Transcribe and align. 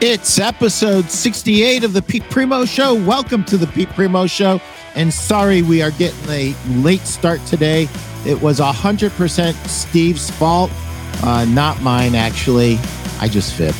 It's 0.00 0.38
episode 0.40 1.08
68 1.08 1.84
of 1.84 1.92
the 1.92 2.02
Pete 2.02 2.28
Primeau 2.28 2.64
Show. 2.64 2.94
Welcome 2.94 3.44
to 3.44 3.56
the 3.56 3.68
Pete 3.68 3.88
Primeau 3.90 4.26
Show. 4.26 4.60
And 4.96 5.14
sorry 5.14 5.62
we 5.62 5.82
are 5.82 5.92
getting 5.92 6.28
a 6.28 6.54
late 6.80 7.00
start 7.02 7.40
today. 7.46 7.88
It 8.26 8.42
was 8.42 8.58
100% 8.58 9.54
Steve's 9.68 10.30
fault, 10.32 10.70
uh, 11.22 11.46
not 11.48 11.80
mine, 11.80 12.16
actually. 12.16 12.76
I 13.20 13.28
just 13.28 13.54
fibbed. 13.54 13.78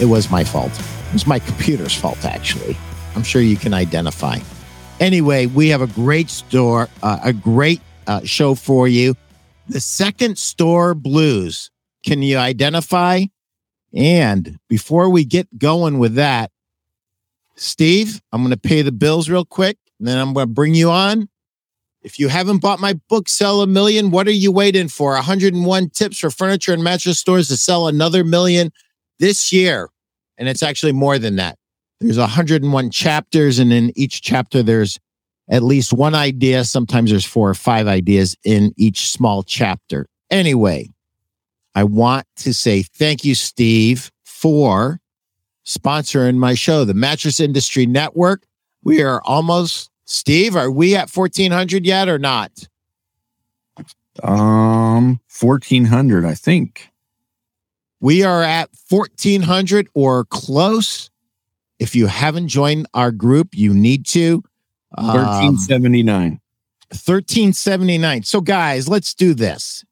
It 0.00 0.06
was 0.06 0.30
my 0.30 0.44
fault. 0.44 0.72
It 0.72 1.12
was 1.12 1.26
my 1.26 1.40
computer's 1.40 1.94
fault, 1.94 2.24
actually. 2.24 2.76
I'm 3.16 3.24
sure 3.24 3.42
you 3.42 3.56
can 3.56 3.74
identify. 3.74 4.38
Anyway, 5.00 5.46
we 5.46 5.68
have 5.68 5.82
a 5.82 5.88
great 5.88 6.30
store, 6.30 6.88
uh, 7.02 7.18
a 7.22 7.32
great 7.32 7.80
uh, 8.06 8.20
show 8.22 8.54
for 8.54 8.86
you. 8.86 9.16
The 9.68 9.80
second 9.80 10.38
store 10.38 10.94
blues. 10.94 11.70
Can 12.04 12.22
you 12.22 12.38
identify? 12.38 13.24
And 13.94 14.58
before 14.68 15.08
we 15.08 15.24
get 15.24 15.58
going 15.58 15.98
with 15.98 16.14
that, 16.14 16.50
Steve, 17.56 18.20
I'm 18.32 18.42
going 18.42 18.50
to 18.50 18.56
pay 18.56 18.82
the 18.82 18.92
bills 18.92 19.30
real 19.30 19.44
quick, 19.44 19.78
and 19.98 20.08
then 20.08 20.18
I'm 20.18 20.32
going 20.32 20.48
to 20.48 20.52
bring 20.52 20.74
you 20.74 20.90
on. 20.90 21.28
If 22.02 22.18
you 22.18 22.28
haven't 22.28 22.58
bought 22.58 22.80
my 22.80 22.94
book, 23.08 23.28
Sell 23.28 23.62
a 23.62 23.66
Million, 23.66 24.10
what 24.10 24.26
are 24.26 24.32
you 24.32 24.50
waiting 24.50 24.88
for? 24.88 25.12
101 25.12 25.90
tips 25.90 26.18
for 26.18 26.30
furniture 26.30 26.72
and 26.72 26.84
mattress 26.84 27.18
stores 27.18 27.48
to 27.48 27.56
sell 27.56 27.86
another 27.86 28.24
million 28.24 28.72
this 29.20 29.52
year. 29.52 29.88
And 30.36 30.48
it's 30.48 30.62
actually 30.62 30.92
more 30.92 31.18
than 31.18 31.36
that. 31.36 31.56
There's 32.00 32.18
101 32.18 32.90
chapters, 32.90 33.58
and 33.58 33.72
in 33.72 33.92
each 33.96 34.20
chapter, 34.20 34.62
there's 34.62 34.98
at 35.48 35.62
least 35.62 35.92
one 35.92 36.14
idea. 36.14 36.64
Sometimes 36.64 37.10
there's 37.10 37.24
four 37.24 37.48
or 37.48 37.54
five 37.54 37.86
ideas 37.86 38.36
in 38.44 38.74
each 38.76 39.10
small 39.10 39.42
chapter. 39.42 40.06
Anyway, 40.30 40.90
I 41.74 41.84
want 41.84 42.26
to 42.36 42.54
say 42.54 42.82
thank 42.82 43.24
you, 43.24 43.34
Steve, 43.34 44.12
for 44.24 45.00
sponsoring 45.66 46.36
my 46.36 46.54
show, 46.54 46.84
the 46.84 46.94
Mattress 46.94 47.40
Industry 47.40 47.86
Network. 47.86 48.44
We 48.82 49.02
are 49.02 49.22
almost, 49.24 49.90
Steve, 50.04 50.56
are 50.56 50.70
we 50.70 50.94
at 50.94 51.10
1400 51.10 51.86
yet 51.86 52.08
or 52.08 52.18
not? 52.18 52.68
Um, 54.22 55.20
1400, 55.40 56.24
I 56.24 56.34
think. 56.34 56.90
We 58.00 58.22
are 58.22 58.42
at 58.42 58.68
1400 58.88 59.88
or 59.94 60.26
close. 60.26 61.10
If 61.78 61.96
you 61.96 62.06
haven't 62.06 62.48
joined 62.48 62.86
our 62.94 63.10
group, 63.10 63.48
you 63.54 63.74
need 63.74 64.06
to. 64.06 64.44
Um, 64.96 65.06
1379. 65.06 66.40
1379. 66.90 68.22
So, 68.22 68.40
guys, 68.40 68.88
let's 68.88 69.14
do 69.14 69.34
this. 69.34 69.84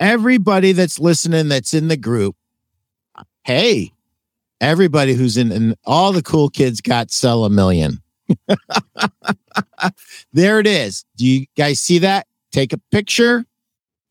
Everybody 0.00 0.72
that's 0.72 0.98
listening 0.98 1.48
that's 1.48 1.74
in 1.74 1.88
the 1.88 1.96
group, 1.96 2.36
hey, 3.44 3.92
everybody 4.60 5.14
who's 5.14 5.36
in, 5.36 5.52
and 5.52 5.76
all 5.84 6.12
the 6.12 6.22
cool 6.22 6.48
kids 6.48 6.80
got 6.80 7.10
sell 7.10 7.44
a 7.44 7.50
million. 7.50 8.02
there 10.32 10.58
it 10.58 10.66
is. 10.66 11.04
Do 11.16 11.26
you 11.26 11.46
guys 11.56 11.80
see 11.80 11.98
that? 11.98 12.26
Take 12.50 12.72
a 12.72 12.78
picture 12.90 13.44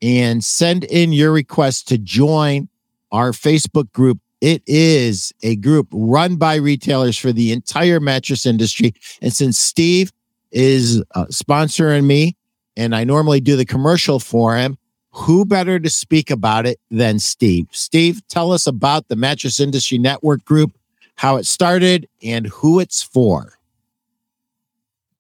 and 0.02 0.44
send 0.44 0.84
in 0.86 1.14
your 1.14 1.31
request 1.31 1.88
to 1.90 1.97
join 1.97 2.70
our 3.12 3.31
Facebook 3.31 3.92
group. 3.94 4.20
It 4.42 4.62
is 4.68 5.31
a 5.42 5.56
group 5.56 5.88
run 5.92 6.36
by 6.36 6.56
retailers 6.56 7.18
for 7.18 7.31
the 7.31 7.52
entire 7.53 8.00
mattress 8.00 8.45
industry. 8.45 8.94
And 9.22 9.31
since 9.31 9.58
Steve 9.58 10.12
is 10.52 11.02
uh, 11.16 11.25
sponsoring 11.25 12.03
me 12.03 12.36
and 12.75 12.95
I 12.95 13.06
normally 13.06 13.40
do 13.40 13.56
the 13.56 13.66
commercial 13.66 14.20
for 14.20 14.58
him, 14.58 14.78
who 15.14 15.45
better 15.45 15.80
to 15.80 15.89
speak 15.89 16.31
about 16.31 16.66
it 16.66 16.80
than 16.89 17.19
Steve? 17.19 17.67
Steve, 17.72 18.28
tell 18.28 18.52
us 18.52 18.67
about 18.67 19.08
the 19.08 19.16
Mattress 19.16 19.59
Industry 19.59 19.97
Network 19.97 20.44
group, 20.44 20.72
how 21.16 21.38
it 21.38 21.45
started, 21.45 22.08
and 22.23 22.47
who 22.47 22.80
it's 22.80 23.02
for. 23.02 23.53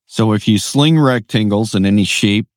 So 0.07 0.33
if 0.33 0.47
you 0.47 0.57
sling 0.57 0.99
rectangles 0.99 1.75
in 1.75 1.85
any 1.85 2.03
shape 2.03 2.47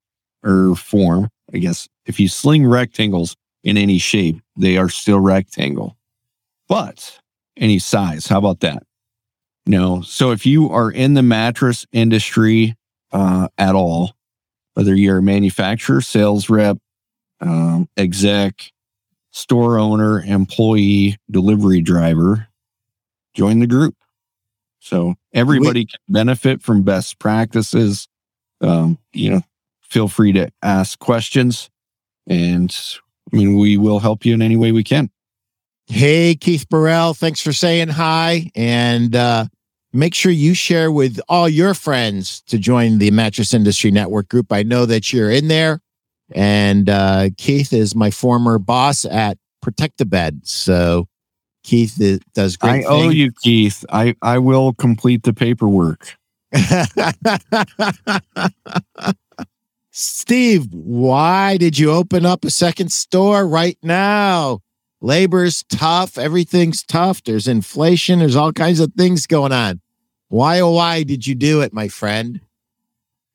or 0.43 0.75
form, 0.75 1.29
I 1.53 1.59
guess 1.59 1.89
if 2.07 2.19
you 2.19 2.29
sling 2.29 2.67
rectangles 2.67 3.37
in 3.63 3.77
any 3.77 3.99
shape, 3.99 4.41
they 4.57 4.79
are 4.79 4.89
still 4.89 5.21
rectangle. 5.21 5.97
But 6.69 7.19
any 7.57 7.79
size, 7.79 8.27
how 8.27 8.39
about 8.39 8.61
that? 8.61 8.83
No. 9.67 10.01
So 10.03 10.31
if 10.31 10.47
you 10.47 10.71
are 10.71 10.91
in 10.91 11.15
the 11.15 11.23
mattress 11.23 11.87
industry 11.93 12.77
uh, 13.13 13.49
at 13.59 13.75
all, 13.75 14.13
whether 14.75 14.95
you're 14.95 15.19
a 15.19 15.23
manufacturer, 15.23 16.01
sales 16.01 16.49
rep, 16.49 16.79
um, 17.41 17.89
exec, 17.97 18.73
store 19.31 19.79
owner, 19.79 20.23
employee, 20.23 21.19
delivery 21.31 21.81
driver, 21.81 22.49
join 23.35 23.59
the 23.59 23.67
group. 23.67 23.95
So 24.81 25.15
everybody 25.33 25.85
can 25.87 26.01
benefit 26.09 26.63
from 26.63 26.83
best 26.83 27.19
practices. 27.19 28.09
Um, 28.61 28.99
you 29.13 29.31
know, 29.31 29.43
feel 29.83 30.09
free 30.09 30.33
to 30.33 30.51
ask 30.63 30.99
questions 30.99 31.71
and 32.27 32.75
I 33.33 33.37
mean, 33.37 33.59
we 33.59 33.77
will 33.77 33.99
help 33.99 34.25
you 34.25 34.35
in 34.35 34.43
any 34.43 34.57
way 34.57 34.73
we 34.73 34.85
can. 34.85 35.11
Hey, 35.87 36.35
Keith 36.35 36.69
Burrell, 36.69 37.15
thanks 37.15 37.41
for 37.41 37.53
saying 37.53 37.89
hi. 37.89 38.51
And 38.55 39.15
uh, 39.15 39.47
make 39.93 40.15
sure 40.15 40.33
you 40.33 40.55
share 40.55 40.91
with 40.91 41.21
all 41.29 41.49
your 41.49 41.75
friends 41.75 42.43
to 42.43 42.59
join 42.59 42.99
the 42.99 43.11
Mattress 43.11 43.55
Industry 43.55 43.91
Network 43.91 44.29
group. 44.29 44.53
I 44.53 44.63
know 44.63 44.87
that 44.87 45.13
you're 45.13 45.31
in 45.31 45.49
there. 45.49 45.81
And 46.33 46.89
uh, 46.91 47.31
Keith 47.37 47.73
is 47.73 47.95
my 47.95 48.11
former 48.11 48.59
boss 48.59 49.05
at 49.05 49.39
Protect 49.63 49.99
the 49.99 50.07
Bed. 50.07 50.41
So 50.45 51.09
Keith 51.63 52.01
does 52.35 52.57
great. 52.57 52.71
I 52.71 52.75
things. 52.83 52.87
owe 52.89 53.09
you, 53.11 53.33
Keith. 53.43 53.85
I, 53.91 54.15
I 54.23 54.39
will 54.39 54.73
complete 54.73 55.23
the 55.23 55.33
paperwork. 55.33 56.17
Steve, 59.91 60.67
why 60.73 61.57
did 61.57 61.79
you 61.79 61.91
open 61.91 62.27
up 62.27 62.45
a 62.45 62.51
second 62.51 62.93
store 62.93 63.47
right 63.47 63.79
now? 63.83 64.61
Labor's 65.01 65.65
tough. 65.69 66.19
Everything's 66.19 66.83
tough. 66.83 67.23
There's 67.25 67.49
inflation. 67.49 68.19
There's 68.19 68.37
all 68.37 68.53
kinds 68.53 68.81
of 68.81 68.93
things 68.95 69.27
going 69.27 69.53
on. 69.53 69.81
Why, 70.29 70.61
oh, 70.61 70.73
why 70.73 71.03
did 71.03 71.27
you 71.27 71.35
do 71.35 71.63
it, 71.63 71.73
my 71.73 71.89
friend? 71.89 72.41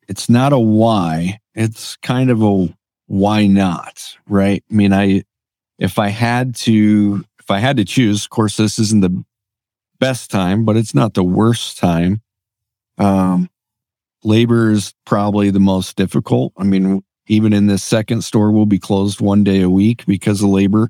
It's 0.08 0.30
not 0.30 0.54
a 0.54 0.60
why. 0.60 1.40
It's 1.56 1.96
kind 1.98 2.30
of 2.30 2.42
a 2.42 2.70
why 3.12 3.46
not, 3.46 4.16
right? 4.26 4.64
I 4.72 4.74
mean, 4.74 4.94
I, 4.94 5.24
if 5.78 6.00
I 6.00 6.08
had 6.08 6.56
to, 6.56 7.26
if 7.40 7.52
I 7.52 7.60
had 7.60 7.76
to 7.76 7.84
choose, 7.84 8.24
of 8.24 8.30
course, 8.30 8.56
this 8.56 8.80
isn't 8.80 9.02
the 9.02 9.26
best 10.00 10.32
time, 10.32 10.64
but 10.64 10.78
it's 10.78 10.96
not 10.96 11.14
the 11.14 11.24
worst 11.24 11.78
time. 11.78 12.22
Um, 12.98 13.50
labor 14.24 14.72
is 14.72 14.94
probably 15.06 15.50
the 15.50 15.60
most 15.60 15.98
difficult. 15.98 16.54
I 16.56 16.64
mean, 16.64 17.04
even 17.28 17.52
in 17.52 17.68
this 17.68 17.84
second 17.84 18.24
store, 18.24 18.50
we'll 18.50 18.66
be 18.66 18.80
closed 18.80 19.20
one 19.20 19.44
day 19.44 19.60
a 19.60 19.70
week 19.70 20.06
because 20.06 20.42
of 20.42 20.48
labor 20.48 20.90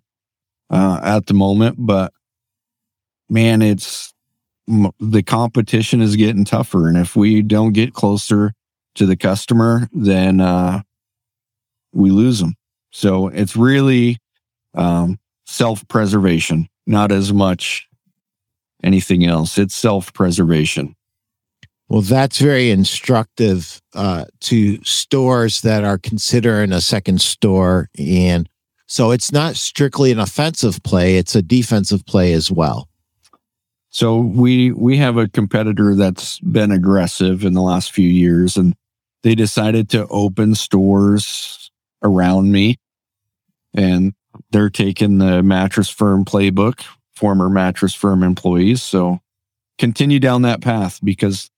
uh, 0.69 0.99
at 1.01 1.25
the 1.25 1.33
moment. 1.33 1.77
But 1.79 2.13
man, 3.31 3.63
it's 3.63 4.13
the 4.67 5.23
competition 5.23 6.01
is 6.01 6.15
getting 6.15 6.45
tougher. 6.45 6.87
And 6.87 6.97
if 6.97 7.15
we 7.15 7.41
don't 7.41 7.73
get 7.73 7.95
closer 7.95 8.53
to 8.93 9.07
the 9.07 9.17
customer, 9.17 9.89
then 9.91 10.39
uh, 10.39 10.83
we 11.93 12.11
lose 12.11 12.39
them. 12.39 12.55
So 12.91 13.27
it's 13.27 13.55
really 13.55 14.17
um, 14.73 15.19
self 15.45 15.87
preservation, 15.87 16.67
not 16.85 17.11
as 17.11 17.33
much 17.33 17.87
anything 18.83 19.25
else. 19.25 19.57
It's 19.57 19.75
self 19.75 20.13
preservation. 20.13 20.95
Well, 21.91 22.01
that's 22.01 22.39
very 22.39 22.71
instructive 22.71 23.81
uh, 23.93 24.25
to 24.41 24.81
stores 24.83 25.61
that 25.61 25.83
are 25.83 25.97
considering 25.97 26.71
a 26.71 26.79
second 26.79 27.19
store. 27.19 27.89
And 27.99 28.47
so 28.87 29.11
it's 29.11 29.31
not 29.31 29.57
strictly 29.57 30.11
an 30.11 30.19
offensive 30.19 30.81
play, 30.83 31.17
it's 31.17 31.35
a 31.35 31.41
defensive 31.41 32.05
play 32.05 32.31
as 32.33 32.49
well. 32.49 32.87
So 33.89 34.19
we 34.19 34.71
we 34.71 34.97
have 34.97 35.17
a 35.17 35.27
competitor 35.27 35.95
that's 35.95 36.39
been 36.39 36.71
aggressive 36.71 37.43
in 37.43 37.53
the 37.53 37.61
last 37.61 37.91
few 37.91 38.07
years 38.07 38.55
and 38.55 38.73
they 39.23 39.35
decided 39.35 39.89
to 39.89 40.07
open 40.07 40.55
stores 40.55 41.60
around 42.03 42.51
me 42.51 42.77
and 43.73 44.13
they're 44.51 44.69
taking 44.69 45.17
the 45.17 45.43
mattress 45.43 45.89
firm 45.89 46.25
playbook, 46.25 46.83
former 47.15 47.49
mattress 47.49 47.93
firm 47.93 48.23
employees. 48.23 48.81
So 48.81 49.19
continue 49.77 50.19
down 50.19 50.43
that 50.43 50.61
path 50.61 50.99
because 51.03 51.49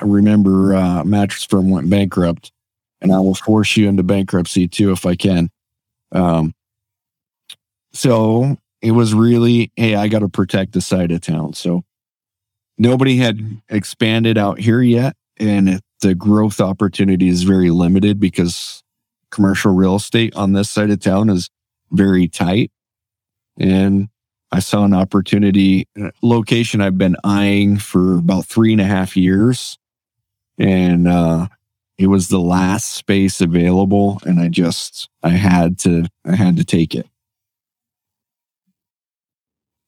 I 0.00 0.04
remember 0.04 0.74
uh, 0.74 1.04
Mattress 1.04 1.44
Firm 1.44 1.70
went 1.70 1.90
bankrupt, 1.90 2.52
and 3.00 3.12
I 3.12 3.18
will 3.18 3.34
force 3.34 3.76
you 3.76 3.88
into 3.88 4.02
bankruptcy 4.02 4.68
too 4.68 4.92
if 4.92 5.04
I 5.04 5.16
can. 5.16 5.50
Um, 6.12 6.54
so 7.92 8.56
it 8.80 8.92
was 8.92 9.12
really, 9.12 9.72
hey, 9.76 9.96
I 9.96 10.08
got 10.08 10.20
to 10.20 10.28
protect 10.28 10.72
the 10.72 10.80
side 10.80 11.10
of 11.10 11.20
town. 11.20 11.54
So 11.54 11.82
nobody 12.76 13.16
had 13.16 13.60
expanded 13.68 14.38
out 14.38 14.60
here 14.60 14.80
yet, 14.80 15.16
and 15.38 15.80
the 16.00 16.14
growth 16.14 16.60
opportunity 16.60 17.28
is 17.28 17.42
very 17.42 17.70
limited 17.70 18.20
because 18.20 18.82
commercial 19.30 19.72
real 19.72 19.96
estate 19.96 20.34
on 20.34 20.52
this 20.52 20.70
side 20.70 20.90
of 20.90 21.00
town 21.00 21.30
is 21.30 21.50
very 21.90 22.28
tight. 22.28 22.70
And 23.58 24.08
I 24.50 24.60
saw 24.60 24.84
an 24.84 24.94
opportunity 24.94 25.86
uh, 26.00 26.10
location 26.22 26.80
I've 26.80 26.98
been 26.98 27.16
eyeing 27.24 27.78
for 27.78 28.16
about 28.16 28.46
three 28.46 28.72
and 28.72 28.80
a 28.80 28.84
half 28.84 29.16
years. 29.16 29.78
And 30.58 31.06
uh, 31.06 31.48
it 31.98 32.06
was 32.06 32.28
the 32.28 32.40
last 32.40 32.94
space 32.94 33.40
available. 33.40 34.20
And 34.24 34.40
I 34.40 34.48
just, 34.48 35.08
I 35.22 35.30
had 35.30 35.78
to, 35.80 36.06
I 36.24 36.34
had 36.34 36.56
to 36.56 36.64
take 36.64 36.94
it. 36.94 37.06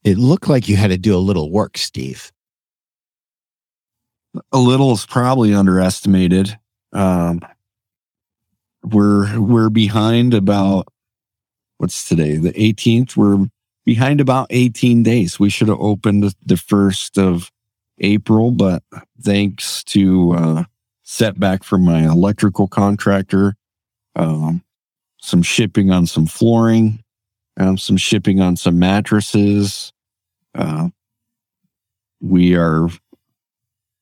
It 0.03 0.17
looked 0.17 0.47
like 0.47 0.67
you 0.67 0.75
had 0.75 0.89
to 0.89 0.97
do 0.97 1.15
a 1.15 1.19
little 1.19 1.51
work, 1.51 1.77
Steve. 1.77 2.31
A 4.51 4.57
little 4.57 4.91
is 4.93 5.05
probably 5.05 5.53
underestimated. 5.53 6.57
Um, 6.93 7.41
we're 8.83 9.39
we're 9.39 9.69
behind 9.69 10.33
about 10.33 10.87
what's 11.77 12.07
today 12.07 12.37
the 12.37 12.53
18th 12.53 13.15
we're 13.15 13.47
behind 13.85 14.21
about 14.21 14.47
18 14.51 15.03
days. 15.03 15.39
We 15.39 15.49
should 15.49 15.67
have 15.67 15.79
opened 15.79 16.33
the 16.45 16.57
first 16.57 17.17
of 17.17 17.51
april 17.99 18.51
but 18.51 18.83
thanks 19.21 19.83
to 19.83 20.31
uh 20.31 20.63
setback 21.03 21.63
from 21.63 21.83
my 21.83 22.03
electrical 22.03 22.67
contractor 22.67 23.55
um 24.15 24.63
some 25.21 25.43
shipping 25.43 25.91
on 25.91 26.07
some 26.07 26.25
flooring 26.25 27.03
um, 27.59 27.77
some 27.77 27.97
shipping 27.97 28.41
on 28.41 28.55
some 28.55 28.79
mattresses 28.79 29.93
uh 30.55 30.89
we 32.21 32.55
are 32.55 32.87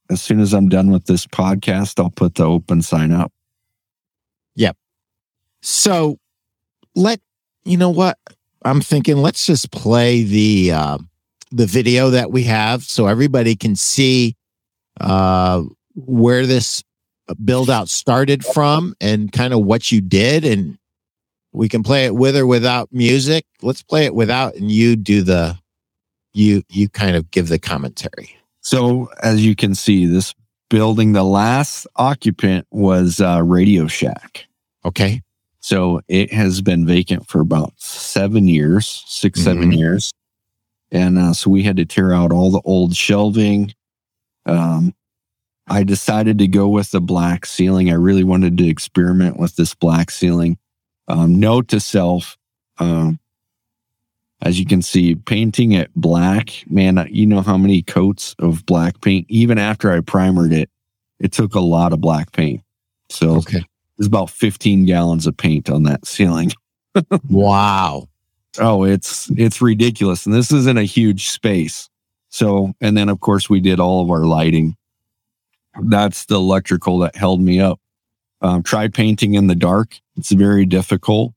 as 0.10 0.22
soon 0.22 0.40
as 0.40 0.54
i'm 0.54 0.70
done 0.70 0.92
with 0.92 1.06
this 1.06 1.26
podcast 1.26 2.00
i'll 2.00 2.10
put 2.10 2.36
the 2.36 2.46
open 2.46 2.82
sign 2.82 3.12
up 3.12 3.34
So 5.62 6.18
let 6.96 7.20
you 7.66 7.78
know 7.78 7.90
what 7.90 8.18
I'm 8.64 8.82
thinking. 8.82 9.18
Let's 9.18 9.46
just 9.46 9.72
play 9.72 10.24
the 10.24 10.72
uh, 10.72 10.98
the 11.52 11.66
video 11.66 12.12
that 12.12 12.32
we 12.32 12.44
have 12.44 12.84
so 12.84 13.08
everybody 13.08 13.56
can 13.56 13.76
see 13.76 14.36
uh, 15.02 15.64
where 15.96 16.46
this 16.46 16.84
build 17.44 17.70
out 17.70 17.90
started 17.90 18.44
from 18.44 18.96
and 19.02 19.32
kind 19.32 19.54
of 19.54 19.64
what 19.64 19.92
you 19.92 20.02
did 20.02 20.44
and 20.44 20.78
we 21.52 21.70
can 21.70 21.84
play 21.84 22.06
it 22.06 22.16
with 22.16 22.36
or 22.36 22.48
without 22.48 22.90
music 22.92 23.46
let's 23.62 23.84
play 23.84 24.06
it 24.06 24.16
without 24.16 24.56
and 24.56 24.72
you 24.72 24.96
do 24.96 25.22
the 25.22 25.56
you 26.34 26.64
you 26.70 26.90
kind 26.90 27.16
of 27.16 27.30
give 27.30 27.48
the 27.48 27.60
commentary 27.60 28.36
So, 28.62 29.10
as 29.24 29.46
you 29.46 29.56
can 29.56 29.74
see, 29.74 30.06
this 30.06 30.34
building, 30.70 31.14
the 31.14 31.24
last 31.24 31.88
occupant 31.96 32.68
was 32.72 33.20
uh, 33.22 33.42
Radio 33.44 33.88
Shack. 33.88 34.49
Okay 34.86 35.22
So, 35.62 36.00
it 36.08 36.32
has 36.32 36.62
been 36.62 36.86
vacant 36.86 37.28
for 37.28 37.42
about 37.42 37.74
seven 37.78 38.48
years, 38.48 39.04
6 39.08 39.42
seven 39.44 39.72
Mhm. 39.72 39.78
years. 39.78 40.12
And 40.92 41.18
uh, 41.20 41.34
so, 41.34 41.50
we 41.50 41.64
had 41.64 41.76
to 41.78 41.86
tear 41.86 42.14
out 42.14 42.32
all 42.32 42.50
the 42.50 42.62
old 42.64 42.96
shelving. 42.96 43.74
Um, 44.46 44.94
I 45.68 45.84
decided 45.84 46.38
to 46.40 46.48
go 46.48 46.68
with 46.70 46.92
the 46.92 47.02
black 47.02 47.46
ceiling. 47.46 47.90
I 47.92 47.96
really 47.96 48.24
wanted 48.24 48.58
to 48.58 48.68
experiment 48.68 49.38
with 49.38 49.56
this 49.58 49.76
black 49.76 50.10
ceiling. 50.12 50.58
Um, 51.10 51.40
note 51.40 51.68
to 51.70 51.80
self, 51.82 52.38
um, 52.80 53.20
as 54.42 54.60
you 54.60 54.66
can 54.66 54.82
see, 54.82 55.14
painting 55.16 55.74
it 55.74 55.92
black, 55.96 56.64
man, 56.70 57.06
you 57.12 57.28
know 57.28 57.42
how 57.42 57.58
many 57.58 57.82
coats 57.82 58.34
of 58.40 58.66
black 58.66 59.02
paint, 59.02 59.26
even 59.30 59.58
after 59.58 59.92
I 59.92 60.00
primered 60.00 60.54
it, 60.54 60.70
it 61.20 61.34
took 61.34 61.54
a 61.54 61.60
lot 61.60 61.92
of 61.92 62.00
black 62.00 62.32
paint. 62.32 62.62
So 63.10 63.36
okay 63.36 63.64
there's 64.00 64.08
about 64.08 64.32
15 64.32 64.86
gallons 64.86 65.28
of 65.28 65.38
paint 65.38 65.70
on 65.70 65.84
that 65.84 66.08
ceiling. 66.08 66.52
wow 67.30 68.08
Oh, 68.58 68.84
it's 68.84 69.30
it's 69.36 69.62
ridiculous. 69.62 70.26
And 70.26 70.34
this 70.34 70.52
isn't 70.52 70.78
a 70.78 70.84
huge 70.84 71.30
space. 71.30 71.90
So, 72.30 72.74
and 72.82 72.98
then 72.98 73.10
of 73.10 73.20
course 73.20 73.50
we 73.50 73.60
did 73.60 73.80
all 73.80 74.02
of 74.02 74.10
our 74.10 74.26
lighting. 74.26 74.76
That's 75.84 76.26
the 76.26 76.36
electrical 76.36 77.00
that 77.00 77.16
held 77.16 77.42
me 77.42 77.60
up. 77.60 77.80
Um, 78.42 78.64
try 78.64 78.88
painting 78.88 79.36
in 79.36 79.48
the 79.48 79.56
dark. 79.56 80.00
It's 80.18 80.32
very 80.32 80.66
difficult. 80.66 81.34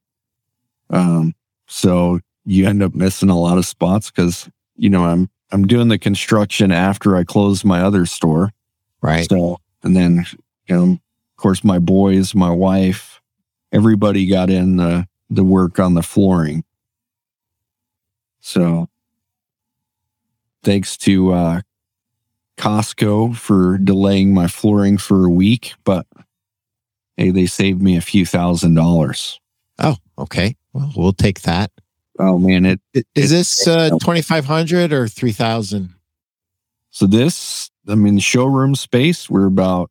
Um, 0.88 1.34
so 1.66 2.20
you 2.44 2.66
end 2.66 2.82
up 2.82 2.94
missing 2.94 3.28
a 3.28 3.38
lot 3.38 3.58
of 3.58 3.66
spots 3.66 4.10
because 4.10 4.48
you 4.76 4.88
know 4.88 5.04
I'm 5.04 5.28
I'm 5.50 5.66
doing 5.66 5.88
the 5.88 5.98
construction 5.98 6.72
after 6.72 7.14
I 7.16 7.24
close 7.24 7.64
my 7.64 7.82
other 7.82 8.06
store. 8.06 8.50
right 9.02 9.28
So, 9.28 9.58
and 9.82 9.94
then, 9.94 10.24
you 10.66 10.76
know, 10.76 10.98
of 11.42 11.44
course, 11.44 11.64
my 11.64 11.80
boys, 11.80 12.36
my 12.36 12.50
wife, 12.50 13.20
everybody 13.72 14.26
got 14.26 14.48
in 14.48 14.76
the, 14.76 15.08
the 15.28 15.42
work 15.42 15.80
on 15.80 15.94
the 15.94 16.02
flooring. 16.02 16.62
So, 18.38 18.88
thanks 20.62 20.96
to 20.98 21.32
uh, 21.32 21.60
Costco 22.58 23.34
for 23.34 23.76
delaying 23.76 24.32
my 24.32 24.46
flooring 24.46 24.98
for 24.98 25.24
a 25.24 25.30
week, 25.30 25.74
but 25.82 26.06
hey, 27.16 27.30
they 27.30 27.46
saved 27.46 27.82
me 27.82 27.96
a 27.96 28.00
few 28.00 28.24
thousand 28.24 28.74
dollars. 28.74 29.40
oh 29.80 29.96
okay 30.16 30.54
well 30.72 30.92
we'll 30.94 31.12
take 31.12 31.40
that 31.42 31.72
Oh 32.20 32.38
man, 32.38 32.66
it 32.66 32.80
Is 33.16 33.30
this 33.30 33.66
uh, 33.66 33.90
2500 33.90 34.92
or 34.92 35.08
3000? 35.08 35.92
so 36.90 37.06
this 37.08 37.68
I 37.88 37.96
mean 37.96 38.20
showroom 38.20 38.76
space 38.76 39.28
we're 39.28 39.46
about 39.46 39.90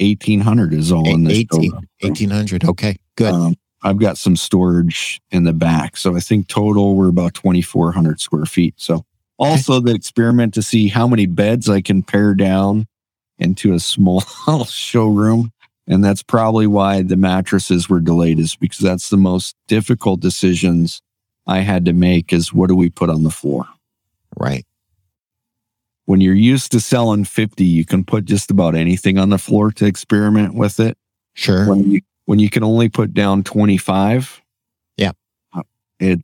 eighteen 0.00 0.40
hundred 0.40 0.74
is 0.74 0.90
all 0.90 1.08
in 1.08 1.24
the 1.24 1.32
18, 1.32 1.72
1800. 2.00 2.64
Okay, 2.64 2.96
good. 3.16 3.32
Um, 3.32 3.54
I've 3.82 3.98
got 3.98 4.18
some 4.18 4.36
storage 4.36 5.20
in 5.30 5.44
the 5.44 5.52
back. 5.52 5.96
So 5.96 6.16
I 6.16 6.20
think 6.20 6.48
total 6.48 6.96
we're 6.96 7.08
about 7.08 7.34
2,400 7.34 8.20
square 8.20 8.44
feet. 8.44 8.74
So 8.76 9.04
also 9.38 9.80
the 9.80 9.94
experiment 9.94 10.54
to 10.54 10.62
see 10.62 10.88
how 10.88 11.06
many 11.06 11.26
beds 11.26 11.68
I 11.68 11.80
can 11.80 12.02
pare 12.02 12.34
down 12.34 12.86
into 13.38 13.72
a 13.72 13.80
small 13.80 14.20
showroom. 14.66 15.52
And 15.86 16.04
that's 16.04 16.22
probably 16.22 16.66
why 16.66 17.02
the 17.02 17.16
mattresses 17.16 17.88
were 17.88 18.00
delayed 18.00 18.38
is 18.38 18.54
because 18.54 18.78
that's 18.78 19.08
the 19.08 19.16
most 19.16 19.56
difficult 19.66 20.20
decisions 20.20 21.00
I 21.46 21.60
had 21.60 21.86
to 21.86 21.92
make 21.92 22.32
is 22.32 22.52
what 22.52 22.68
do 22.68 22.76
we 22.76 22.90
put 22.90 23.10
on 23.10 23.22
the 23.22 23.30
floor? 23.30 23.66
right. 24.38 24.64
When 26.10 26.20
you're 26.20 26.34
used 26.34 26.72
to 26.72 26.80
selling 26.80 27.24
50, 27.24 27.64
you 27.64 27.84
can 27.84 28.02
put 28.04 28.24
just 28.24 28.50
about 28.50 28.74
anything 28.74 29.16
on 29.16 29.30
the 29.30 29.38
floor 29.38 29.70
to 29.70 29.86
experiment 29.86 30.54
with 30.54 30.80
it. 30.80 30.98
Sure. 31.34 31.68
when 31.68 31.88
you 31.88 32.00
when 32.24 32.40
you 32.40 32.50
can 32.50 32.64
only 32.64 32.88
put 32.88 33.14
down 33.14 33.44
25 33.44 34.42
Yeah. 34.96 35.12
Uh, 35.54 35.62
it 36.00 36.18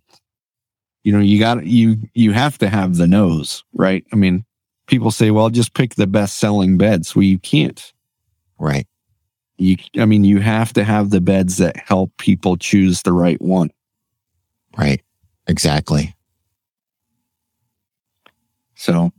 you 1.04 1.12
know 1.12 1.20
you 1.20 1.38
got 1.38 1.64
you 1.64 1.98
you 2.14 2.32
have 2.32 2.58
to 2.58 2.68
have 2.68 2.96
the 2.96 3.06
nose 3.06 3.62
right 3.74 4.04
i 4.12 4.16
mean 4.16 4.44
people 4.88 5.12
say 5.12 5.30
well 5.30 5.50
just 5.50 5.72
pick 5.74 5.94
the 5.94 6.08
best 6.08 6.38
selling 6.38 6.76
beds 6.76 7.14
well 7.14 7.22
you 7.22 7.38
can't 7.38 7.92
Right. 8.58 8.88
you 9.56 9.76
i 10.00 10.04
mean 10.04 10.24
you 10.24 10.40
have 10.40 10.72
to 10.72 10.82
have 10.82 11.10
the 11.10 11.20
beds 11.20 11.58
that 11.58 11.76
help 11.76 12.10
people 12.18 12.56
choose 12.56 13.02
the 13.02 13.12
right 13.12 13.40
one 13.40 13.70
Right. 14.76 15.00
Exactly. 15.46 16.16
so 18.74 19.12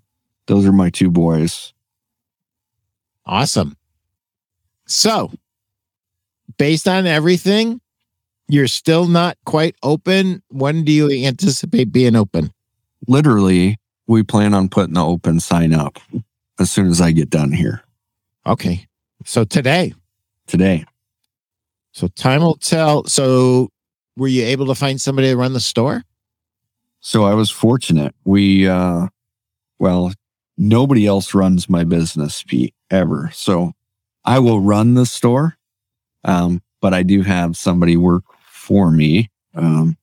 those 0.48 0.66
are 0.66 0.72
my 0.74 0.90
two 0.90 1.10
boys 1.12 1.74
Awesome. 3.30 3.76
So, 4.86 5.34
based 6.58 6.88
on 6.88 7.06
everything, 7.06 7.82
you're 8.48 8.70
still 8.70 9.06
not 9.06 9.38
quite 9.46 9.76
open. 9.84 10.42
When 10.48 10.86
do 10.86 10.94
you 10.94 11.12
anticipate 11.28 11.92
being 11.92 12.16
open? 12.16 12.52
literally 13.08 13.78
we 14.08 14.24
plan 14.24 14.54
on 14.54 14.68
putting 14.70 14.94
the 14.96 15.06
open 15.06 15.40
sign 15.40 15.72
up 15.74 16.00
as 16.60 16.72
soon 16.72 16.88
as 16.88 17.00
i 17.00 17.12
get 17.12 17.30
done 17.30 17.52
here 17.52 17.84
Okay. 18.46 18.88
So, 19.26 19.44
today. 19.44 19.94
today 20.48 20.86
So, 21.92 22.08
time 22.08 22.42
will 22.42 22.56
tell. 22.56 23.04
So, 23.06 23.70
were 24.16 24.30
you 24.30 24.44
able 24.46 24.68
to 24.68 24.76
find 24.76 25.02
somebody 25.02 25.28
to 25.30 25.36
run 25.36 25.52
the 25.54 25.60
store? 25.60 26.04
So 27.02 27.26
I 27.26 27.34
was 27.34 27.52
fortunate. 27.52 28.16
We, 28.24 28.68
uh, 28.68 29.08
well, 29.80 30.12
nobody 30.58 31.06
else 31.06 31.34
runs 31.34 31.70
my 31.70 31.84
business, 31.84 32.44
Pete, 32.44 32.74
ever. 32.90 33.30
So 33.34 33.74
I 34.26 34.40
will 34.40 34.60
run 34.60 34.96
the 34.96 35.06
store. 35.06 35.58
Um, 36.24 36.62
but 36.82 36.94
I 36.94 37.04
do 37.04 37.22
have 37.24 37.58
somebody 37.58 37.98
work 37.98 38.24
for 38.50 38.92
me. 38.92 39.30
Um, 39.56 39.98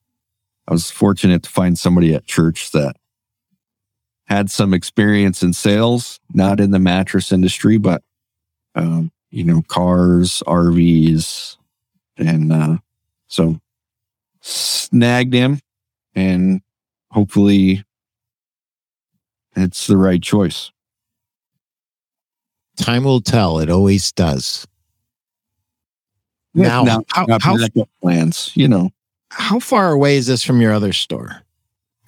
I 0.67 0.73
was 0.73 0.91
fortunate 0.91 1.43
to 1.43 1.51
find 1.51 1.79
somebody 1.79 2.15
at 2.15 2.27
church 2.27 2.71
that 2.73 2.97
had 4.27 4.51
some 4.51 4.73
experience 4.73 5.43
in 5.43 5.53
sales, 5.53 6.19
not 6.33 6.61
in 6.61 6.71
the 6.71 6.79
mattress 6.79 7.31
industry, 7.31 7.77
but, 7.77 8.03
um, 8.75 9.13
you 9.31 9.45
know, 9.45 9.63
cars, 9.69 10.43
RVs. 10.47 11.57
And, 12.17 12.53
uh, 12.53 12.79
so 13.27 13.61
snagged 14.41 15.35
him 15.35 15.61
and 16.15 16.63
hopefully 17.11 17.85
it's 19.57 19.87
the 19.87 19.97
right 19.97 20.23
choice. 20.23 20.71
Time 22.77 23.05
will 23.05 23.21
tell. 23.21 23.59
It 23.61 23.71
always 23.71 24.11
does. 24.13 24.67
Now, 26.55 26.83
Now, 26.85 27.05
how, 27.09 27.27
how, 27.41 27.57
plans, 28.01 28.53
you 28.55 28.69
know, 28.69 28.91
how 29.31 29.59
far 29.59 29.91
away 29.91 30.17
is 30.17 30.27
this 30.27 30.45
from 30.45 30.61
your 30.61 30.73
other 30.73 30.93
store? 30.93 31.43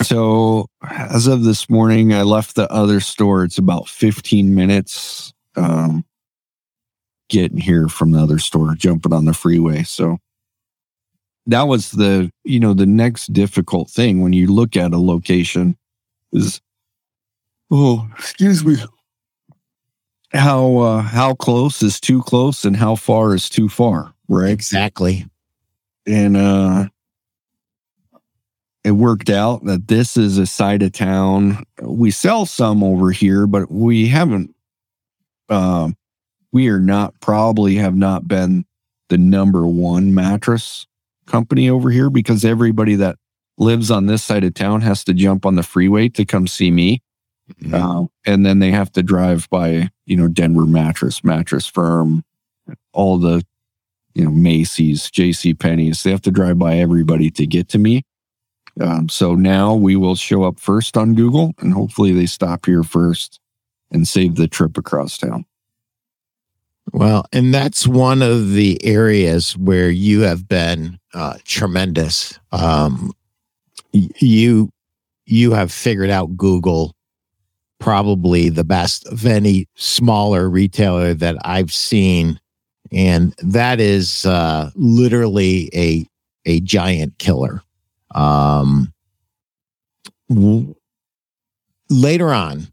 So 0.02 0.66
as 0.82 1.26
of 1.26 1.42
this 1.42 1.68
morning, 1.70 2.12
I 2.12 2.22
left 2.22 2.54
the 2.54 2.70
other 2.70 3.00
store. 3.00 3.44
It's 3.44 3.58
about 3.58 3.88
15 3.88 4.54
minutes 4.54 5.32
um, 5.56 6.04
getting 7.28 7.58
here 7.58 7.88
from 7.88 8.12
the 8.12 8.20
other 8.20 8.38
store, 8.38 8.74
jumping 8.74 9.12
on 9.12 9.24
the 9.24 9.32
freeway. 9.32 9.82
So 9.82 10.18
that 11.46 11.62
was 11.62 11.92
the, 11.92 12.30
you 12.44 12.60
know, 12.60 12.74
the 12.74 12.86
next 12.86 13.32
difficult 13.32 13.90
thing 13.90 14.20
when 14.20 14.32
you 14.32 14.52
look 14.52 14.76
at 14.76 14.92
a 14.92 14.98
location 14.98 15.76
is, 16.32 16.60
oh, 17.70 18.08
excuse 18.18 18.64
me, 18.64 18.76
how 20.32 20.78
uh, 20.78 21.02
how 21.02 21.35
close 21.35 21.82
is 21.82 22.00
too 22.00 22.23
close 22.23 22.64
and 22.64 22.76
how 22.76 22.94
far 22.94 23.35
is 23.35 23.49
too 23.49 23.68
far, 23.68 24.14
right? 24.28 24.50
Exactly. 24.50 25.26
And 26.06 26.37
uh, 26.37 26.88
it 28.85 28.92
worked 28.92 29.30
out 29.30 29.64
that 29.64 29.88
this 29.88 30.16
is 30.16 30.38
a 30.38 30.46
side 30.46 30.82
of 30.82 30.92
town. 30.92 31.64
We 31.82 32.11
sell 32.11 32.46
some 32.46 32.85
over 32.85 33.11
here, 33.11 33.46
but 33.46 33.70
we 33.70 34.08
haven't. 34.08 34.54
Uh, 35.49 35.90
we 36.52 36.68
are 36.68 36.80
not 36.80 37.20
probably 37.20 37.76
have 37.76 37.94
not 37.94 38.26
been 38.26 38.64
the 39.08 39.18
number 39.18 39.66
one 39.66 40.14
mattress 40.14 40.87
company 41.26 41.68
over 41.68 41.90
here 41.90 42.11
because 42.11 42.44
everybody 42.44 42.94
that 42.96 43.16
lives 43.58 43.90
on 43.90 44.06
this 44.06 44.23
side 44.23 44.44
of 44.44 44.54
town 44.54 44.80
has 44.80 45.04
to 45.04 45.14
jump 45.14 45.46
on 45.46 45.54
the 45.54 45.62
freeway 45.62 46.08
to 46.08 46.25
come 46.25 46.46
see 46.46 46.70
me. 46.70 47.02
Mm-hmm. 47.54 47.74
Uh, 47.74 48.06
and 48.24 48.44
then 48.44 48.58
they 48.58 48.70
have 48.70 48.90
to 48.92 49.02
drive 49.02 49.48
by, 49.50 49.90
you 50.04 50.16
know, 50.16 50.28
Denver 50.28 50.66
Mattress, 50.66 51.22
Mattress 51.22 51.66
Firm, 51.66 52.24
all 52.92 53.18
the, 53.18 53.44
you 54.14 54.24
know, 54.24 54.30
Macy's, 54.30 55.10
J.C. 55.10 55.54
Penney's. 55.54 56.02
They 56.02 56.10
have 56.10 56.22
to 56.22 56.30
drive 56.30 56.58
by 56.58 56.78
everybody 56.78 57.30
to 57.32 57.46
get 57.46 57.68
to 57.70 57.78
me. 57.78 58.02
Um, 58.80 59.08
so 59.08 59.34
now 59.34 59.74
we 59.74 59.96
will 59.96 60.16
show 60.16 60.44
up 60.44 60.60
first 60.60 60.96
on 60.96 61.14
Google, 61.14 61.54
and 61.60 61.72
hopefully 61.72 62.12
they 62.12 62.26
stop 62.26 62.66
here 62.66 62.82
first 62.82 63.40
and 63.90 64.06
save 64.06 64.34
the 64.36 64.48
trip 64.48 64.76
across 64.76 65.16
town. 65.16 65.46
Well, 66.92 67.26
and 67.32 67.52
that's 67.52 67.86
one 67.86 68.22
of 68.22 68.52
the 68.52 68.84
areas 68.84 69.56
where 69.56 69.90
you 69.90 70.20
have 70.20 70.48
been 70.48 70.98
uh, 71.14 71.38
tremendous. 71.44 72.38
Um, 72.52 73.12
you 73.92 74.70
you 75.24 75.52
have 75.52 75.72
figured 75.72 76.10
out 76.10 76.36
Google 76.36 76.95
probably 77.78 78.49
the 78.49 78.64
best 78.64 79.06
of 79.09 79.26
any 79.26 79.68
smaller 79.75 80.49
retailer 80.49 81.14
that 81.14 81.37
I've 81.45 81.73
seen. 81.73 82.40
And 82.92 83.35
that 83.38 83.80
is 83.80 84.25
uh, 84.26 84.71
literally 84.75 85.71
a 85.75 86.06
a 86.45 86.61
giant 86.61 87.18
killer. 87.18 87.62
Um, 88.14 88.92
w- 90.28 90.75
later 91.90 92.33
on, 92.33 92.68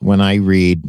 when 0.00 0.20
I 0.20 0.36
read 0.36 0.84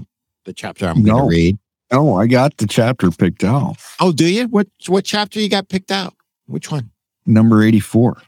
the 0.45 0.53
chapter 0.53 0.87
I'm 0.87 1.03
no. 1.03 1.13
going 1.13 1.23
to 1.23 1.29
read. 1.29 1.57
Oh, 1.91 2.15
I 2.15 2.27
got 2.27 2.57
the 2.57 2.67
chapter 2.67 3.09
picked 3.09 3.43
out. 3.43 3.77
Oh, 3.99 4.11
do 4.11 4.31
you? 4.31 4.47
What 4.47 4.67
what 4.87 5.05
chapter 5.05 5.39
you 5.39 5.49
got 5.49 5.69
picked 5.69 5.91
out? 5.91 6.13
Which 6.45 6.71
one? 6.71 6.91
Number 7.25 7.63
84. 7.63 8.21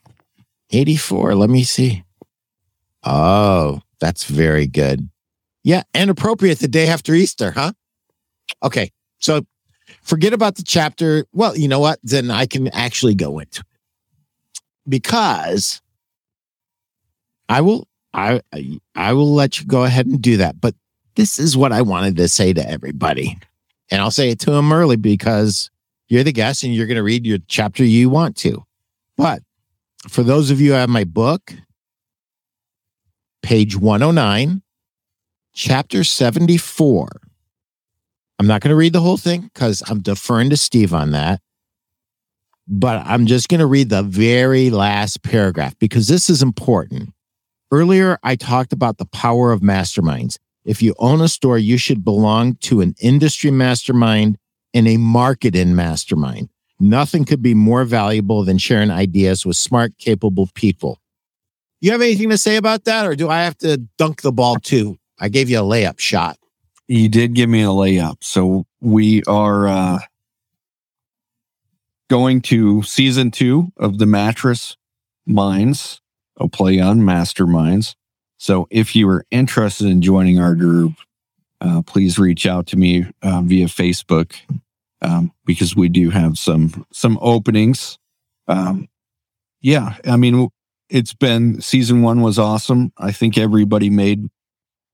84. 0.71 1.35
Let 1.35 1.49
me 1.49 1.63
see. 1.63 2.03
Oh, 3.03 3.81
that's 4.01 4.25
very 4.25 4.67
good. 4.67 5.09
Yeah, 5.63 5.83
and 5.93 6.09
appropriate 6.09 6.59
the 6.59 6.67
day 6.67 6.87
after 6.87 7.13
Easter, 7.13 7.51
huh? 7.51 7.71
Okay. 8.63 8.91
So 9.19 9.45
forget 10.01 10.33
about 10.33 10.55
the 10.55 10.63
chapter. 10.63 11.25
Well, 11.31 11.55
you 11.55 11.67
know 11.67 11.79
what? 11.79 11.99
Then 12.03 12.31
I 12.31 12.47
can 12.47 12.67
actually 12.69 13.15
go 13.15 13.39
into 13.39 13.61
it. 13.61 13.65
Because 14.89 15.81
I 17.47 17.61
will 17.61 17.87
I 18.13 18.41
I 18.95 19.13
will 19.13 19.33
let 19.33 19.59
you 19.59 19.65
go 19.67 19.83
ahead 19.83 20.07
and 20.07 20.21
do 20.21 20.37
that. 20.37 20.59
But 20.59 20.75
this 21.15 21.37
is 21.37 21.55
what 21.55 21.71
I 21.71 21.83
wanted 21.83 22.17
to 22.17 22.27
say 22.27 22.53
to 22.53 22.67
everybody. 22.67 23.37
And 23.91 24.01
I'll 24.01 24.11
say 24.11 24.31
it 24.31 24.39
to 24.39 24.51
them 24.51 24.73
early 24.73 24.95
because 24.95 25.69
you're 26.07 26.23
the 26.23 26.31
guest 26.31 26.63
and 26.63 26.73
you're 26.73 26.87
going 26.87 26.95
to 26.95 27.03
read 27.03 27.25
your 27.25 27.39
chapter 27.47 27.83
you 27.83 28.09
want 28.09 28.35
to. 28.37 28.63
But 29.17 29.43
for 30.09 30.23
those 30.23 30.49
of 30.49 30.59
you 30.59 30.71
who 30.71 30.77
have 30.77 30.89
my 30.89 31.03
book, 31.03 31.53
page 33.41 33.77
109, 33.77 34.61
chapter 35.53 36.03
74. 36.03 37.09
I'm 38.39 38.47
not 38.47 38.61
going 38.61 38.69
to 38.69 38.75
read 38.75 38.93
the 38.93 39.01
whole 39.01 39.17
thing 39.17 39.41
because 39.53 39.83
I'm 39.87 40.01
deferring 40.01 40.49
to 40.49 40.57
Steve 40.57 40.93
on 40.93 41.11
that. 41.11 41.41
But 42.67 43.05
I'm 43.05 43.25
just 43.25 43.49
going 43.49 43.59
to 43.59 43.65
read 43.65 43.89
the 43.89 44.03
very 44.03 44.69
last 44.69 45.23
paragraph 45.23 45.77
because 45.77 46.07
this 46.07 46.29
is 46.29 46.41
important. 46.41 47.13
Earlier, 47.71 48.17
I 48.23 48.35
talked 48.35 48.73
about 48.73 48.97
the 48.97 49.05
power 49.05 49.51
of 49.51 49.61
masterminds. 49.61 50.37
If 50.63 50.81
you 50.81 50.95
own 50.99 51.21
a 51.21 51.27
store, 51.27 51.57
you 51.57 51.77
should 51.77 52.03
belong 52.03 52.55
to 52.61 52.81
an 52.81 52.95
industry 52.99 53.51
mastermind 53.51 54.37
and 54.73 54.87
a 54.87 54.97
marketing 54.97 55.75
mastermind. 55.75 56.49
Nothing 56.79 57.25
could 57.25 57.41
be 57.41 57.53
more 57.53 57.83
valuable 57.83 58.43
than 58.43 58.57
sharing 58.57 58.89
ideas 58.89 59.45
with 59.45 59.57
smart, 59.57 59.97
capable 59.97 60.49
people. 60.55 60.99
You 61.81 61.91
have 61.91 62.01
anything 62.01 62.29
to 62.29 62.37
say 62.37 62.57
about 62.57 62.85
that, 62.85 63.07
or 63.07 63.15
do 63.15 63.27
I 63.27 63.41
have 63.41 63.57
to 63.59 63.77
dunk 63.97 64.21
the 64.21 64.31
ball 64.31 64.57
too? 64.57 64.97
I 65.19 65.29
gave 65.29 65.49
you 65.49 65.59
a 65.59 65.63
layup 65.63 65.99
shot. 65.99 66.37
You 66.87 67.09
did 67.09 67.33
give 67.33 67.49
me 67.49 67.63
a 67.63 67.67
layup. 67.67 68.17
So 68.21 68.65
we 68.81 69.23
are 69.23 69.67
uh, 69.67 69.99
going 72.09 72.41
to 72.41 72.83
season 72.83 73.31
two 73.31 73.71
of 73.77 73.97
the 73.97 74.05
Mattress 74.05 74.77
Minds, 75.25 76.01
a 76.37 76.47
play 76.47 76.79
on 76.79 76.99
Masterminds. 76.99 77.95
So 78.37 78.67
if 78.69 78.95
you 78.95 79.09
are 79.09 79.25
interested 79.31 79.87
in 79.87 80.01
joining 80.01 80.39
our 80.39 80.53
group, 80.53 80.93
uh, 81.61 81.81
please 81.83 82.19
reach 82.19 82.45
out 82.45 82.67
to 82.67 82.77
me 82.77 83.05
uh, 83.23 83.41
via 83.41 83.67
Facebook 83.67 84.35
um, 85.01 85.31
because 85.45 85.75
we 85.75 85.89
do 85.89 86.09
have 86.11 86.37
some 86.37 86.85
some 86.91 87.17
openings. 87.21 87.97
Um, 88.47 88.87
yeah, 89.61 89.95
I 90.05 90.17
mean, 90.17 90.49
it's 90.91 91.13
been 91.13 91.61
season 91.61 92.01
one 92.01 92.21
was 92.21 92.37
awesome. 92.37 92.91
I 92.97 93.11
think 93.11 93.37
everybody 93.37 93.89
made 93.89 94.29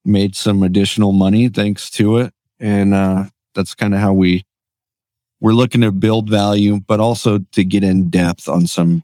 made 0.06 0.36
some 0.36 0.64
additional 0.64 1.12
money 1.12 1.50
thanks 1.50 1.90
to 1.92 2.18
it, 2.18 2.34
and 2.60 2.94
uh, 2.94 3.26
that's 3.56 3.74
kind 3.74 3.94
of 3.94 4.00
how 4.00 4.14
we 4.14 4.46
we're 5.42 5.54
looking 5.54 5.82
to 5.82 5.92
build 5.92 6.30
value, 6.30 6.80
but 6.80 7.00
also 7.00 7.40
to 7.40 7.64
get 7.64 7.84
in 7.84 8.10
depth 8.10 8.48
on 8.48 8.68
some 8.68 9.04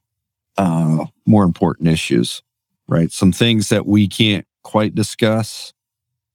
uh, 0.57 1.05
more 1.25 1.43
important 1.43 1.89
issues, 1.89 2.41
right? 2.87 3.11
Some 3.11 3.31
things 3.31 3.69
that 3.69 3.85
we 3.85 4.07
can't 4.07 4.45
quite 4.63 4.95
discuss 4.95 5.73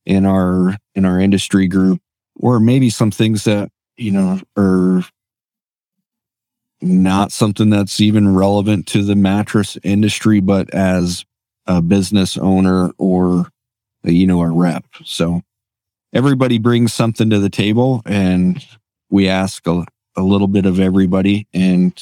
in 0.04 0.26
our 0.26 0.76
in 0.94 1.04
our 1.04 1.20
industry 1.20 1.68
group, 1.68 2.00
or 2.34 2.58
maybe 2.58 2.90
some 2.90 3.12
things 3.12 3.44
that 3.44 3.70
you 3.96 4.10
know 4.10 4.40
are 4.56 5.04
not 6.80 7.32
something 7.32 7.70
that's 7.70 8.00
even 8.00 8.34
relevant 8.34 8.86
to 8.88 9.02
the 9.02 9.16
mattress 9.16 9.76
industry, 9.82 10.40
but 10.40 10.72
as 10.72 11.24
a 11.66 11.82
business 11.82 12.36
owner 12.38 12.90
or, 12.98 13.50
you 14.04 14.26
know, 14.26 14.42
a 14.42 14.50
rep. 14.50 14.84
So 15.04 15.42
everybody 16.12 16.58
brings 16.58 16.92
something 16.92 17.30
to 17.30 17.38
the 17.38 17.50
table 17.50 18.02
and 18.06 18.64
we 19.10 19.28
ask 19.28 19.66
a, 19.66 19.84
a 20.16 20.22
little 20.22 20.46
bit 20.46 20.66
of 20.66 20.80
everybody. 20.80 21.46
And 21.52 21.92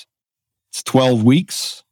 it's 0.70 0.82
12 0.82 1.24
weeks. 1.24 1.82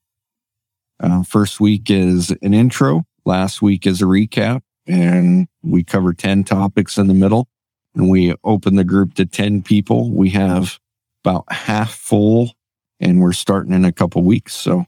Uh, 1.00 1.22
first 1.22 1.60
week 1.60 1.90
is 1.90 2.30
an 2.42 2.54
intro, 2.54 3.04
last 3.24 3.60
week 3.60 3.86
is 3.86 4.00
a 4.00 4.04
recap, 4.04 4.62
and 4.86 5.48
we 5.62 5.82
cover 5.82 6.14
10 6.14 6.44
topics 6.44 6.96
in 6.96 7.08
the 7.08 7.14
middle. 7.14 7.48
And 7.94 8.08
we 8.08 8.34
open 8.44 8.76
the 8.76 8.84
group 8.84 9.14
to 9.14 9.26
10 9.26 9.62
people. 9.62 10.10
We 10.10 10.30
have 10.30 10.78
about 11.24 11.50
half 11.50 11.92
full 11.92 12.52
and 13.00 13.20
we're 13.20 13.32
starting 13.32 13.72
in 13.72 13.84
a 13.84 13.92
couple 13.92 14.22
weeks. 14.22 14.54
So 14.54 14.86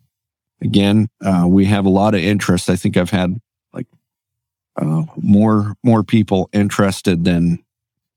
again, 0.61 1.09
uh, 1.25 1.45
we 1.47 1.67
have 1.67 1.87
a 1.87 1.91
lot 1.91 2.15
of 2.15 2.21
interest. 2.21 2.71
I 2.71 2.77
think 2.77 2.97
I've 2.97 3.11
had 3.11 3.41
like 3.73 3.87
uh, 4.77 5.05
more 5.17 5.75
more 5.83 6.03
people 6.03 6.49
interested 6.53 7.25
than 7.25 7.63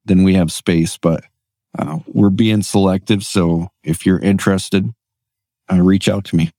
than 0.06 0.24
we 0.24 0.36
have 0.36 0.52
space, 0.52 0.98
but 0.98 1.24
uh, 1.78 2.00
we're 2.08 2.30
being 2.30 2.64
selective. 2.64 3.24
So 3.24 3.70
if 3.84 4.06
you're 4.06 4.20
interested, 4.20 4.90
uh, 5.72 5.82
reach 5.82 6.10
out 6.10 6.26
to 6.26 6.36
me. 6.36 6.52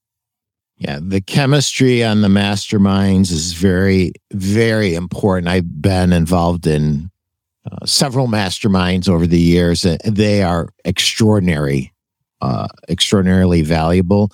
Yeah, 0.77 0.99
the 1.03 1.21
chemistry 1.21 2.03
on 2.03 2.23
the 2.23 2.29
masterminds 2.29 3.31
is 3.31 3.53
very, 3.53 4.13
very 4.33 4.95
important. 4.95 5.49
I've 5.49 5.83
been 5.83 6.11
involved 6.11 6.67
in 6.67 7.11
uh, 7.71 7.85
several 7.85 8.29
masterminds 8.29 9.07
over 9.07 9.27
the 9.27 9.41
years, 9.41 9.85
and 9.85 10.01
they 10.03 10.43
are 10.43 10.71
extraordinary 10.87 11.93
uh, 12.41 12.69
extraordinarily 12.89 13.63
valuable. 13.63 14.31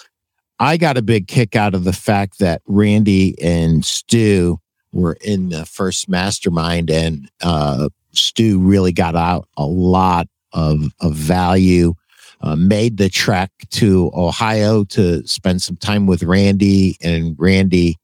I 0.58 0.76
got 0.76 0.96
a 0.96 1.02
big 1.02 1.28
kick 1.28 1.54
out 1.54 1.74
of 1.74 1.84
the 1.84 1.92
fact 1.92 2.38
that 2.38 2.62
Randy 2.66 3.40
and 3.42 3.84
Stu 3.84 4.58
were 4.92 5.18
in 5.20 5.50
the 5.50 5.66
first 5.66 6.08
mastermind, 6.08 6.90
and 6.90 7.28
uh, 7.42 7.88
Stu 8.12 8.58
really 8.58 8.92
got 8.92 9.14
out 9.14 9.48
a 9.56 9.66
lot 9.66 10.28
of, 10.52 10.86
of 11.00 11.14
value. 11.14 11.94
Uh, 12.42 12.54
made 12.54 12.98
the 12.98 13.08
trek 13.08 13.50
to 13.70 14.10
Ohio 14.14 14.84
to 14.84 15.26
spend 15.26 15.62
some 15.62 15.76
time 15.76 16.06
with 16.06 16.22
Randy, 16.22 16.96
and 17.02 17.34
Randy 17.38 17.96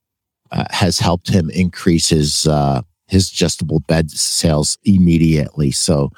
uh, 0.50 0.64
has 0.71 0.99
helped 0.99 1.28
him 1.28 1.50
increase 1.50 2.09
his 2.09 2.47
uh, 2.47 2.80
his 3.09 3.30
adjustable 3.30 3.80
bed 3.80 4.11
sales 4.11 4.78
immediately. 4.85 5.71
So 5.71 6.11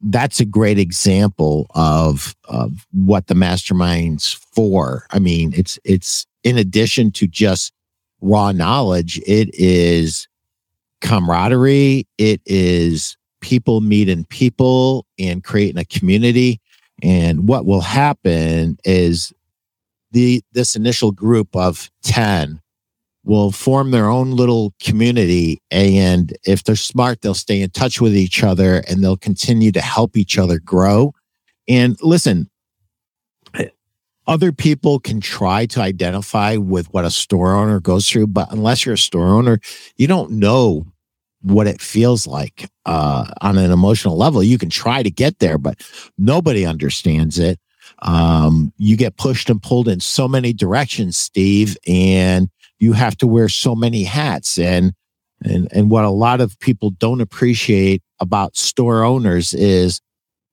that's 0.00 0.40
a 0.40 0.44
great 0.44 0.78
example 0.78 1.66
of 1.74 2.34
of 2.44 2.86
what 2.92 3.26
the 3.26 3.34
mastermind's 3.34 4.32
for. 4.32 5.06
I 5.10 5.18
mean, 5.18 5.52
it's 5.54 5.78
it's 5.84 6.26
in 6.44 6.56
addition 6.56 7.10
to 7.12 7.26
just 7.26 7.72
raw 8.20 8.52
knowledge, 8.52 9.18
it 9.26 9.50
is 9.54 10.28
camaraderie, 11.00 12.06
it 12.16 12.40
is 12.46 13.16
people 13.40 13.80
meeting 13.80 14.24
people 14.24 15.06
and 15.18 15.44
creating 15.44 15.78
a 15.78 15.84
community. 15.84 16.60
And 17.02 17.48
what 17.48 17.64
will 17.64 17.80
happen 17.80 18.78
is 18.84 19.32
the 20.10 20.42
this 20.52 20.74
initial 20.74 21.12
group 21.12 21.54
of 21.54 21.90
10 22.02 22.60
will 23.28 23.52
form 23.52 23.90
their 23.90 24.08
own 24.08 24.32
little 24.32 24.74
community 24.80 25.60
and 25.70 26.36
if 26.44 26.64
they're 26.64 26.74
smart 26.74 27.20
they'll 27.20 27.34
stay 27.34 27.60
in 27.60 27.70
touch 27.70 28.00
with 28.00 28.16
each 28.16 28.42
other 28.42 28.82
and 28.88 29.04
they'll 29.04 29.16
continue 29.16 29.70
to 29.70 29.80
help 29.80 30.16
each 30.16 30.38
other 30.38 30.58
grow. 30.58 31.12
And 31.68 31.96
listen 32.02 32.50
other 34.26 34.52
people 34.52 35.00
can 35.00 35.20
try 35.20 35.64
to 35.64 35.80
identify 35.80 36.56
with 36.56 36.92
what 36.92 37.06
a 37.06 37.10
store 37.10 37.54
owner 37.54 37.80
goes 37.80 38.08
through 38.08 38.26
but 38.26 38.50
unless 38.50 38.84
you're 38.84 38.94
a 38.94 38.98
store 38.98 39.28
owner 39.28 39.60
you 39.96 40.06
don't 40.06 40.30
know 40.30 40.86
what 41.42 41.66
it 41.66 41.80
feels 41.80 42.26
like 42.26 42.68
uh, 42.86 43.26
on 43.40 43.58
an 43.58 43.70
emotional 43.70 44.16
level. 44.16 44.42
You 44.42 44.58
can 44.58 44.70
try 44.70 45.02
to 45.02 45.10
get 45.10 45.38
there 45.38 45.58
but 45.58 45.80
nobody 46.16 46.66
understands 46.66 47.38
it. 47.38 47.58
Um, 48.00 48.72
you 48.76 48.96
get 48.96 49.16
pushed 49.16 49.50
and 49.50 49.62
pulled 49.62 49.88
in 49.88 50.00
so 50.00 50.28
many 50.28 50.52
directions, 50.52 51.16
Steve, 51.16 51.76
and 51.86 52.48
you 52.78 52.92
have 52.92 53.16
to 53.18 53.26
wear 53.26 53.48
so 53.48 53.74
many 53.74 54.04
hats. 54.04 54.58
And 54.58 54.92
and 55.42 55.68
and 55.72 55.90
what 55.90 56.04
a 56.04 56.10
lot 56.10 56.40
of 56.40 56.58
people 56.58 56.90
don't 56.90 57.20
appreciate 57.20 58.02
about 58.20 58.56
store 58.56 59.04
owners 59.04 59.54
is 59.54 60.00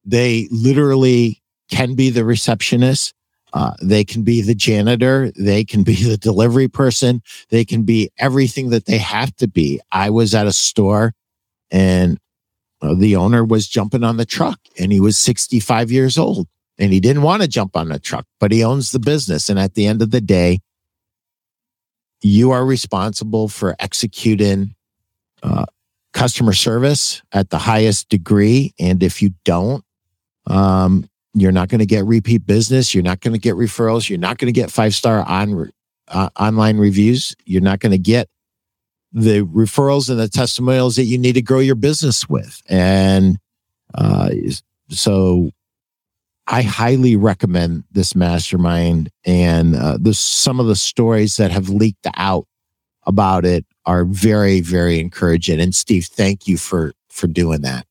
they 0.03 0.47
literally 0.51 1.41
can 1.69 1.95
be 1.95 2.09
the 2.09 2.23
receptionist. 2.23 3.13
Uh, 3.53 3.73
they 3.81 4.03
can 4.03 4.23
be 4.23 4.41
the 4.41 4.53
janitor. 4.53 5.31
They 5.37 5.63
can 5.63 5.83
be 5.83 5.95
the 5.95 6.17
delivery 6.17 6.67
person. 6.67 7.21
They 7.49 7.65
can 7.65 7.83
be 7.83 8.11
everything 8.17 8.69
that 8.69 8.85
they 8.85 8.97
have 8.97 9.35
to 9.37 9.47
be. 9.47 9.79
I 9.91 10.09
was 10.09 10.35
at 10.35 10.45
a 10.45 10.51
store 10.51 11.13
and 11.71 12.19
uh, 12.81 12.93
the 12.95 13.15
owner 13.15 13.43
was 13.43 13.67
jumping 13.67 14.03
on 14.03 14.17
the 14.17 14.25
truck 14.25 14.59
and 14.77 14.91
he 14.91 14.99
was 14.99 15.17
65 15.17 15.91
years 15.91 16.17
old 16.17 16.47
and 16.77 16.91
he 16.91 16.99
didn't 16.99 17.21
want 17.21 17.41
to 17.41 17.47
jump 17.47 17.77
on 17.77 17.89
the 17.89 17.99
truck, 17.99 18.25
but 18.39 18.51
he 18.51 18.63
owns 18.63 18.91
the 18.91 18.99
business. 18.99 19.49
And 19.49 19.57
at 19.57 19.73
the 19.73 19.87
end 19.87 20.01
of 20.01 20.11
the 20.11 20.21
day, 20.21 20.59
you 22.25 22.49
are 22.49 22.65
responsible 22.65 23.47
for 23.47 23.75
executing 23.77 24.73
uh, 25.43 25.65
customer 26.11 26.53
service 26.53 27.21
at 27.31 27.51
the 27.51 27.59
highest 27.59 28.09
degree. 28.09 28.73
And 28.79 29.03
if 29.03 29.21
you 29.21 29.29
don't, 29.43 29.83
um, 30.47 31.07
you're 31.35 31.51
not 31.51 31.69
going 31.69 31.79
to 31.79 31.85
get 31.85 32.03
repeat 32.03 32.47
business. 32.47 32.95
You're 32.95 33.03
not 33.03 33.21
going 33.21 33.33
to 33.33 33.39
get 33.39 33.53
referrals. 33.53 34.09
You're 34.09 34.17
not 34.17 34.39
going 34.39 34.51
to 34.51 34.59
get 34.59 34.71
five 34.71 34.95
star 34.95 35.23
on 35.27 35.69
uh, 36.07 36.29
online 36.39 36.77
reviews. 36.77 37.35
You're 37.45 37.61
not 37.61 37.79
going 37.79 37.91
to 37.91 37.99
get 37.99 38.27
the 39.11 39.41
referrals 39.45 40.09
and 40.09 40.19
the 40.19 40.27
testimonials 40.27 40.95
that 40.95 41.03
you 41.03 41.19
need 41.19 41.33
to 41.33 41.43
grow 41.43 41.59
your 41.59 41.75
business 41.75 42.27
with. 42.27 42.59
And 42.67 43.37
uh, 43.93 44.29
so 44.89 45.51
I 46.47 46.61
highly 46.61 47.15
recommend 47.15 47.85
this 47.91 48.15
mastermind. 48.15 49.09
And 49.25 49.75
uh, 49.75 49.97
the, 49.99 50.13
some 50.13 50.59
of 50.59 50.67
the 50.67 50.75
stories 50.75 51.37
that 51.37 51.51
have 51.51 51.69
leaked 51.69 52.07
out 52.15 52.45
about 53.05 53.45
it 53.45 53.65
are 53.85 54.05
very, 54.05 54.61
very 54.61 54.99
encouraging. 54.99 55.59
And 55.59 55.75
Steve, 55.75 56.05
thank 56.05 56.47
you 56.47 56.57
for 56.57 56.93
for 57.09 57.27
doing 57.27 57.61
that. 57.61 57.85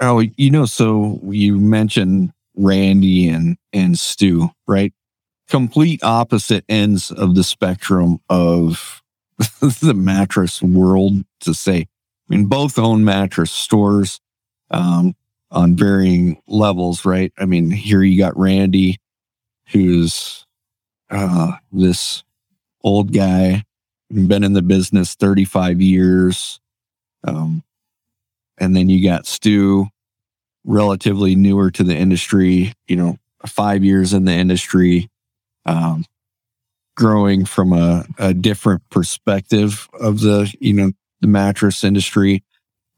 Oh, 0.00 0.20
you 0.20 0.50
know, 0.50 0.64
so 0.64 1.20
you 1.24 1.58
mentioned 1.58 2.32
Randy 2.54 3.28
and 3.28 3.56
and 3.72 3.98
Stu, 3.98 4.50
right? 4.66 4.92
Complete 5.48 6.02
opposite 6.04 6.64
ends 6.68 7.10
of 7.10 7.34
the 7.34 7.44
spectrum 7.44 8.18
of 8.28 9.02
the 9.60 9.94
mattress 9.94 10.62
world 10.62 11.24
to 11.40 11.54
say. 11.54 11.80
I 11.80 12.34
mean, 12.34 12.46
both 12.46 12.78
own 12.78 13.04
mattress 13.04 13.50
stores. 13.50 14.20
Um, 14.70 15.14
on 15.50 15.76
varying 15.76 16.40
levels, 16.46 17.04
right? 17.04 17.32
I 17.38 17.46
mean, 17.46 17.70
here 17.70 18.02
you 18.02 18.18
got 18.18 18.38
Randy, 18.38 18.98
who's 19.68 20.46
uh, 21.10 21.52
this 21.72 22.22
old 22.82 23.12
guy, 23.12 23.64
been 24.10 24.44
in 24.44 24.52
the 24.52 24.62
business 24.62 25.14
35 25.14 25.80
years. 25.80 26.60
Um, 27.24 27.62
and 28.58 28.74
then 28.74 28.88
you 28.88 29.02
got 29.02 29.26
Stu, 29.26 29.88
relatively 30.64 31.34
newer 31.34 31.70
to 31.70 31.84
the 31.84 31.96
industry, 31.96 32.72
you 32.86 32.96
know, 32.96 33.18
five 33.46 33.84
years 33.84 34.12
in 34.12 34.24
the 34.24 34.32
industry, 34.32 35.08
um, 35.64 36.04
growing 36.96 37.44
from 37.44 37.72
a, 37.72 38.04
a 38.18 38.34
different 38.34 38.82
perspective 38.90 39.88
of 40.00 40.20
the, 40.20 40.52
you 40.60 40.72
know, 40.72 40.92
the 41.20 41.28
mattress 41.28 41.84
industry. 41.84 42.42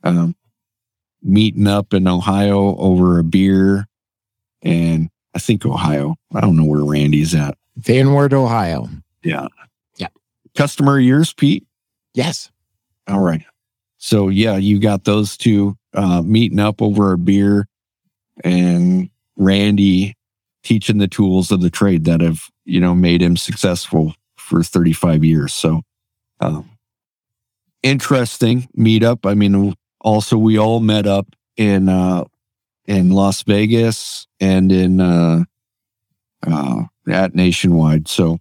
Um, 0.03 0.35
meeting 1.23 1.67
up 1.67 1.93
in 1.93 2.07
Ohio 2.07 2.77
over 2.77 3.19
a 3.19 3.25
beer. 3.25 3.87
And 4.63 5.11
I 5.35 5.39
think 5.39 5.65
Ohio. 5.65 6.17
I 6.35 6.41
don't 6.41 6.57
know 6.57 6.65
where 6.65 6.85
Randy's 6.85 7.35
at. 7.35 7.57
Van 7.77 8.13
Wert, 8.13 8.33
Ohio. 8.33 8.89
Yeah. 9.23 9.49
Yeah. 9.97 10.09
Customer 10.57 10.99
years, 10.99 11.33
Pete? 11.33 11.67
Yes. 12.15 12.51
All 13.09 13.21
right. 13.21 13.43
So 13.99 14.29
yeah, 14.29 14.57
you 14.57 14.81
got 14.81 15.05
those 15.05 15.37
two 15.37 15.77
uh, 15.95 16.23
meeting 16.23 16.59
up 16.59 16.81
over 16.81 17.13
a 17.13 17.19
beer 17.19 17.67
and 18.43 19.11
Randy 19.37 20.15
teaching 20.63 20.99
the 20.99 21.09
tools 21.09 21.51
of 21.51 21.61
the 21.61 21.71
trade 21.71 22.05
that 22.05 22.21
have, 22.21 22.43
you 22.65 22.81
know, 22.81 22.95
made 22.95 23.23
him 23.23 23.37
successful 23.37 24.15
for 24.37 24.63
35 24.63 25.25
years. 25.25 25.53
So, 25.53 25.83
um, 26.41 26.71
interesting 27.83 28.69
meetup. 28.77 29.29
I 29.29 29.35
mean, 29.35 29.75
also 30.01 30.37
we 30.37 30.59
all 30.59 30.81
met 30.81 31.07
up 31.07 31.27
in 31.57 31.89
uh 31.89 32.25
in 32.87 33.11
Las 33.11 33.43
Vegas 33.45 34.27
and 34.41 34.73
in 34.73 35.01
uh, 35.01 35.45
uh 36.47 36.83
at 37.09 37.35
Nationwide. 37.35 38.09
So 38.09 38.39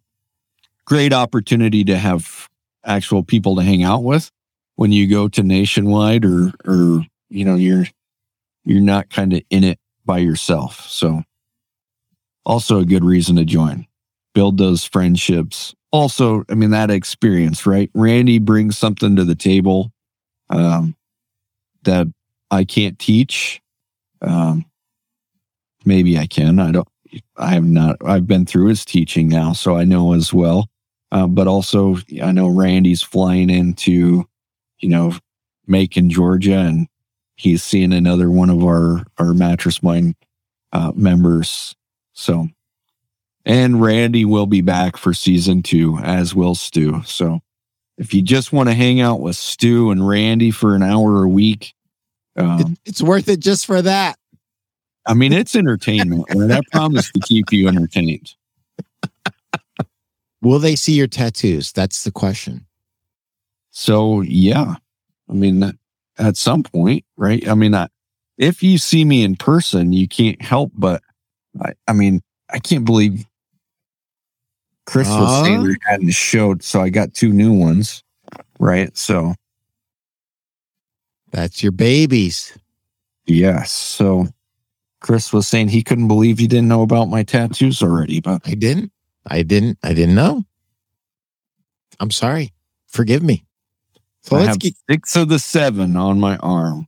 great 0.85 1.13
opportunity 1.13 1.83
to 1.85 1.97
have 1.97 2.49
actual 2.83 3.23
people 3.23 3.55
to 3.55 3.61
hang 3.61 3.83
out 3.83 4.03
with 4.03 4.31
when 4.75 4.91
you 4.91 5.07
go 5.07 5.27
to 5.27 5.43
Nationwide 5.43 6.25
or 6.25 6.51
or 6.65 7.05
you 7.29 7.45
know 7.45 7.55
you're 7.55 7.85
you're 8.65 8.81
not 8.81 9.09
kind 9.09 9.33
of 9.33 9.41
in 9.49 9.63
it 9.63 9.79
by 10.05 10.19
yourself. 10.19 10.87
So 10.89 11.23
also 12.45 12.79
a 12.79 12.85
good 12.85 13.03
reason 13.03 13.35
to 13.35 13.45
join. 13.45 13.85
Build 14.33 14.57
those 14.57 14.83
friendships. 14.83 15.75
Also, 15.91 16.43
I 16.49 16.55
mean 16.55 16.71
that 16.71 16.91
experience, 16.91 17.65
right? 17.65 17.89
Randy 17.93 18.39
brings 18.39 18.77
something 18.77 19.15
to 19.15 19.23
the 19.23 19.35
table. 19.35 19.91
Um, 20.49 20.95
that 21.89 22.07
I 22.51 22.63
can't 22.63 22.97
teach. 22.99 23.61
Um, 24.21 24.65
maybe 25.85 26.17
I 26.17 26.27
can. 26.27 26.59
I 26.59 26.71
don't. 26.71 26.87
I 27.37 27.49
have 27.49 27.65
not. 27.65 27.97
I've 28.05 28.27
been 28.27 28.45
through 28.45 28.67
his 28.67 28.85
teaching 28.85 29.27
now, 29.27 29.53
so 29.53 29.75
I 29.75 29.83
know 29.83 30.13
as 30.13 30.31
well. 30.31 30.69
Uh, 31.11 31.25
but 31.25 31.47
also, 31.47 31.97
I 32.21 32.31
know 32.31 32.47
Randy's 32.47 33.01
flying 33.01 33.49
into, 33.49 34.27
you 34.77 34.89
know, 34.89 35.15
Macon, 35.65 36.11
Georgia, 36.11 36.57
and 36.57 36.87
he's 37.35 37.63
seeing 37.63 37.93
another 37.93 38.29
one 38.29 38.51
of 38.51 38.63
our 38.63 39.03
our 39.17 39.33
mattress 39.33 39.81
mind 39.81 40.15
uh, 40.71 40.91
members. 40.95 41.75
So, 42.13 42.47
and 43.45 43.81
Randy 43.81 44.25
will 44.25 44.45
be 44.45 44.61
back 44.61 44.97
for 44.97 45.13
season 45.15 45.63
two, 45.63 45.97
as 46.03 46.35
will 46.35 46.53
Stu. 46.53 47.01
So, 47.05 47.39
if 47.97 48.13
you 48.13 48.21
just 48.21 48.53
want 48.53 48.69
to 48.69 48.75
hang 48.75 49.01
out 49.01 49.21
with 49.21 49.35
Stu 49.35 49.89
and 49.89 50.07
Randy 50.07 50.51
for 50.51 50.75
an 50.75 50.83
hour 50.83 51.23
a 51.23 51.29
week, 51.29 51.73
um, 52.39 52.77
it's 52.85 53.01
worth 53.01 53.27
it 53.29 53.39
just 53.39 53.65
for 53.65 53.81
that. 53.81 54.17
I 55.05 55.13
mean, 55.13 55.33
it's 55.33 55.55
entertainment, 55.55 56.25
and 56.29 56.51
I 56.53 56.61
promise 56.71 57.11
to 57.11 57.19
keep 57.21 57.51
you 57.51 57.67
entertained. 57.67 58.35
Will 60.41 60.59
they 60.59 60.75
see 60.75 60.93
your 60.93 61.07
tattoos? 61.07 61.71
That's 61.71 62.03
the 62.03 62.11
question. 62.11 62.65
So, 63.71 64.21
yeah. 64.21 64.75
I 65.29 65.33
mean, 65.33 65.77
at 66.17 66.37
some 66.37 66.63
point, 66.63 67.05
right? 67.17 67.47
I 67.47 67.55
mean, 67.55 67.73
I, 67.73 67.87
if 68.37 68.61
you 68.63 68.77
see 68.77 69.03
me 69.03 69.23
in 69.23 69.35
person, 69.35 69.93
you 69.93 70.07
can't 70.07 70.41
help 70.41 70.71
but, 70.75 71.01
I, 71.61 71.73
I 71.87 71.93
mean, 71.93 72.21
I 72.51 72.59
can't 72.59 72.85
believe 72.85 73.25
Chris 74.85 75.07
uh, 75.09 75.43
they 75.43 75.75
hadn't 75.83 76.11
showed, 76.11 76.63
so 76.63 76.81
I 76.81 76.89
got 76.89 77.13
two 77.13 77.31
new 77.31 77.53
ones, 77.53 78.03
right? 78.59 78.95
So 78.97 79.35
that's 81.31 81.61
your 81.63 81.71
babies. 81.71 82.57
Yes. 83.25 83.71
So 83.71 84.27
Chris 85.01 85.31
was 85.31 85.47
saying 85.47 85.69
he 85.69 85.83
couldn't 85.83 86.07
believe 86.07 86.39
he 86.39 86.47
didn't 86.47 86.67
know 86.67 86.81
about 86.81 87.09
my 87.09 87.23
tattoos 87.23 87.81
already, 87.81 88.19
but 88.19 88.41
I 88.45 88.53
didn't. 88.55 88.91
I 89.25 89.43
didn't. 89.43 89.77
I 89.83 89.93
didn't 89.93 90.15
know. 90.15 90.43
I'm 91.99 92.11
sorry. 92.11 92.53
Forgive 92.87 93.23
me. 93.23 93.45
So 94.21 94.35
I 94.35 94.39
let's 94.39 94.49
have 94.49 94.59
get 94.59 94.75
six 94.89 95.15
of 95.15 95.29
the 95.29 95.39
seven 95.39 95.95
on 95.95 96.19
my 96.19 96.37
arm. 96.37 96.87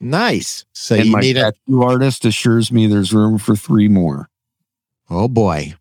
nice. 0.00 0.64
So 0.72 0.94
and 0.94 1.06
you 1.06 1.12
my 1.12 1.20
need 1.20 1.36
a 1.36 1.52
tattoo 1.52 1.82
artist 1.82 2.24
assures 2.24 2.72
me 2.72 2.86
there's 2.86 3.12
room 3.12 3.38
for 3.38 3.56
three 3.56 3.88
more. 3.88 4.28
oh 5.10 5.28
boy. 5.28 5.74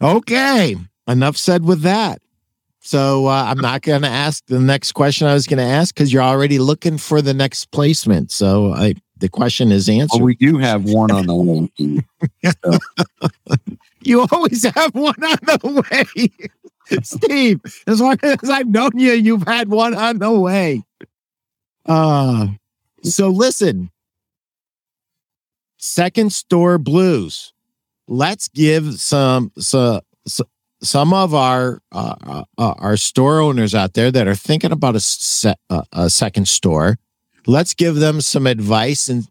Okay, 0.00 0.76
enough 1.06 1.36
said 1.36 1.64
with 1.64 1.82
that. 1.82 2.21
So 2.84 3.26
uh, 3.28 3.44
I'm 3.46 3.58
not 3.58 3.82
going 3.82 4.02
to 4.02 4.08
ask 4.08 4.44
the 4.46 4.58
next 4.58 4.92
question 4.92 5.28
I 5.28 5.34
was 5.34 5.46
going 5.46 5.58
to 5.58 5.64
ask 5.64 5.94
because 5.94 6.12
you're 6.12 6.22
already 6.22 6.58
looking 6.58 6.98
for 6.98 7.22
the 7.22 7.32
next 7.32 7.70
placement. 7.70 8.32
So 8.32 8.72
I, 8.72 8.94
the 9.18 9.28
question 9.28 9.70
is 9.70 9.88
answered. 9.88 10.18
Well, 10.18 10.26
we 10.26 10.34
do 10.34 10.58
have 10.58 10.84
one 10.84 11.12
on 11.12 11.26
the 11.26 11.34
way. 11.34 12.00
You 14.04 14.26
always 14.32 14.64
have 14.64 14.94
one 14.96 15.22
on 15.22 15.38
the 15.42 15.84
way. 15.88 16.98
Steve, 17.04 17.60
as 17.86 18.00
long 18.00 18.16
as 18.24 18.50
I've 18.50 18.66
known 18.66 18.90
you, 18.98 19.12
you've 19.12 19.46
had 19.46 19.68
one 19.68 19.94
on 19.94 20.18
the 20.18 20.32
way. 20.32 20.82
Uh 21.86 22.48
so 23.04 23.28
listen. 23.28 23.92
Second 25.76 26.32
store 26.32 26.78
blues. 26.78 27.52
Let's 28.08 28.48
give 28.48 29.00
some 29.00 29.52
so, 29.56 30.00
so, 30.26 30.44
some 30.82 31.14
of 31.14 31.34
our 31.34 31.80
uh, 31.92 32.14
uh, 32.26 32.44
uh, 32.58 32.74
our 32.78 32.96
store 32.96 33.40
owners 33.40 33.74
out 33.74 33.94
there 33.94 34.10
that 34.10 34.26
are 34.26 34.34
thinking 34.34 34.72
about 34.72 34.96
a, 34.96 35.00
se- 35.00 35.54
uh, 35.70 35.82
a 35.92 36.10
second 36.10 36.48
store. 36.48 36.98
Let's 37.46 37.74
give 37.74 37.96
them 37.96 38.20
some 38.20 38.46
advice 38.46 39.08
and 39.08 39.26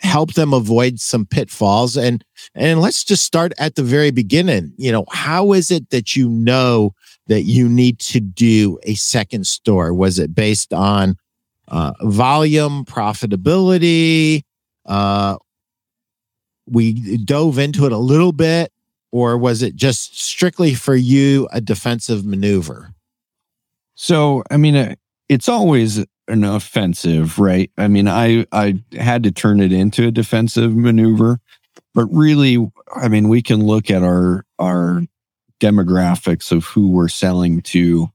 help 0.00 0.34
them 0.34 0.52
avoid 0.52 1.00
some 1.00 1.24
pitfalls 1.24 1.96
and 1.96 2.22
and 2.54 2.80
let's 2.80 3.02
just 3.02 3.24
start 3.24 3.52
at 3.58 3.74
the 3.74 3.82
very 3.82 4.10
beginning. 4.10 4.72
You 4.76 4.92
know, 4.92 5.04
how 5.10 5.52
is 5.52 5.70
it 5.70 5.90
that 5.90 6.14
you 6.14 6.28
know 6.28 6.94
that 7.28 7.42
you 7.42 7.68
need 7.68 7.98
to 8.00 8.20
do 8.20 8.78
a 8.82 8.94
second 8.94 9.46
store? 9.46 9.94
Was 9.94 10.18
it 10.18 10.34
based 10.34 10.72
on 10.72 11.16
uh, 11.68 11.92
volume, 12.02 12.84
profitability? 12.84 14.42
Uh, 14.84 15.36
we 16.68 17.16
dove 17.18 17.58
into 17.58 17.86
it 17.86 17.92
a 17.92 17.98
little 17.98 18.32
bit, 18.32 18.72
or 19.16 19.38
was 19.38 19.62
it 19.62 19.74
just 19.74 20.20
strictly 20.20 20.74
for 20.74 20.94
you 20.94 21.48
a 21.50 21.58
defensive 21.58 22.26
maneuver? 22.26 22.92
So, 23.94 24.42
I 24.50 24.58
mean, 24.58 24.94
it's 25.30 25.48
always 25.48 26.04
an 26.28 26.44
offensive, 26.44 27.38
right? 27.38 27.70
I 27.78 27.88
mean, 27.88 28.08
I 28.08 28.44
I 28.52 28.78
had 28.92 29.22
to 29.22 29.32
turn 29.32 29.60
it 29.60 29.72
into 29.72 30.06
a 30.06 30.10
defensive 30.10 30.76
maneuver, 30.76 31.38
but 31.94 32.04
really, 32.12 32.58
I 32.94 33.08
mean, 33.08 33.30
we 33.30 33.40
can 33.40 33.64
look 33.64 33.90
at 33.90 34.02
our 34.02 34.44
our 34.58 35.00
demographics 35.60 36.52
of 36.52 36.66
who 36.66 36.90
we're 36.90 37.08
selling 37.08 37.62
to, 37.62 38.08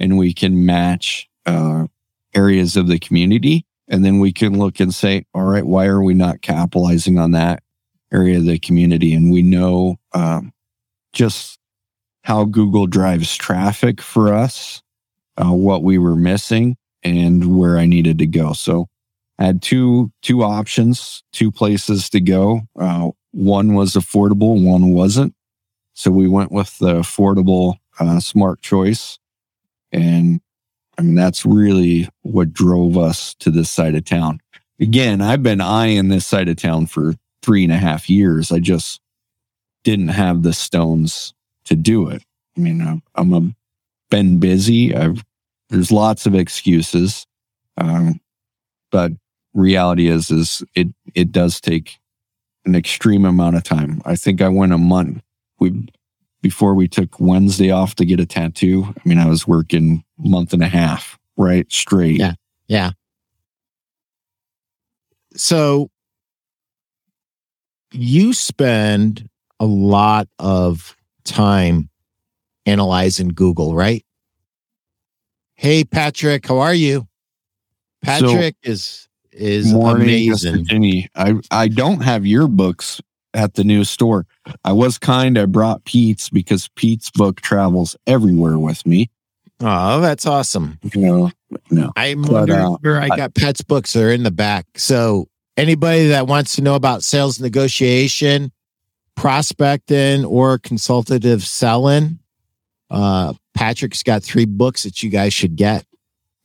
and 0.00 0.18
we 0.18 0.34
can 0.34 0.66
match 0.66 1.28
uh, 1.46 1.86
areas 2.34 2.76
of 2.76 2.88
the 2.88 2.98
community, 2.98 3.64
and 3.86 4.04
then 4.04 4.18
we 4.18 4.32
can 4.32 4.58
look 4.58 4.80
and 4.80 4.92
say, 4.92 5.26
all 5.32 5.44
right, 5.44 5.64
why 5.64 5.86
are 5.86 6.02
we 6.02 6.12
not 6.12 6.42
capitalizing 6.42 7.20
on 7.20 7.30
that 7.30 7.62
area 8.12 8.38
of 8.38 8.44
the 8.44 8.58
community? 8.58 9.14
And 9.14 9.32
we 9.32 9.42
know 9.42 9.96
um, 10.12 10.52
just 11.12 11.58
how 12.24 12.44
Google 12.44 12.86
drives 12.86 13.36
traffic 13.36 14.00
for 14.00 14.32
us, 14.32 14.82
uh, 15.36 15.52
what 15.52 15.82
we 15.82 15.98
were 15.98 16.16
missing, 16.16 16.76
and 17.02 17.58
where 17.58 17.78
I 17.78 17.86
needed 17.86 18.18
to 18.18 18.26
go. 18.26 18.52
So 18.52 18.88
I 19.38 19.46
had 19.46 19.62
two 19.62 20.12
two 20.22 20.42
options, 20.42 21.22
two 21.32 21.50
places 21.50 22.10
to 22.10 22.20
go. 22.20 22.62
Uh, 22.78 23.10
one 23.32 23.74
was 23.74 23.94
affordable, 23.94 24.62
one 24.62 24.92
wasn't. 24.92 25.34
So 25.94 26.10
we 26.10 26.28
went 26.28 26.52
with 26.52 26.78
the 26.78 26.94
affordable, 26.94 27.76
uh, 27.98 28.20
smart 28.20 28.60
choice, 28.60 29.18
and 29.92 30.40
I 30.98 31.02
mean 31.02 31.14
that's 31.14 31.46
really 31.46 32.08
what 32.22 32.52
drove 32.52 32.98
us 32.98 33.34
to 33.36 33.50
this 33.50 33.70
side 33.70 33.94
of 33.94 34.04
town. 34.04 34.40
Again, 34.78 35.20
I've 35.20 35.42
been 35.42 35.60
eyeing 35.60 36.08
this 36.08 36.26
side 36.26 36.48
of 36.48 36.56
town 36.56 36.86
for 36.86 37.14
three 37.42 37.64
and 37.64 37.72
a 37.72 37.76
half 37.76 38.08
years. 38.10 38.52
I 38.52 38.58
just 38.58 39.00
didn't 39.84 40.08
have 40.08 40.42
the 40.42 40.52
stones 40.52 41.34
to 41.64 41.76
do 41.76 42.08
it. 42.08 42.22
I 42.56 42.60
mean, 42.60 42.80
I'm, 42.80 43.02
I'm 43.14 43.32
a, 43.32 43.54
been 44.10 44.38
busy. 44.38 44.94
I've 44.94 45.24
there's 45.68 45.92
lots 45.92 46.26
of 46.26 46.34
excuses, 46.34 47.26
um, 47.76 48.20
but 48.90 49.12
reality 49.54 50.08
is 50.08 50.30
is 50.30 50.64
it 50.74 50.88
it 51.14 51.32
does 51.32 51.60
take 51.60 51.98
an 52.64 52.74
extreme 52.74 53.24
amount 53.24 53.56
of 53.56 53.62
time. 53.62 54.02
I 54.04 54.16
think 54.16 54.42
I 54.42 54.48
went 54.48 54.72
a 54.72 54.78
month. 54.78 55.22
We 55.60 55.88
before 56.42 56.74
we 56.74 56.88
took 56.88 57.20
Wednesday 57.20 57.70
off 57.70 57.94
to 57.96 58.04
get 58.04 58.20
a 58.20 58.26
tattoo. 58.26 58.92
I 58.96 59.08
mean, 59.08 59.18
I 59.18 59.28
was 59.28 59.46
working 59.46 60.04
month 60.18 60.52
and 60.52 60.62
a 60.62 60.68
half 60.68 61.18
right 61.36 61.70
straight. 61.70 62.18
Yeah. 62.18 62.34
Yeah. 62.66 62.90
So 65.34 65.90
you 67.92 68.32
spend 68.32 69.28
a 69.58 69.66
lot 69.66 70.28
of 70.38 70.96
time 71.24 71.88
analyzing 72.66 73.28
Google, 73.28 73.74
right? 73.74 74.04
Hey 75.54 75.84
Patrick, 75.84 76.46
how 76.46 76.58
are 76.58 76.74
you? 76.74 77.06
Patrick 78.02 78.56
is 78.62 79.08
is 79.32 79.72
Morning, 79.72 80.02
amazing. 80.02 80.64
Jenny. 80.64 81.08
I 81.14 81.34
I 81.50 81.68
don't 81.68 82.00
have 82.00 82.26
your 82.26 82.48
books 82.48 83.00
at 83.34 83.54
the 83.54 83.64
new 83.64 83.84
store. 83.84 84.26
I 84.64 84.72
was 84.72 84.98
kind. 84.98 85.38
I 85.38 85.46
brought 85.46 85.84
Pete's 85.84 86.28
because 86.30 86.68
Pete's 86.76 87.10
book 87.10 87.40
travels 87.40 87.96
everywhere 88.06 88.58
with 88.58 88.86
me. 88.86 89.10
Oh, 89.60 90.00
that's 90.00 90.26
awesome. 90.26 90.78
You 90.94 91.00
know, 91.00 91.30
no. 91.70 91.92
I'm 91.96 92.22
wondering 92.22 92.60
uh, 92.60 92.70
where 92.80 93.00
I 93.00 93.08
got 93.08 93.34
Pat's 93.34 93.62
books. 93.62 93.92
They're 93.92 94.12
in 94.12 94.22
the 94.22 94.30
back. 94.30 94.66
So 94.76 95.28
anybody 95.60 96.08
that 96.08 96.26
wants 96.26 96.56
to 96.56 96.62
know 96.62 96.74
about 96.74 97.04
sales 97.04 97.38
negotiation, 97.38 98.50
prospecting, 99.14 100.24
or 100.24 100.58
consultative 100.58 101.42
selling, 101.42 102.18
uh, 102.90 103.34
Patrick's 103.54 104.02
got 104.02 104.22
three 104.22 104.46
books 104.46 104.84
that 104.84 105.02
you 105.02 105.10
guys 105.10 105.34
should 105.34 105.56
get. 105.56 105.84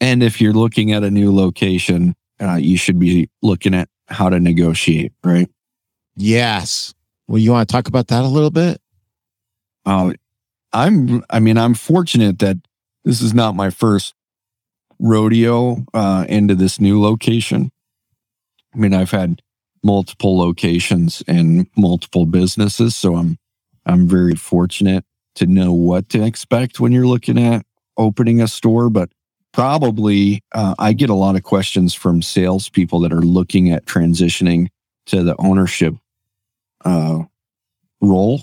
And 0.02 0.22
if 0.22 0.42
you're 0.42 0.54
looking 0.54 0.92
at 0.92 1.04
a 1.04 1.10
new 1.10 1.34
location, 1.34 2.16
uh, 2.42 2.56
you 2.56 2.78
should 2.78 3.00
be 3.00 3.30
looking 3.42 3.74
at 3.74 3.88
how 4.08 4.30
to 4.30 4.40
negotiate, 4.40 5.14
right? 5.24 5.50
Yes. 6.18 6.94
Well, 7.28 7.40
you 7.40 7.52
want 7.52 7.68
to 7.68 7.72
talk 7.72 7.88
about 7.88 8.08
that 8.08 8.24
a 8.24 8.28
little 8.28 8.52
bit? 8.52 8.82
Uh, 9.86 10.14
I'm, 10.74 11.24
I 11.30 11.40
mean, 11.40 11.58
I'm 11.58 11.74
fortunate 11.74 12.40
that 12.40 12.58
this 13.06 13.22
is 13.22 13.34
not 13.34 13.56
my 13.56 13.70
first 13.70 14.14
rodeo 15.00 15.86
uh, 15.94 16.26
into 16.28 16.54
this 16.54 16.82
new 16.82 17.02
location. 17.02 17.72
I 18.76 18.78
mean, 18.78 18.94
I've 18.94 19.12
had 19.12 19.42
multiple 19.84 20.38
locations 20.38 21.24
and 21.28 21.68
multiple 21.78 22.26
businesses, 22.26 22.96
so 22.96 23.16
I'm, 23.16 23.38
I'm 23.86 24.08
very 24.08 24.36
fortunate 24.36 25.06
to 25.36 25.46
know 25.46 25.72
what 25.72 26.10
to 26.10 26.24
expect 26.24 26.80
when 26.80 26.92
you're 26.92 27.08
looking 27.08 27.38
at 27.38 27.66
opening 27.98 28.42
a 28.42 28.48
store. 28.48 28.90
But 28.90 29.10
probably, 29.54 30.42
uh, 30.54 30.76
I 30.78 30.94
get 30.94 31.10
a 31.10 31.16
lot 31.16 31.36
of 31.36 31.44
questions 31.44 31.94
from 31.94 32.22
salespeople 32.22 33.00
that 33.02 33.14
are 33.14 33.22
looking 33.22 33.72
at 33.72 33.86
transitioning 33.86 34.68
to 35.06 35.24
the 35.24 35.36
ownership 35.40 35.94
uh, 36.84 37.24
role. 38.02 38.42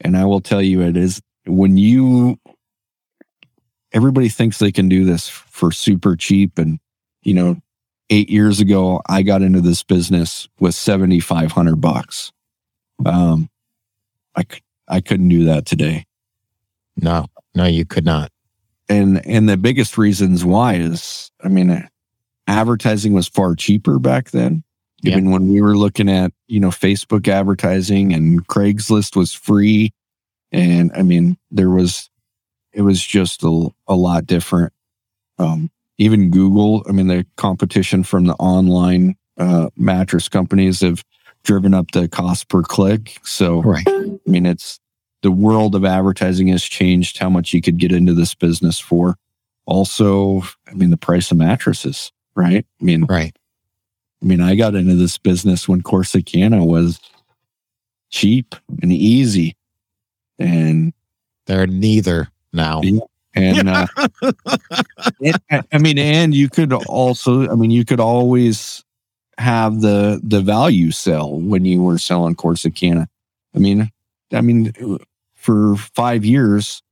And 0.00 0.16
I 0.16 0.24
will 0.24 0.40
tell 0.40 0.62
you, 0.62 0.80
it 0.82 0.96
is 0.96 1.20
when 1.44 1.76
you, 1.76 2.38
everybody 3.92 4.28
thinks 4.28 4.58
they 4.58 4.72
can 4.72 4.88
do 4.88 5.04
this 5.04 5.28
for 5.28 5.72
super 5.72 6.16
cheap. 6.16 6.58
And, 6.58 6.78
you 7.22 7.34
know, 7.34 7.56
eight 8.10 8.30
years 8.30 8.60
ago, 8.60 9.00
I 9.08 9.22
got 9.22 9.42
into 9.42 9.60
this 9.60 9.82
business 9.82 10.48
with 10.58 10.74
7,500 10.74 11.76
bucks. 11.76 12.32
Um, 13.04 13.48
I, 14.36 14.44
I 14.88 15.00
couldn't 15.00 15.28
do 15.28 15.44
that 15.44 15.66
today. 15.66 16.04
No, 16.96 17.26
no, 17.54 17.64
you 17.64 17.84
could 17.84 18.04
not. 18.04 18.30
And, 18.88 19.24
and 19.26 19.48
the 19.48 19.56
biggest 19.56 19.96
reasons 19.96 20.44
why 20.44 20.74
is, 20.74 21.30
I 21.42 21.48
mean, 21.48 21.88
advertising 22.46 23.12
was 23.12 23.28
far 23.28 23.54
cheaper 23.54 23.98
back 23.98 24.30
then. 24.30 24.64
Even 25.04 25.30
when 25.32 25.52
we 25.52 25.60
were 25.60 25.76
looking 25.76 26.08
at, 26.08 26.32
you 26.46 26.60
know, 26.60 26.68
Facebook 26.68 27.26
advertising 27.26 28.12
and 28.12 28.46
Craigslist 28.46 29.16
was 29.16 29.32
free. 29.32 29.92
And 30.52 30.92
I 30.94 31.02
mean, 31.02 31.38
there 31.50 31.70
was, 31.70 32.08
it 32.72 32.82
was 32.82 33.04
just 33.04 33.42
a, 33.42 33.68
a 33.88 33.96
lot 33.96 34.26
different. 34.26 34.72
Um, 35.38 35.70
even 35.98 36.30
Google, 36.30 36.84
I 36.88 36.92
mean, 36.92 37.08
the 37.08 37.26
competition 37.36 38.02
from 38.02 38.24
the 38.24 38.34
online 38.34 39.16
uh, 39.38 39.68
mattress 39.76 40.28
companies 40.28 40.80
have 40.80 41.04
driven 41.44 41.74
up 41.74 41.90
the 41.90 42.08
cost 42.08 42.48
per 42.48 42.62
click. 42.62 43.18
So, 43.24 43.62
Right. 43.62 43.84
I 43.86 44.18
mean, 44.26 44.46
it's 44.46 44.78
the 45.22 45.30
world 45.30 45.74
of 45.74 45.84
advertising 45.84 46.48
has 46.48 46.62
changed 46.64 47.18
how 47.18 47.30
much 47.30 47.52
you 47.52 47.60
could 47.60 47.78
get 47.78 47.92
into 47.92 48.14
this 48.14 48.34
business 48.34 48.78
for. 48.78 49.16
Also, 49.66 50.42
I 50.68 50.74
mean, 50.74 50.90
the 50.90 50.96
price 50.96 51.30
of 51.30 51.36
mattresses, 51.36 52.10
right? 52.34 52.66
I 52.80 52.84
mean, 52.84 53.04
Right. 53.04 53.36
I 54.22 54.24
mean, 54.24 54.40
I 54.40 54.54
got 54.54 54.74
into 54.76 54.94
this 54.94 55.18
business 55.18 55.68
when 55.68 55.82
Corsicana 55.82 56.64
was 56.64 57.00
cheap 58.10 58.54
and 58.80 58.92
easy. 58.92 59.56
And 60.38 60.92
They're 61.46 61.66
neither 61.66 62.28
now. 62.52 62.82
And 63.34 63.68
uh, 63.68 63.86
it, 65.20 65.36
I 65.72 65.78
mean, 65.78 65.98
and 65.98 66.34
you 66.34 66.48
could 66.48 66.72
also, 66.72 67.48
I 67.48 67.54
mean, 67.54 67.70
you 67.70 67.84
could 67.84 68.00
always 68.00 68.84
have 69.38 69.80
the 69.80 70.20
the 70.22 70.40
value 70.40 70.90
sell 70.90 71.40
when 71.40 71.64
you 71.64 71.82
were 71.82 71.98
selling 71.98 72.36
Corsicana. 72.36 73.06
I 73.54 73.58
mean, 73.58 73.90
I 74.32 74.40
mean, 74.42 74.72
for 75.34 75.76
five 75.76 76.24
years, 76.24 76.82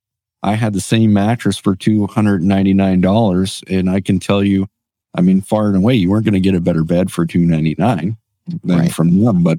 I 0.43 0.55
had 0.55 0.73
the 0.73 0.81
same 0.81 1.13
mattress 1.13 1.59
for 1.59 1.77
two 1.77 2.07
hundred 2.07 2.43
ninety 2.43 2.73
nine 2.75 3.01
dollars, 3.01 3.63
and 3.69 3.91
I 3.91 4.01
can 4.01 4.19
tell 4.19 4.43
you, 4.43 4.67
I 5.15 5.21
mean, 5.21 5.43
far 5.43 5.67
and 5.67 5.77
away, 5.77 5.95
you 5.95 6.11
weren't 6.11 6.25
going 6.25 6.35
to 6.35 6.41
get 6.41 6.55
a 6.55 6.61
better 6.61 6.85
bed 6.85 7.13
for 7.13 7.27
two 7.27 7.41
ninety 7.41 7.75
nine 7.79 8.17
than 8.65 8.79
Right. 8.79 8.93
from 8.93 9.23
them. 9.23 9.43
But. 9.43 9.59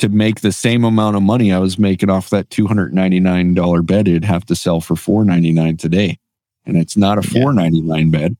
To 0.00 0.08
make 0.08 0.40
the 0.40 0.52
same 0.52 0.84
amount 0.84 1.16
of 1.16 1.22
money 1.22 1.52
I 1.52 1.58
was 1.58 1.78
making 1.78 2.10
off 2.10 2.30
that 2.30 2.50
two 2.50 2.66
hundred 2.66 2.92
ninety 2.92 3.20
nine 3.20 3.54
dollar 3.54 3.82
bed, 3.82 4.08
it'd 4.08 4.24
have 4.24 4.44
to 4.46 4.56
sell 4.56 4.80
for 4.80 4.96
499 4.96 5.76
today, 5.76 6.18
and 6.66 6.76
it's 6.76 6.96
not 6.96 7.18
a 7.18 7.26
Yeah. 7.26 7.42
four 7.42 7.52
ninety 7.52 7.80
nine 7.80 8.10
bed. 8.10 8.36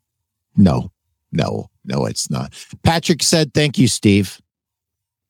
No, 0.57 0.91
no, 1.33 1.71
no, 1.85 2.07
it's 2.07 2.29
not. 2.31 2.53
Patrick 2.83 3.23
said, 3.23 3.55
Thank 3.55 3.79
you, 3.79 3.89
Steve. 3.89 4.41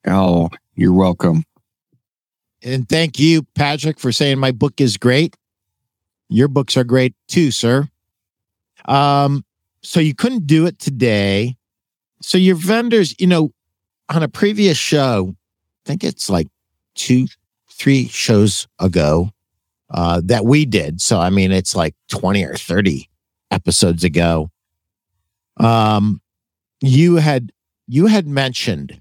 Oh, 0.07 0.49
you're 0.75 0.93
welcome. 0.95 1.45
And 2.63 2.89
thank 2.89 3.19
you, 3.19 3.43
Patrick, 3.55 3.99
for 3.99 4.13
saying 4.13 4.39
my 4.39 4.51
book 4.51 4.81
is 4.81 4.97
great. 4.97 5.37
Your 6.29 6.49
books 6.49 6.77
are 6.77 6.85
great 6.85 7.15
too, 7.29 7.51
sir. 7.51 7.89
Um, 8.87 9.45
so 9.83 10.01
you 10.01 10.15
couldn't 10.15 10.47
do 10.47 10.67
it 10.67 10.79
today. 10.79 11.57
So 12.23 12.39
your 12.39 12.55
vendors, 12.57 13.15
you 13.19 13.27
know, 13.27 13.53
on 14.09 14.23
a 14.23 14.29
previous 14.29 14.77
show, 14.77 15.35
think 15.91 16.05
it's 16.05 16.31
like 16.31 16.47
two, 16.95 17.27
three 17.69 18.07
shows 18.07 18.69
ago, 18.79 19.31
uh, 19.91 20.21
that 20.25 20.45
we 20.45 20.65
did. 20.65 21.01
So 21.01 21.19
I 21.19 21.31
mean, 21.31 21.51
it's 21.51 21.75
like 21.75 21.95
20 22.09 22.45
or 22.45 22.55
30 22.55 23.09
episodes 23.51 24.05
ago. 24.05 24.51
Um, 25.57 26.21
you 26.81 27.17
had 27.17 27.51
you 27.89 28.07
had 28.07 28.27
mentioned 28.27 29.01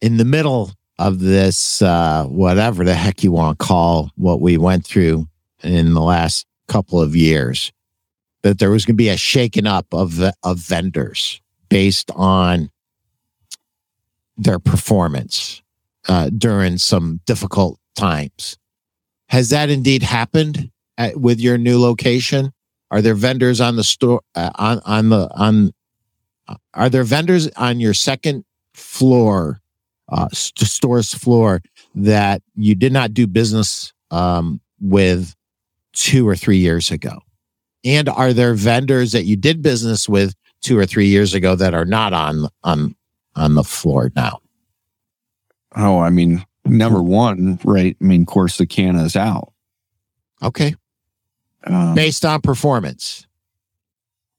in 0.00 0.16
the 0.16 0.24
middle 0.24 0.72
of 0.98 1.20
this 1.20 1.82
uh 1.82 2.24
whatever 2.24 2.82
the 2.82 2.94
heck 2.94 3.22
you 3.22 3.30
want 3.30 3.58
to 3.58 3.64
call 3.64 4.10
what 4.16 4.40
we 4.40 4.56
went 4.56 4.84
through 4.84 5.28
in 5.62 5.92
the 5.92 6.00
last 6.00 6.46
couple 6.68 7.00
of 7.00 7.14
years 7.14 7.70
that 8.42 8.58
there 8.58 8.70
was 8.70 8.84
going 8.84 8.94
to 8.94 8.96
be 8.96 9.10
a 9.10 9.16
shaking 9.16 9.66
up 9.66 9.86
of 9.92 10.20
of 10.42 10.58
vendors 10.58 11.40
based 11.68 12.10
on 12.16 12.70
their 14.36 14.58
performance 14.58 15.62
uh, 16.08 16.30
during 16.30 16.78
some 16.78 17.20
difficult 17.26 17.78
times. 17.94 18.58
Has 19.28 19.50
that 19.50 19.70
indeed 19.70 20.02
happened 20.02 20.70
at, 20.98 21.16
with 21.20 21.40
your 21.40 21.58
new 21.58 21.80
location? 21.80 22.52
Are 22.90 23.02
there 23.02 23.14
vendors 23.14 23.60
on 23.60 23.76
the 23.76 23.84
store 23.84 24.20
uh, 24.34 24.50
on 24.54 24.80
on 24.84 25.08
the 25.08 25.28
on? 25.34 25.72
Are 26.74 26.88
there 26.88 27.02
vendors 27.02 27.48
on 27.56 27.80
your 27.80 27.94
second 27.94 28.44
floor, 28.74 29.60
uh, 30.08 30.28
st- 30.32 30.68
store's 30.68 31.12
floor 31.12 31.62
that 31.96 32.42
you 32.54 32.76
did 32.76 32.92
not 32.92 33.12
do 33.12 33.26
business 33.26 33.92
um, 34.12 34.60
with 34.80 35.34
two 35.92 36.28
or 36.28 36.36
three 36.36 36.58
years 36.58 36.92
ago? 36.92 37.18
And 37.84 38.08
are 38.08 38.32
there 38.32 38.54
vendors 38.54 39.12
that 39.12 39.24
you 39.24 39.36
did 39.36 39.62
business 39.62 40.08
with 40.08 40.34
two 40.60 40.76
or 40.78 40.86
three 40.86 41.06
years 41.06 41.34
ago 41.34 41.54
that 41.54 41.74
are 41.74 41.84
not 41.84 42.12
on 42.12 42.48
on 42.62 42.95
on 43.36 43.54
the 43.54 43.64
floor 43.64 44.10
now? 44.16 44.40
Oh, 45.76 45.98
I 45.98 46.10
mean, 46.10 46.44
number 46.64 47.02
one, 47.02 47.58
right? 47.64 47.96
I 48.00 48.04
mean, 48.04 48.24
course 48.26 48.56
the 48.58 48.66
Corsicana 48.66 49.04
is 49.04 49.16
out. 49.16 49.52
Okay, 50.42 50.74
Um, 51.64 51.94
based 51.94 52.24
on 52.24 52.40
performance. 52.42 53.26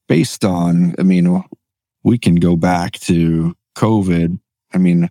based 0.08 0.46
on, 0.46 0.94
I 1.00 1.04
mean, 1.04 1.44
we 2.04 2.18
can 2.18 2.36
go 2.36 2.56
back 2.56 2.94
to 3.02 3.56
COVID. 3.76 4.40
I 4.74 4.78
mean, 4.78 5.10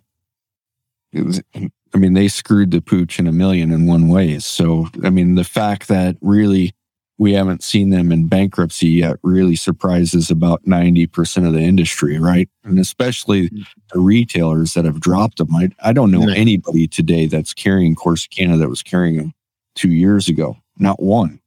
it 1.13 1.21
was, 1.23 1.41
I 1.55 1.97
mean, 1.97 2.13
they 2.13 2.27
screwed 2.27 2.71
the 2.71 2.81
pooch 2.81 3.19
in 3.19 3.27
a 3.27 3.31
million 3.31 3.71
and 3.71 3.87
one 3.87 4.07
ways. 4.07 4.45
So, 4.45 4.87
I 5.03 5.09
mean, 5.09 5.35
the 5.35 5.43
fact 5.43 5.87
that 5.89 6.15
really 6.21 6.73
we 7.17 7.33
haven't 7.33 7.63
seen 7.63 7.89
them 7.89 8.11
in 8.11 8.27
bankruptcy 8.27 8.87
yet 8.89 9.17
really 9.23 9.55
surprises 9.55 10.29
about 10.29 10.63
90% 10.65 11.47
of 11.47 11.53
the 11.53 11.61
industry, 11.61 12.19
right? 12.19 12.47
And 12.63 12.77
especially 12.77 13.49
the 13.91 13.99
retailers 13.99 14.75
that 14.75 14.85
have 14.85 14.99
dropped 14.99 15.37
them. 15.37 15.53
I, 15.55 15.69
I 15.83 15.93
don't 15.93 16.11
know 16.11 16.29
anybody 16.29 16.87
today 16.87 17.25
that's 17.25 17.53
carrying 17.53 17.95
Corsicana 17.95 18.59
that 18.59 18.69
was 18.69 18.83
carrying 18.83 19.17
them 19.17 19.33
two 19.73 19.89
years 19.89 20.27
ago. 20.27 20.57
Not 20.77 21.01
one. 21.01 21.39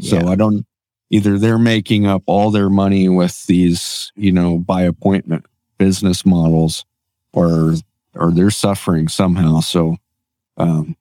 So 0.00 0.16
Yeah. 0.16 0.28
I 0.28 0.36
don't 0.36 0.64
either 1.10 1.38
they're 1.38 1.58
making 1.58 2.06
up 2.06 2.22
all 2.26 2.50
their 2.50 2.70
money 2.70 3.08
with 3.08 3.46
these, 3.46 4.12
you 4.16 4.32
know, 4.32 4.58
by 4.58 4.82
appointment 4.82 5.44
business 5.78 6.24
models 6.24 6.84
or 7.32 7.74
or 8.14 8.30
they're 8.32 8.50
suffering 8.50 9.08
somehow. 9.08 9.60
So 9.60 9.96
um 10.56 10.96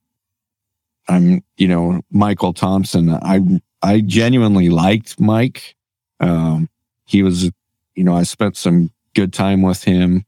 I'm, 1.07 1.43
you 1.57 1.67
know, 1.67 2.01
Michael 2.09 2.53
Thompson, 2.53 3.09
I 3.09 3.39
I 3.85 4.01
genuinely 4.01 4.69
liked 4.69 5.19
Mike. 5.19 5.75
Um 6.19 6.69
he 7.05 7.21
was 7.21 7.51
you 7.95 8.03
know, 8.03 8.15
I 8.15 8.23
spent 8.23 8.57
some 8.57 8.91
good 9.13 9.31
time 9.31 9.61
with 9.61 9.83
him 9.83 10.25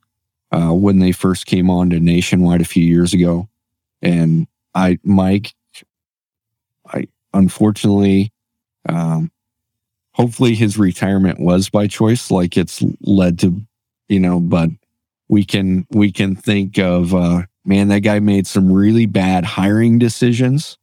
uh 0.51 0.73
when 0.73 0.99
they 0.99 1.11
first 1.11 1.47
came 1.47 1.69
on 1.69 1.89
to 1.89 1.99
Nationwide 1.99 2.61
a 2.61 2.65
few 2.65 2.83
years 2.83 3.13
ago. 3.13 3.49
And 4.01 4.47
I 4.75 4.99
Mike 5.03 5.53
I 6.85 7.07
unfortunately 7.33 8.31
um 8.87 9.31
hopefully 10.11 10.55
his 10.55 10.77
retirement 10.77 11.39
was 11.39 11.69
by 11.69 11.87
choice 11.87 12.29
like 12.29 12.57
it's 12.57 12.83
led 13.01 13.39
to 13.39 13.61
you 14.07 14.19
know 14.19 14.39
but 14.39 14.69
we 15.29 15.43
can 15.43 15.85
we 15.91 16.11
can 16.11 16.35
think 16.35 16.77
of 16.77 17.13
uh 17.13 17.41
man 17.65 17.87
that 17.89 18.01
guy 18.01 18.19
made 18.19 18.47
some 18.47 18.71
really 18.71 19.05
bad 19.05 19.43
hiring 19.43 19.99
decisions 19.99 20.77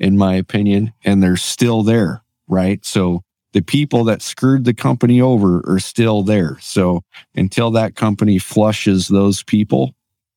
in 0.00 0.16
my 0.18 0.34
opinion 0.34 0.92
and 1.04 1.22
they're 1.22 1.36
still 1.36 1.82
there 1.84 2.22
right 2.48 2.84
so 2.84 3.22
the 3.52 3.60
people 3.60 4.02
that 4.04 4.22
screwed 4.22 4.64
the 4.64 4.74
company 4.74 5.20
over 5.20 5.62
are 5.68 5.78
still 5.78 6.22
there 6.22 6.56
so 6.60 7.02
until 7.36 7.70
that 7.70 7.94
company 7.94 8.38
flushes 8.38 9.06
those 9.08 9.42
people 9.44 9.94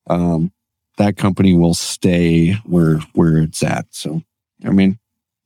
um 0.08 0.52
that 0.98 1.16
company 1.16 1.54
will 1.56 1.74
stay 1.74 2.52
where 2.64 2.98
where 3.14 3.38
it's 3.38 3.62
at 3.62 3.86
so 3.90 4.22
i 4.64 4.70
mean 4.70 4.98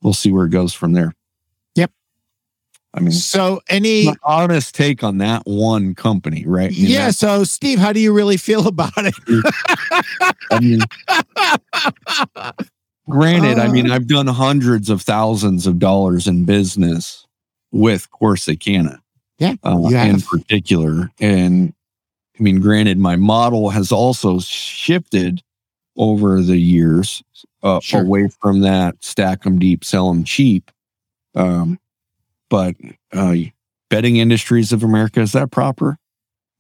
we'll 0.03 0.13
see 0.13 0.33
where 0.33 0.47
it 0.47 0.51
goes 0.51 0.75
from 0.75 0.93
there 0.93 1.15
Yep. 1.77 1.93
i 2.95 3.01
mean 3.01 3.13
So 3.13 3.61
any 3.69 4.13
honest 4.25 4.75
take 4.75 5.05
on 5.05 5.19
that 5.19 5.43
one 5.45 5.95
company, 5.95 6.45
right? 6.47 6.71
Mean, 6.71 6.91
yeah. 6.91 7.11
So 7.11 7.45
Steve, 7.45 7.79
how 7.79 7.93
do 7.93 8.01
you 8.01 8.13
really 8.13 8.37
feel 8.37 8.67
about 8.67 8.93
it? 8.97 9.15
I 10.51 10.61
mean, 10.61 10.81
granted, 13.09 13.59
I 13.59 13.69
mean, 13.69 13.91
Uh. 13.91 13.95
I've 13.95 14.07
done 14.07 14.27
hundreds 14.27 14.91
of 14.91 15.03
thousands 15.03 15.67
of 15.67 15.79
dollars 15.79 16.27
in 16.27 16.45
business 16.45 17.27
with 17.73 18.09
Corsicana. 18.11 18.99
Yeah, 19.39 19.55
uh, 19.63 19.79
in 19.89 20.21
particular. 20.21 21.11
And 21.21 21.73
I 22.39 22.43
mean, 22.43 22.61
granted, 22.61 22.99
my 22.99 23.15
model 23.17 23.71
has 23.71 23.93
also 23.93 24.41
shifted 24.41 25.43
over 25.97 26.43
the 26.43 26.57
years 26.59 27.23
uh, 27.63 27.81
Sure. 27.81 28.03
away 28.03 28.29
from 28.41 28.61
that 28.61 28.97
stack 29.01 29.43
them 29.43 29.59
deep, 29.59 29.85
sell 29.85 30.09
them 30.09 30.25
cheap. 30.25 30.71
Um, 31.35 31.79
but 32.51 32.75
uh, 33.13 33.35
Bedding 33.91 34.17
Industries 34.17 34.73
of 34.73 34.83
America 34.83 35.21
is 35.21 35.33
that 35.33 35.51
proper? 35.51 35.99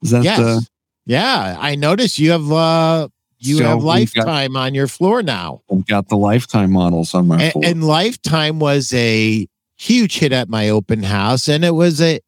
Is 0.03 0.11
that 0.11 0.23
yes. 0.25 0.39
the 0.39 0.67
yeah, 1.07 1.57
I 1.59 1.75
noticed 1.75 2.19
you 2.19 2.31
have 2.33 2.53
uh 2.53 3.09
you 3.41 3.59
So 3.59 3.65
have 3.65 3.77
we've 3.85 4.13
got- 4.15 4.27
lifetime 4.27 4.57
on 4.57 4.75
your 4.75 4.89
floor 4.89 5.23
now. 5.23 5.63
I've 5.71 5.87
got 5.87 6.09
the 6.09 6.17
lifetime 6.17 6.73
models 6.73 7.15
on 7.15 7.29
my 7.29 7.43
And, 7.43 7.53
floor. 7.53 7.65
and 7.67 7.85
lifetime 7.85 8.59
was 8.59 8.93
a 8.93 9.47
huge 9.77 10.19
hit 10.19 10.33
at 10.33 10.49
my 10.49 10.69
open 10.69 11.03
house 11.05 11.49
and 11.49 11.65
it 11.65 11.71
was 11.75 12.01
a 12.01 12.21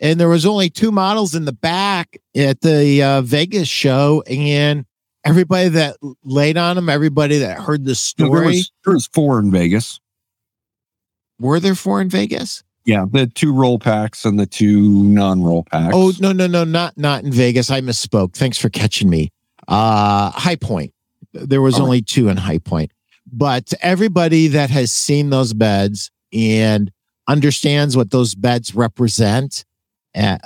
and 0.00 0.18
there 0.20 0.28
was 0.28 0.44
only 0.44 0.68
two 0.68 0.90
models 0.92 1.34
in 1.34 1.44
the 1.44 1.52
back 1.52 2.18
at 2.36 2.60
the 2.62 3.02
uh, 3.02 3.22
Vegas 3.22 3.68
show 3.68 4.22
and 4.28 4.84
everybody 5.24 5.68
that 5.70 5.96
laid 6.24 6.56
on 6.56 6.76
them 6.76 6.88
everybody 6.88 7.38
that 7.38 7.58
heard 7.60 7.84
the 7.84 7.90
No, 7.90 7.94
story 7.94 8.30
there, 8.40 8.46
was, 8.48 8.72
there 8.84 8.94
was 8.94 9.06
four 9.12 9.38
in 9.38 9.50
Vegas. 9.52 10.00
were 11.38 11.60
there 11.60 11.74
four 11.74 12.00
in 12.00 12.08
Vegas? 12.08 12.62
Yeah, 12.84 13.04
the 13.10 13.26
two 13.26 13.52
roll 13.52 13.78
packs 13.78 14.24
and 14.24 14.38
the 14.38 14.46
two 14.46 15.04
non-roll 15.04 15.64
packs. 15.70 15.92
Oh 15.94 16.12
no 16.20 16.32
no 16.32 16.46
no 16.46 16.62
not 16.64 16.96
not 16.96 17.24
in 17.24 17.32
Vegas. 17.32 17.68
I 17.70 17.80
misspoke. 17.80 18.34
Thanks 18.34 18.58
for 18.58 18.68
catching 18.68 19.10
me. 19.10 19.30
Uh 19.68 20.30
High 20.30 20.56
Point. 20.56 20.92
There 21.32 21.60
was 21.60 21.74
right. 21.74 21.82
only 21.82 22.02
two 22.02 22.28
in 22.28 22.36
High 22.36 22.58
Point. 22.58 22.92
But 23.32 23.74
everybody 23.82 24.48
that 24.48 24.70
has 24.70 24.92
seen 24.92 25.30
those 25.30 25.52
beds 25.52 26.10
and 26.32 26.92
understands 27.28 27.96
what 27.96 28.10
those 28.10 28.34
beds 28.34 28.74
represent, 28.74 29.64
uh, 30.14 30.38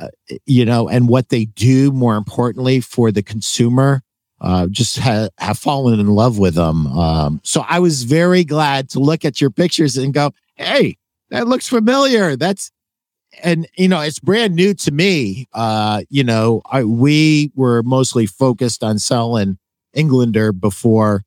you 0.47 0.65
know, 0.65 0.89
and 0.89 1.09
what 1.09 1.29
they 1.29 1.45
do 1.45 1.93
more 1.93 2.17
importantly 2.17 2.81
for 2.81 3.13
the 3.13 3.23
consumer, 3.23 4.03
uh, 4.41 4.67
just 4.69 4.99
ha- 4.99 5.29
have 5.39 5.59
fallen 5.59 6.01
in 6.01 6.07
love 6.09 6.39
with 6.39 6.55
them. 6.55 6.87
Um, 6.87 7.41
so 7.45 7.65
I 7.69 7.79
was 7.79 8.05
very 8.05 8.45
glad 8.45 8.89
to 8.91 8.99
look 8.99 9.25
at 9.25 9.41
your 9.41 9.51
pictures 9.51 9.99
and 9.99 10.15
go, 10.15 10.33
hey, 10.57 10.97
that 11.29 11.47
looks 11.47 11.69
familiar. 11.69 12.37
That's 12.37 12.71
and 13.43 13.67
you 13.77 13.89
know 13.89 14.01
it's 14.01 14.19
brand 14.19 14.55
new 14.55 14.75
to 14.75 14.91
me. 14.91 15.47
Uh, 15.53 16.03
you 16.09 16.25
know, 16.25 16.63
I, 16.71 16.85
we 16.85 17.51
were 17.55 17.83
mostly 17.83 18.27
focused 18.27 18.83
on 18.83 18.99
selling 18.99 19.59
Englander 19.95 20.53
before 20.53 21.23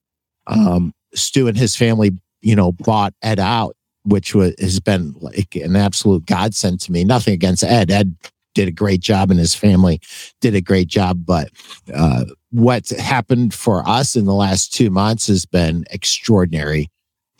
um, 0.47 0.93
Stu 1.13 1.47
and 1.47 1.57
his 1.57 1.75
family, 1.75 2.11
you 2.41 2.55
know, 2.55 2.71
bought 2.71 3.13
Ed 3.21 3.39
out, 3.39 3.75
which 4.03 4.35
was, 4.35 4.53
has 4.59 4.79
been 4.79 5.15
like 5.19 5.55
an 5.55 5.75
absolute 5.75 6.25
godsend 6.25 6.79
to 6.81 6.91
me. 6.91 7.03
Nothing 7.03 7.33
against 7.33 7.63
Ed. 7.63 7.91
Ed 7.91 8.15
did 8.53 8.67
a 8.67 8.71
great 8.71 9.01
job 9.01 9.31
and 9.31 9.39
his 9.39 9.55
family 9.55 9.99
did 10.41 10.55
a 10.55 10.61
great 10.61 10.87
job. 10.87 11.25
But 11.25 11.49
uh, 11.93 12.25
what's 12.51 12.91
happened 12.91 13.53
for 13.53 13.87
us 13.87 14.15
in 14.15 14.25
the 14.25 14.33
last 14.33 14.73
two 14.73 14.89
months 14.89 15.27
has 15.27 15.45
been 15.45 15.85
extraordinary. 15.89 16.89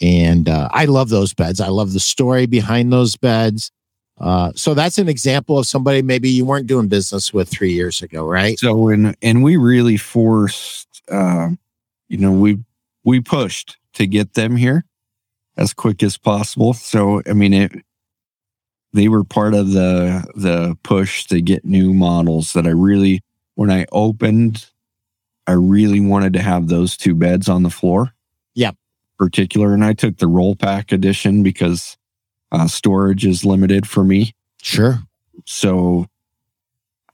And 0.01 0.49
uh, 0.49 0.69
I 0.71 0.85
love 0.85 1.09
those 1.09 1.33
beds. 1.33 1.61
I 1.61 1.67
love 1.67 1.93
the 1.93 1.99
story 1.99 2.45
behind 2.45 2.91
those 2.91 3.15
beds. 3.15 3.71
Uh, 4.19 4.51
so 4.55 4.73
that's 4.73 4.97
an 4.97 5.09
example 5.09 5.57
of 5.57 5.65
somebody 5.65 6.01
maybe 6.01 6.29
you 6.29 6.45
weren't 6.45 6.67
doing 6.67 6.87
business 6.87 7.33
with 7.33 7.49
three 7.49 7.73
years 7.73 8.01
ago, 8.01 8.25
right? 8.25 8.59
So 8.59 8.89
and 8.89 9.15
and 9.21 9.43
we 9.43 9.57
really 9.57 9.97
forced, 9.97 11.01
uh, 11.09 11.49
you 12.07 12.17
know, 12.17 12.31
we 12.31 12.59
we 13.03 13.19
pushed 13.19 13.77
to 13.93 14.07
get 14.07 14.33
them 14.33 14.55
here 14.55 14.85
as 15.57 15.73
quick 15.73 16.03
as 16.03 16.17
possible. 16.17 16.73
So 16.73 17.21
I 17.27 17.33
mean, 17.33 17.53
it 17.53 17.71
they 18.93 19.07
were 19.07 19.23
part 19.23 19.55
of 19.55 19.71
the 19.71 20.23
the 20.35 20.77
push 20.83 21.25
to 21.25 21.41
get 21.41 21.65
new 21.65 21.93
models 21.93 22.53
that 22.53 22.67
I 22.67 22.71
really 22.71 23.21
when 23.55 23.71
I 23.71 23.85
opened 23.91 24.67
I 25.47 25.53
really 25.53 25.99
wanted 25.99 26.33
to 26.33 26.41
have 26.41 26.67
those 26.67 26.95
two 26.95 27.15
beds 27.15 27.49
on 27.49 27.63
the 27.63 27.69
floor. 27.69 28.13
Yep. 28.55 28.77
Particular 29.17 29.73
and 29.73 29.83
I 29.83 29.93
took 29.93 30.17
the 30.17 30.27
roll 30.27 30.55
pack 30.55 30.91
edition 30.91 31.43
because 31.43 31.97
uh, 32.53 32.67
storage 32.67 33.25
is 33.25 33.43
limited 33.43 33.87
for 33.87 34.03
me. 34.03 34.33
Sure. 34.61 34.99
So 35.45 36.07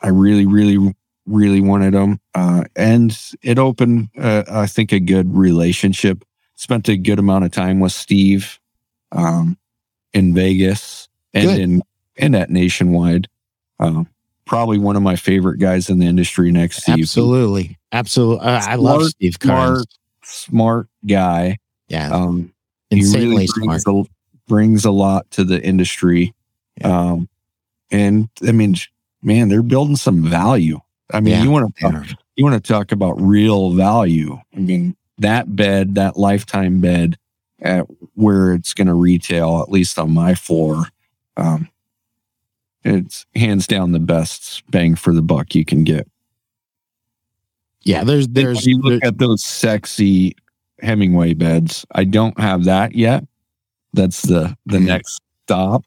I 0.02 0.10
really 0.10 0.46
really 0.46 0.96
really 1.26 1.62
wanted 1.62 1.94
them 1.94 2.20
uh, 2.34 2.64
and 2.76 3.18
it 3.42 3.58
opened 3.58 4.10
uh, 4.18 4.44
I 4.50 4.68
think 4.68 4.92
a 4.92 5.00
good 5.00 5.36
relationship. 5.36 6.24
Spent 6.56 6.90
a 6.90 6.98
good 6.98 7.20
amount 7.20 7.46
of 7.46 7.52
time 7.52 7.80
with 7.80 7.94
Steve 7.94 8.60
um, 9.14 9.58
in 10.14 10.34
Vegas 10.34 11.08
and 11.34 11.48
Good. 11.48 11.60
in 11.60 11.82
and 12.18 12.36
at 12.36 12.50
Nationwide. 12.50 13.28
Uh, 13.80 14.04
probably 14.46 14.78
one 14.78 14.96
of 14.96 15.04
my 15.04 15.16
favorite 15.16 15.60
guys 15.60 15.90
in 15.90 16.00
the 16.00 16.06
industry 16.06 16.52
next 16.52 16.84
to 16.84 16.92
Absolutely. 16.92 17.78
Absolutely. 17.92 18.46
I 18.46 18.76
love 18.76 19.06
Steve 19.06 19.40
Carnes. 19.40 19.86
Smart, 20.22 20.88
smart 20.88 20.88
guy. 21.08 21.58
Yeah. 21.88 22.12
Um, 22.12 22.54
Insanely 22.92 23.30
really 23.30 23.48
smart. 23.48 23.84
A, 23.88 24.04
brings 24.50 24.84
a 24.84 24.92
lot 24.92 25.32
to 25.32 25.46
the 25.46 25.64
industry. 25.64 26.34
Yeah. 26.82 27.12
Um, 27.12 27.30
and 27.92 28.28
I 28.46 28.52
mean, 28.52 28.76
man, 29.22 29.48
they're 29.48 29.64
building 29.64 29.96
some 29.96 30.24
value. 30.24 30.82
I 31.12 31.22
mean, 31.22 31.36
yeah, 31.36 31.44
you 31.44 31.52
want 31.52 31.74
to 31.74 31.82
talk, 31.82 32.06
you 32.36 32.44
want 32.44 32.62
to 32.62 32.74
talk 32.74 32.92
about 32.92 33.20
real 33.22 33.72
value. 33.72 34.38
I 34.54 34.60
mean, 34.60 34.98
that 35.20 35.56
bed, 35.56 35.96
that 35.96 36.18
lifetime 36.18 36.82
bed, 36.82 37.18
at 37.62 37.88
where 38.14 38.54
it's 38.54 38.74
going 38.74 38.88
to 38.88 38.94
retail, 38.94 39.62
at 39.62 39.72
least 39.72 39.98
on 40.00 40.12
my 40.12 40.34
floor, 40.36 40.86
um, 41.36 41.68
it's 42.84 43.26
hands 43.36 43.68
down 43.68 43.92
the 43.92 44.00
best 44.00 44.64
bang 44.70 44.96
for 44.96 45.14
the 45.14 45.22
buck 45.22 45.56
you 45.56 45.66
can 45.66 45.84
get. 45.84 46.08
Yeah, 47.82 48.04
there's 48.04 48.28
there's 48.28 48.66
you 48.66 48.80
look 48.80 49.04
at 49.04 49.18
those 49.18 49.44
sexy 49.44 50.36
Hemingway 50.82 51.34
beds. 51.34 51.86
I 51.94 52.04
don't 52.04 52.40
have 52.40 52.66
that 52.66 52.94
yet. 52.94 53.26
That's 53.94 54.22
the 54.22 54.56
the 54.66 54.80
next 54.80 55.20
stop. 55.46 55.84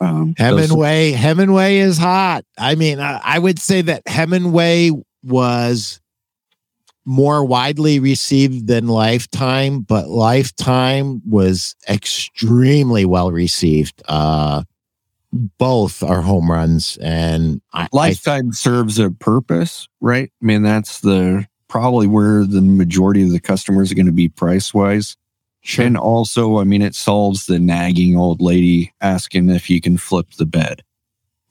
Um, 0.00 0.34
Hemingway, 0.38 1.10
those, 1.10 1.20
Hemingway 1.20 1.78
is 1.78 1.98
hot. 1.98 2.44
I 2.56 2.74
mean, 2.74 3.00
I, 3.00 3.20
I 3.22 3.38
would 3.38 3.58
say 3.58 3.82
that 3.82 4.02
Hemingway 4.06 4.92
was 5.22 6.00
more 7.04 7.44
widely 7.44 7.98
received 7.98 8.66
than 8.66 8.86
Lifetime, 8.86 9.80
but 9.80 10.08
Lifetime 10.08 11.20
was 11.28 11.74
extremely 11.88 13.04
well 13.04 13.30
received. 13.32 14.02
Uh, 14.06 14.62
both 15.32 16.02
are 16.02 16.22
home 16.22 16.50
runs, 16.50 16.98
and 17.00 17.60
I, 17.72 17.88
Lifetime 17.92 18.48
I, 18.48 18.54
serves 18.54 18.98
a 18.98 19.10
purpose, 19.10 19.88
right? 20.00 20.30
I 20.42 20.44
mean, 20.44 20.62
that's 20.62 21.00
the 21.00 21.46
probably 21.68 22.06
where 22.06 22.44
the 22.44 22.60
majority 22.60 23.22
of 23.22 23.30
the 23.30 23.40
customers 23.40 23.92
are 23.92 23.94
going 23.94 24.06
to 24.06 24.12
be 24.12 24.28
price 24.28 24.74
wise. 24.74 25.16
Sure. 25.62 25.84
And 25.84 25.96
also, 25.96 26.58
I 26.58 26.64
mean, 26.64 26.80
it 26.80 26.94
solves 26.94 27.46
the 27.46 27.58
nagging 27.58 28.16
old 28.16 28.40
lady 28.40 28.92
asking 29.00 29.50
if 29.50 29.68
you 29.68 29.80
can 29.80 29.98
flip 29.98 30.30
the 30.38 30.46
bed. 30.46 30.82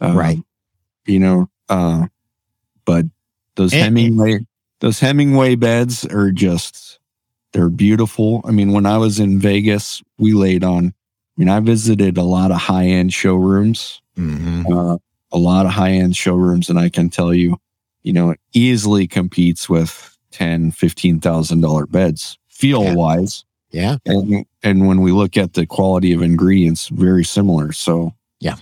Um, 0.01 0.17
right. 0.17 0.39
You 1.05 1.19
know, 1.19 1.49
uh, 1.69 2.07
but 2.85 3.05
those 3.55 3.73
and, 3.73 3.83
Hemingway, 3.83 4.39
those 4.79 4.99
Hemingway 4.99 5.55
beds 5.55 6.05
are 6.05 6.31
just, 6.31 6.99
they're 7.51 7.69
beautiful. 7.69 8.41
I 8.45 8.51
mean, 8.51 8.71
when 8.71 8.85
I 8.85 8.97
was 8.97 9.19
in 9.19 9.39
Vegas, 9.39 10.01
we 10.17 10.33
laid 10.33 10.63
on, 10.63 10.87
I 10.87 10.91
mean, 11.37 11.49
I 11.49 11.59
visited 11.59 12.17
a 12.17 12.23
lot 12.23 12.51
of 12.51 12.57
high 12.57 12.85
end 12.87 13.13
showrooms, 13.13 14.01
mm-hmm. 14.17 14.71
uh, 14.73 14.97
a 15.31 15.37
lot 15.37 15.65
of 15.65 15.71
high 15.71 15.91
end 15.91 16.15
showrooms. 16.15 16.69
And 16.69 16.79
I 16.79 16.89
can 16.89 17.09
tell 17.09 17.33
you, 17.33 17.57
you 18.01 18.13
know, 18.13 18.31
it 18.31 18.39
easily 18.53 19.07
competes 19.07 19.69
with 19.69 20.17
ten, 20.31 20.71
fifteen 20.71 21.19
thousand 21.19 21.61
dollar 21.61 21.85
beds, 21.85 22.37
feel 22.47 22.83
yeah. 22.83 22.95
wise. 22.95 23.45
Yeah. 23.71 23.97
And, 24.05 24.45
and 24.63 24.87
when 24.87 25.01
we 25.01 25.11
look 25.11 25.37
at 25.37 25.53
the 25.53 25.65
quality 25.65 26.13
of 26.13 26.21
ingredients, 26.21 26.87
very 26.87 27.23
similar. 27.23 27.71
So 27.71 28.13
yeah, 28.39 28.55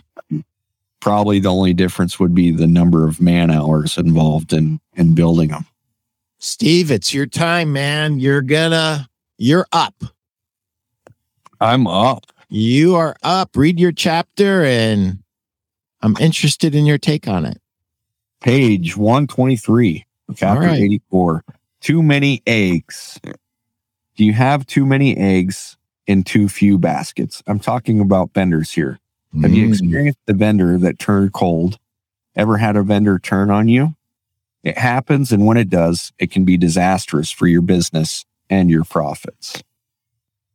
probably 0.99 1.39
the 1.39 1.49
only 1.49 1.73
difference 1.73 2.19
would 2.19 2.35
be 2.35 2.51
the 2.51 2.67
number 2.67 3.07
of 3.07 3.21
man 3.21 3.51
hours 3.51 3.97
involved 3.97 4.53
in, 4.53 4.79
in 4.95 5.15
building 5.15 5.49
them. 5.49 5.65
Steve, 6.39 6.91
it's 6.91 7.13
your 7.13 7.25
time, 7.25 7.73
man. 7.73 8.19
You're 8.19 8.41
gonna, 8.41 9.07
you're 9.37 9.67
up. 9.71 9.95
I'm 11.59 11.87
up. 11.87 12.25
You 12.49 12.95
are 12.95 13.15
up. 13.23 13.55
Read 13.55 13.79
your 13.79 13.91
chapter 13.91 14.63
and 14.63 15.19
I'm 16.01 16.15
interested 16.19 16.75
in 16.75 16.85
your 16.85 16.97
take 16.97 17.27
on 17.27 17.45
it. 17.45 17.59
Page 18.41 18.95
123, 18.95 20.05
chapter 20.35 20.67
right. 20.67 20.79
84. 20.79 21.43
Too 21.81 22.03
many 22.03 22.43
eggs. 22.45 23.19
Do 24.17 24.25
you 24.25 24.33
have 24.33 24.65
too 24.65 24.83
many 24.83 25.15
eggs 25.15 25.77
in 26.07 26.23
too 26.23 26.49
few 26.49 26.79
baskets? 26.79 27.43
I'm 27.45 27.59
talking 27.59 27.99
about 27.99 28.33
vendors 28.33 28.71
here. 28.71 28.99
Mm. 29.33 29.43
Have 29.43 29.53
you 29.53 29.67
mm. 29.67 29.69
experienced 29.69 30.19
the 30.25 30.33
vendor 30.33 30.79
that 30.79 30.97
turned 30.97 31.33
cold? 31.33 31.77
Ever 32.35 32.57
had 32.57 32.75
a 32.75 32.81
vendor 32.81 33.19
turn 33.19 33.51
on 33.51 33.67
you? 33.67 33.95
It 34.63 34.79
happens, 34.79 35.31
and 35.31 35.45
when 35.45 35.55
it 35.55 35.69
does, 35.69 36.11
it 36.17 36.31
can 36.31 36.45
be 36.45 36.57
disastrous 36.57 37.29
for 37.29 37.45
your 37.45 37.61
business 37.61 38.25
and 38.49 38.71
your 38.71 38.83
profits. 38.83 39.63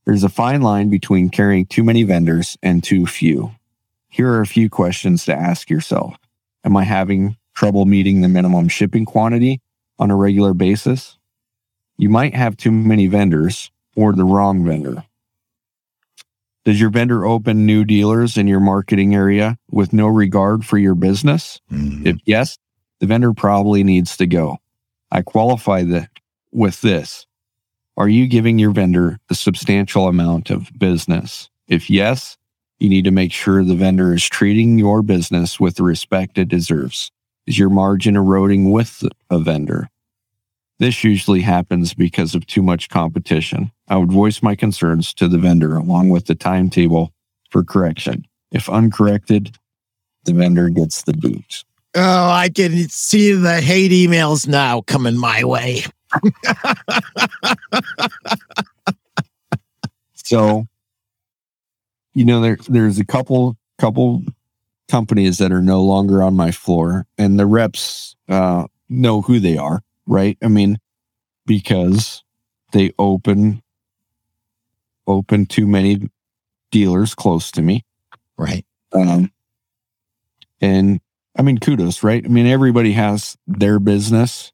There's 0.05 0.25
a 0.25 0.29
fine 0.29 0.63
line 0.63 0.91
between 0.91 1.31
carrying 1.31 1.67
too 1.67 1.85
many 1.85 2.03
vendors 2.03 2.59
and 2.65 2.83
too 2.83 3.07
few. 3.07 3.53
Here 4.09 4.29
are 4.29 4.41
a 4.41 4.47
few 4.47 4.69
questions 4.69 5.25
to 5.27 5.35
ask 5.35 5.71
yourself. 5.71 6.17
Am 6.65 6.77
I 6.77 6.83
having 6.83 7.37
trouble 7.55 7.87
meeting 7.87 8.23
the 8.23 8.29
minimum 8.29 8.69
shipping 8.69 9.05
quantity 9.05 9.61
on 10.01 10.11
a 10.11 10.17
regular 10.17 10.53
basis? 10.53 11.17
You 11.97 12.09
might 12.09 12.35
have 12.35 12.57
too 12.57 12.71
many 12.71 13.07
vendors 13.07 13.71
or 13.97 14.13
the 14.13 14.25
wrong 14.25 14.65
vendor. 14.65 15.05
Does 16.65 16.81
your 16.81 16.91
vendor 16.91 17.25
open 17.25 17.67
new 17.67 17.85
dealers 17.85 18.37
in 18.37 18.47
your 18.47 18.61
marketing 18.61 19.15
area 19.15 19.59
with 19.71 19.93
no 19.93 20.07
regard 20.07 20.65
for 20.65 20.79
your 20.79 20.95
business? 20.95 21.61
Mm-hmm. 21.73 22.07
If 22.07 22.17
yes, 22.25 22.57
the 23.01 23.07
vendor 23.07 23.33
probably 23.33 23.83
needs 23.83 24.17
to 24.19 24.27
go. 24.27 24.59
I 25.11 25.23
qualify 25.23 25.83
the, 25.83 26.09
with 26.53 26.81
this. 26.81 27.27
Are 27.97 28.09
you 28.09 28.27
giving 28.27 28.59
your 28.59 28.71
vendor 28.71 29.19
a 29.29 29.35
substantial 29.35 30.07
amount 30.07 30.51
of 30.51 30.71
business? 30.79 31.51
If 31.67 31.91
yes, 31.91 32.39
you 32.79 32.89
need 32.89 33.05
to 33.05 33.11
make 33.11 33.33
sure 33.33 33.63
the 33.63 33.75
vendor 33.75 34.15
is 34.15 34.25
treating 34.25 34.79
your 34.79 35.03
business 35.03 35.61
with 35.61 35.77
the 35.77 35.83
respect 35.83 36.39
it 36.39 36.49
deserves. 36.49 37.11
Is 37.47 37.59
your 37.59 37.71
margin 37.71 38.17
eroding 38.17 38.71
with 38.71 39.05
a 39.31 39.39
vendor? 39.39 39.89
This 40.79 41.05
usually 41.05 41.43
happens 41.43 41.95
because 41.95 42.35
of 42.35 42.47
too 42.47 42.63
much 42.63 42.89
competition. 42.89 43.71
I 43.89 43.97
would 43.97 44.11
voice 44.11 44.43
my 44.43 44.55
concerns 44.55 45.15
to 45.15 45.29
the 45.29 45.39
vendor 45.39 45.77
along 45.77 46.09
with 46.09 46.27
the 46.27 46.35
timetable 46.35 47.13
for 47.51 47.63
correction. 47.63 48.27
If 48.51 48.69
uncorrected, 48.69 49.57
the 50.25 50.33
vendor 50.33 50.69
gets 50.69 51.03
the 51.03 51.13
boot. 51.13 51.65
Oh, 51.95 52.31
I 52.31 52.49
can 52.49 52.89
see 52.89 53.33
the 53.33 53.61
hate 53.61 53.93
emails 53.93 54.49
now 54.49 54.81
coming 54.81 55.19
my 55.19 55.45
way. 55.45 55.85
so, 60.15 60.67
you 62.15 62.25
know, 62.25 62.41
there 62.41 62.57
there's 62.69 62.99
a 62.99 63.05
couple 63.05 63.57
couple 63.79 64.23
companies 64.89 65.39
that 65.39 65.53
are 65.53 65.63
no 65.63 65.83
longer 65.83 66.23
on 66.23 66.35
my 66.35 66.51
floor, 66.51 67.07
and 67.19 67.39
the 67.39 67.47
reps 67.47 68.17
uh, 68.29 68.67
know 68.89 69.21
who 69.23 69.39
they 69.39 69.57
are, 69.57 69.83
right? 70.13 70.37
I 70.43 70.49
mean, 70.49 70.79
because 71.47 72.23
they 72.73 72.93
open 72.99 73.63
open 75.07 75.47
too 75.47 75.67
many 75.67 76.11
dealers 76.71 77.15
close 77.15 77.51
to 77.53 77.63
me. 77.63 77.85
Right. 78.37 78.65
Um, 78.93 79.33
and 80.61 81.01
I 81.37 81.43
mean, 81.43 81.59
kudos, 81.59 82.03
right? 82.03 82.25
I 82.25 82.29
mean, 82.29 82.47
everybody 82.47 82.93
has 82.93 83.37
their 83.47 83.79
business 83.79 84.53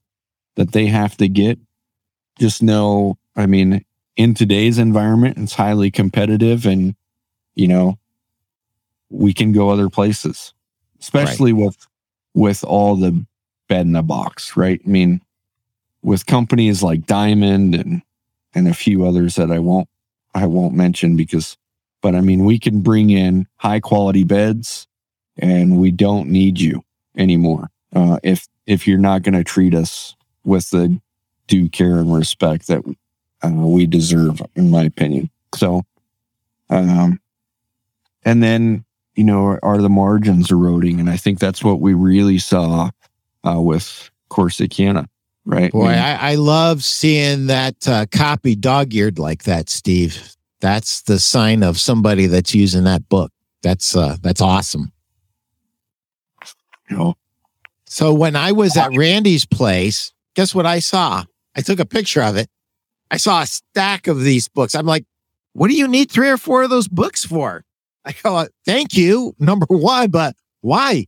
that 0.54 0.72
they 0.72 0.86
have 0.86 1.16
to 1.18 1.28
get. 1.28 1.58
Just 2.38 2.62
know, 2.62 3.18
I 3.36 3.46
mean, 3.46 3.84
in 4.16 4.34
today's 4.34 4.78
environment, 4.78 5.38
it's 5.38 5.54
highly 5.54 5.90
competitive 5.90 6.66
and, 6.66 6.94
you 7.54 7.68
know, 7.68 7.98
we 9.10 9.34
can 9.34 9.52
go 9.52 9.70
other 9.70 9.90
places, 9.90 10.54
especially 11.00 11.52
right. 11.52 11.66
with, 11.66 11.86
with 12.34 12.64
all 12.64 12.96
the 12.96 13.26
bed 13.68 13.86
in 13.86 13.96
a 13.96 14.02
box, 14.02 14.56
right? 14.56 14.80
I 14.84 14.88
mean, 14.88 15.20
with 16.08 16.24
companies 16.24 16.82
like 16.82 17.04
Diamond 17.04 17.74
and, 17.74 18.00
and 18.54 18.66
a 18.66 18.72
few 18.72 19.06
others 19.06 19.36
that 19.36 19.50
I 19.50 19.58
won't, 19.58 19.88
I 20.34 20.46
won't 20.46 20.72
mention 20.72 21.16
because, 21.16 21.58
but 22.00 22.14
I 22.14 22.22
mean, 22.22 22.46
we 22.46 22.58
can 22.58 22.80
bring 22.80 23.10
in 23.10 23.46
high 23.56 23.80
quality 23.80 24.24
beds 24.24 24.88
and 25.36 25.78
we 25.78 25.90
don't 25.90 26.30
need 26.30 26.58
you 26.58 26.82
anymore. 27.14 27.68
Uh, 27.94 28.18
if, 28.22 28.48
if 28.66 28.88
you're 28.88 28.96
not 28.96 29.22
going 29.22 29.34
to 29.34 29.44
treat 29.44 29.74
us 29.74 30.16
with 30.44 30.70
the 30.70 30.98
due 31.46 31.68
care 31.68 31.98
and 31.98 32.14
respect 32.14 32.68
that 32.68 32.82
uh, 33.44 33.50
we 33.50 33.86
deserve, 33.86 34.40
in 34.56 34.70
my 34.70 34.84
opinion. 34.84 35.28
So, 35.54 35.82
um, 36.70 37.20
and 38.24 38.42
then, 38.42 38.86
you 39.14 39.24
know, 39.24 39.44
are, 39.44 39.60
are, 39.62 39.78
the 39.78 39.90
margins 39.90 40.50
eroding? 40.50 41.00
And 41.00 41.10
I 41.10 41.18
think 41.18 41.38
that's 41.38 41.62
what 41.62 41.80
we 41.80 41.92
really 41.92 42.38
saw 42.38 42.90
uh, 43.46 43.60
with 43.60 44.10
Corsicana, 44.30 45.06
right? 45.48 45.72
Boy, 45.72 45.88
I, 45.88 46.32
I, 46.32 46.34
love 46.34 46.84
seeing 46.84 47.46
that 47.46 47.88
uh, 47.88 48.06
copy 48.12 48.54
dog 48.54 48.94
eared 48.94 49.18
like 49.18 49.44
that, 49.44 49.70
Steve. 49.70 50.34
That's 50.60 51.02
the 51.02 51.18
sign 51.18 51.62
of 51.62 51.78
somebody 51.78 52.26
that's 52.26 52.54
using 52.54 52.84
that 52.84 53.08
book. 53.08 53.32
That's 53.62 53.96
uh, 53.96 54.16
that's 54.20 54.40
awesome. 54.40 54.92
You 56.90 56.96
know, 56.96 57.14
so 57.86 58.12
when 58.12 58.36
I 58.36 58.52
was 58.52 58.76
at 58.76 58.96
Randy's 58.96 59.46
place, 59.46 60.12
guess 60.34 60.54
what 60.54 60.66
I 60.66 60.78
saw? 60.78 61.24
I 61.56 61.62
took 61.62 61.80
a 61.80 61.86
picture 61.86 62.22
of 62.22 62.36
it. 62.36 62.48
I 63.10 63.16
saw 63.16 63.42
a 63.42 63.46
stack 63.46 64.06
of 64.06 64.22
these 64.22 64.48
books. 64.48 64.74
I'm 64.74 64.86
like, 64.86 65.06
what 65.54 65.68
do 65.68 65.74
you 65.74 65.88
need 65.88 66.10
three 66.10 66.28
or 66.28 66.36
four 66.36 66.62
of 66.62 66.70
those 66.70 66.88
books 66.88 67.24
for? 67.24 67.64
I 68.04 68.14
go, 68.22 68.46
thank 68.64 68.96
you, 68.96 69.34
number 69.38 69.66
one, 69.68 70.10
but 70.10 70.36
why? 70.60 71.06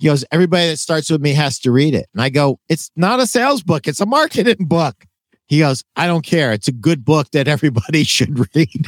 He 0.00 0.06
goes, 0.06 0.24
everybody 0.32 0.68
that 0.68 0.78
starts 0.78 1.10
with 1.10 1.20
me 1.20 1.34
has 1.34 1.58
to 1.60 1.70
read 1.70 1.94
it. 1.94 2.08
And 2.14 2.22
I 2.22 2.30
go, 2.30 2.58
it's 2.70 2.90
not 2.96 3.20
a 3.20 3.26
sales 3.26 3.62
book, 3.62 3.86
it's 3.86 4.00
a 4.00 4.06
marketing 4.06 4.64
book. 4.66 5.04
He 5.46 5.58
goes, 5.58 5.84
I 5.94 6.06
don't 6.06 6.24
care. 6.24 6.52
It's 6.52 6.68
a 6.68 6.72
good 6.72 7.04
book 7.04 7.30
that 7.32 7.48
everybody 7.48 8.04
should 8.04 8.38
read. 8.54 8.86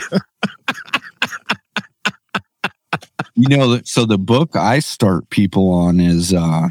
you 3.35 3.57
know, 3.57 3.81
so 3.85 4.07
the 4.07 4.17
book 4.17 4.57
I 4.57 4.79
start 4.79 5.29
people 5.29 5.71
on 5.71 6.01
is, 6.01 6.33
uh, 6.33 6.69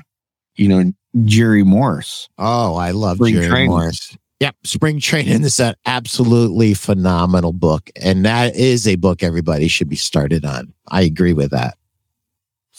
you 0.56 0.68
know, 0.68 0.92
Jerry 1.26 1.64
Morris. 1.64 2.28
Oh, 2.38 2.76
I 2.76 2.92
love 2.92 3.18
Spring 3.18 3.36
Jerry 3.36 3.48
Training. 3.48 3.70
Morris. 3.70 4.18
Yep. 4.40 4.56
Spring 4.64 5.00
Training 5.00 5.44
is 5.44 5.60
an 5.60 5.76
absolutely 5.86 6.74
phenomenal 6.74 7.54
book. 7.54 7.92
And 7.96 8.26
that 8.26 8.56
is 8.56 8.88
a 8.88 8.96
book 8.96 9.22
everybody 9.22 9.68
should 9.68 9.90
be 9.90 9.96
started 9.96 10.46
on. 10.46 10.74
I 10.88 11.04
agree 11.04 11.34
with 11.34 11.52
that. 11.52 11.78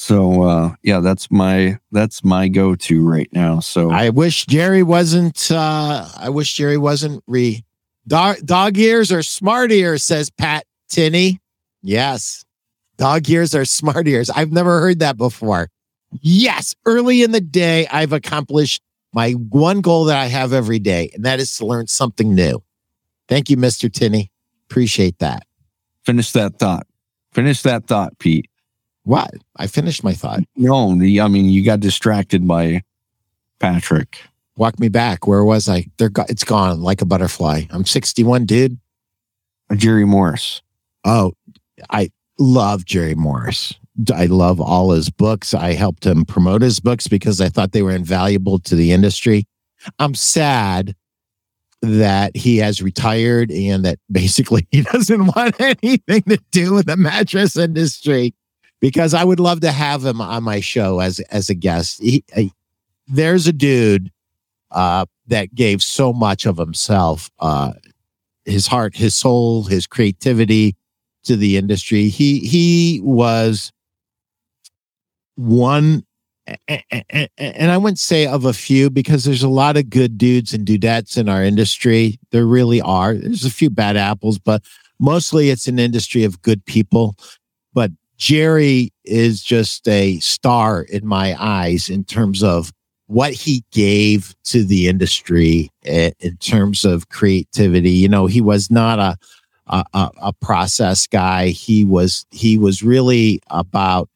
So 0.02 0.42
uh 0.42 0.74
yeah, 0.82 0.98
that's 0.98 1.30
my 1.30 1.78
that's 1.92 2.24
my 2.24 2.48
go-to 2.48 3.08
right 3.08 3.28
now. 3.32 3.60
So 3.60 3.92
I 3.92 4.10
wish 4.10 4.46
Jerry 4.46 4.82
wasn't 4.82 5.48
uh 5.52 6.08
I 6.16 6.28
wish 6.28 6.54
Jerry 6.54 6.76
wasn't 6.76 7.22
re 7.28 7.64
dog, 8.08 8.38
dog 8.44 8.76
ears 8.78 9.12
or 9.12 9.22
smart 9.22 9.70
ears, 9.70 10.02
says 10.02 10.28
Pat 10.28 10.66
Tinney. 10.88 11.40
Yes. 11.82 12.44
Dog 12.96 13.30
ears 13.30 13.54
are 13.54 13.64
smart 13.64 14.08
ears. 14.08 14.28
I've 14.28 14.50
never 14.50 14.80
heard 14.80 14.98
that 14.98 15.16
before. 15.16 15.68
Yes, 16.20 16.74
early 16.84 17.22
in 17.22 17.30
the 17.30 17.40
day, 17.40 17.86
I've 17.86 18.12
accomplished 18.12 18.82
my 19.12 19.30
one 19.30 19.82
goal 19.82 20.06
that 20.06 20.18
I 20.18 20.26
have 20.26 20.52
every 20.52 20.80
day, 20.80 21.12
and 21.14 21.24
that 21.24 21.38
is 21.38 21.54
to 21.58 21.66
learn 21.66 21.86
something 21.86 22.34
new. 22.34 22.60
Thank 23.28 23.50
you, 23.50 23.56
Mr. 23.56 23.90
Tinney. 23.90 24.32
Appreciate 24.68 25.20
that. 25.20 25.46
Finish 26.04 26.32
that 26.32 26.58
thought. 26.58 26.88
Finish 27.32 27.62
that 27.62 27.86
thought, 27.86 28.18
Pete. 28.18 28.50
What? 29.04 29.32
I 29.56 29.66
finished 29.66 30.04
my 30.04 30.12
thought. 30.12 30.40
No, 30.56 30.94
the, 30.96 31.20
I 31.20 31.28
mean, 31.28 31.46
you 31.46 31.64
got 31.64 31.80
distracted 31.80 32.46
by 32.46 32.82
Patrick. 33.58 34.20
Walk 34.56 34.78
me 34.78 34.88
back. 34.88 35.26
Where 35.26 35.44
was 35.44 35.68
I? 35.68 35.86
They're 35.98 36.08
go- 36.08 36.26
it's 36.28 36.44
gone 36.44 36.82
like 36.82 37.02
a 37.02 37.06
butterfly. 37.06 37.62
I'm 37.70 37.84
61, 37.84 38.44
dude. 38.44 38.78
Uh, 39.70 39.74
Jerry 39.74 40.04
Morris. 40.04 40.62
Oh, 41.04 41.32
I 41.90 42.10
love 42.38 42.84
Jerry 42.84 43.14
Morris. 43.14 43.74
I 44.14 44.26
love 44.26 44.60
all 44.60 44.92
his 44.92 45.10
books. 45.10 45.52
I 45.52 45.72
helped 45.72 46.06
him 46.06 46.24
promote 46.24 46.62
his 46.62 46.80
books 46.80 47.08
because 47.08 47.40
I 47.40 47.48
thought 47.48 47.72
they 47.72 47.82
were 47.82 47.92
invaluable 47.92 48.58
to 48.60 48.74
the 48.76 48.92
industry. 48.92 49.46
I'm 49.98 50.14
sad 50.14 50.94
that 51.82 52.36
he 52.36 52.58
has 52.58 52.80
retired 52.80 53.50
and 53.50 53.84
that 53.84 53.98
basically 54.10 54.66
he 54.70 54.82
doesn't 54.82 55.26
want 55.34 55.60
anything 55.82 56.22
to 56.22 56.38
do 56.52 56.74
with 56.74 56.86
the 56.86 56.96
mattress 56.96 57.56
industry 57.56 58.34
because 58.82 59.14
I 59.14 59.22
would 59.22 59.40
love 59.40 59.60
to 59.60 59.70
have 59.70 60.04
him 60.04 60.20
on 60.20 60.42
my 60.42 60.60
show 60.60 60.98
as 60.98 61.20
as 61.30 61.48
a 61.48 61.54
guest. 61.54 62.02
He, 62.02 62.24
he, 62.34 62.52
there's 63.06 63.46
a 63.46 63.52
dude 63.52 64.10
uh, 64.72 65.06
that 65.28 65.54
gave 65.54 65.82
so 65.82 66.12
much 66.12 66.44
of 66.44 66.58
himself, 66.58 67.30
uh, 67.38 67.72
his 68.44 68.66
heart, 68.66 68.96
his 68.96 69.14
soul, 69.14 69.62
his 69.62 69.86
creativity 69.86 70.76
to 71.22 71.36
the 71.36 71.56
industry. 71.56 72.08
He 72.08 72.40
he 72.40 73.00
was 73.02 73.72
one 75.36 76.04
and 76.66 77.70
I 77.70 77.76
wouldn't 77.76 78.00
say 78.00 78.26
of 78.26 78.44
a 78.44 78.52
few 78.52 78.90
because 78.90 79.22
there's 79.22 79.44
a 79.44 79.48
lot 79.48 79.76
of 79.76 79.88
good 79.88 80.18
dudes 80.18 80.52
and 80.52 80.66
dudettes 80.66 81.16
in 81.16 81.28
our 81.28 81.44
industry. 81.44 82.18
There 82.32 82.46
really 82.46 82.80
are. 82.80 83.14
There's 83.14 83.44
a 83.44 83.50
few 83.50 83.70
bad 83.70 83.96
apples, 83.96 84.40
but 84.40 84.64
mostly 84.98 85.50
it's 85.50 85.68
an 85.68 85.78
industry 85.78 86.24
of 86.24 86.42
good 86.42 86.66
people. 86.66 87.14
But 87.72 87.92
Jerry 88.16 88.92
is 89.04 89.42
just 89.42 89.86
a 89.88 90.18
star 90.20 90.82
in 90.82 91.06
my 91.06 91.36
eyes 91.38 91.88
in 91.88 92.04
terms 92.04 92.42
of 92.42 92.72
what 93.06 93.32
he 93.32 93.64
gave 93.72 94.34
to 94.44 94.64
the 94.64 94.88
industry 94.88 95.70
eh, 95.84 96.12
in 96.20 96.36
terms 96.36 96.84
of 96.84 97.08
creativity. 97.08 97.90
You 97.90 98.08
know, 98.08 98.26
he 98.26 98.40
was 98.40 98.70
not 98.70 98.98
a 98.98 99.16
a, 99.72 100.10
a 100.20 100.32
process 100.34 101.06
guy. 101.06 101.48
He 101.48 101.84
was 101.84 102.26
he 102.30 102.58
was 102.58 102.82
really 102.82 103.40
about 103.48 104.08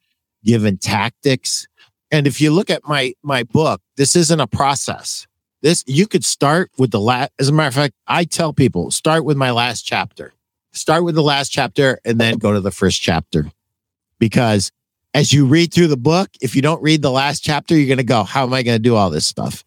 given 0.43 0.77
tactics. 0.77 1.67
And 2.11 2.27
if 2.27 2.39
you 2.39 2.51
look 2.51 2.69
at 2.69 2.87
my 2.87 3.13
my 3.23 3.43
book, 3.43 3.81
this 3.95 4.15
isn't 4.15 4.39
a 4.39 4.47
process. 4.47 5.27
This 5.61 5.83
you 5.87 6.07
could 6.07 6.23
start 6.23 6.71
with 6.77 6.91
the 6.91 6.99
last. 6.99 7.31
As 7.39 7.49
a 7.49 7.53
matter 7.53 7.67
of 7.67 7.73
fact, 7.73 7.95
I 8.07 8.23
tell 8.23 8.53
people 8.53 8.91
start 8.91 9.25
with 9.25 9.37
my 9.37 9.51
last 9.51 9.83
chapter. 9.83 10.33
Start 10.73 11.03
with 11.03 11.15
the 11.15 11.23
last 11.23 11.49
chapter 11.49 11.99
and 12.05 12.19
then 12.19 12.37
go 12.37 12.53
to 12.53 12.61
the 12.61 12.71
first 12.71 13.01
chapter, 13.01 13.51
because 14.19 14.71
as 15.13 15.33
you 15.33 15.45
read 15.45 15.73
through 15.73 15.87
the 15.87 15.97
book, 15.97 16.29
if 16.41 16.55
you 16.55 16.61
don't 16.61 16.81
read 16.81 17.01
the 17.01 17.11
last 17.11 17.43
chapter, 17.43 17.75
you're 17.75 17.87
going 17.87 17.97
to 17.97 18.03
go, 18.03 18.23
"How 18.23 18.43
am 18.43 18.53
I 18.53 18.63
going 18.63 18.75
to 18.75 18.79
do 18.79 18.95
all 18.95 19.09
this 19.09 19.25
stuff?" 19.25 19.63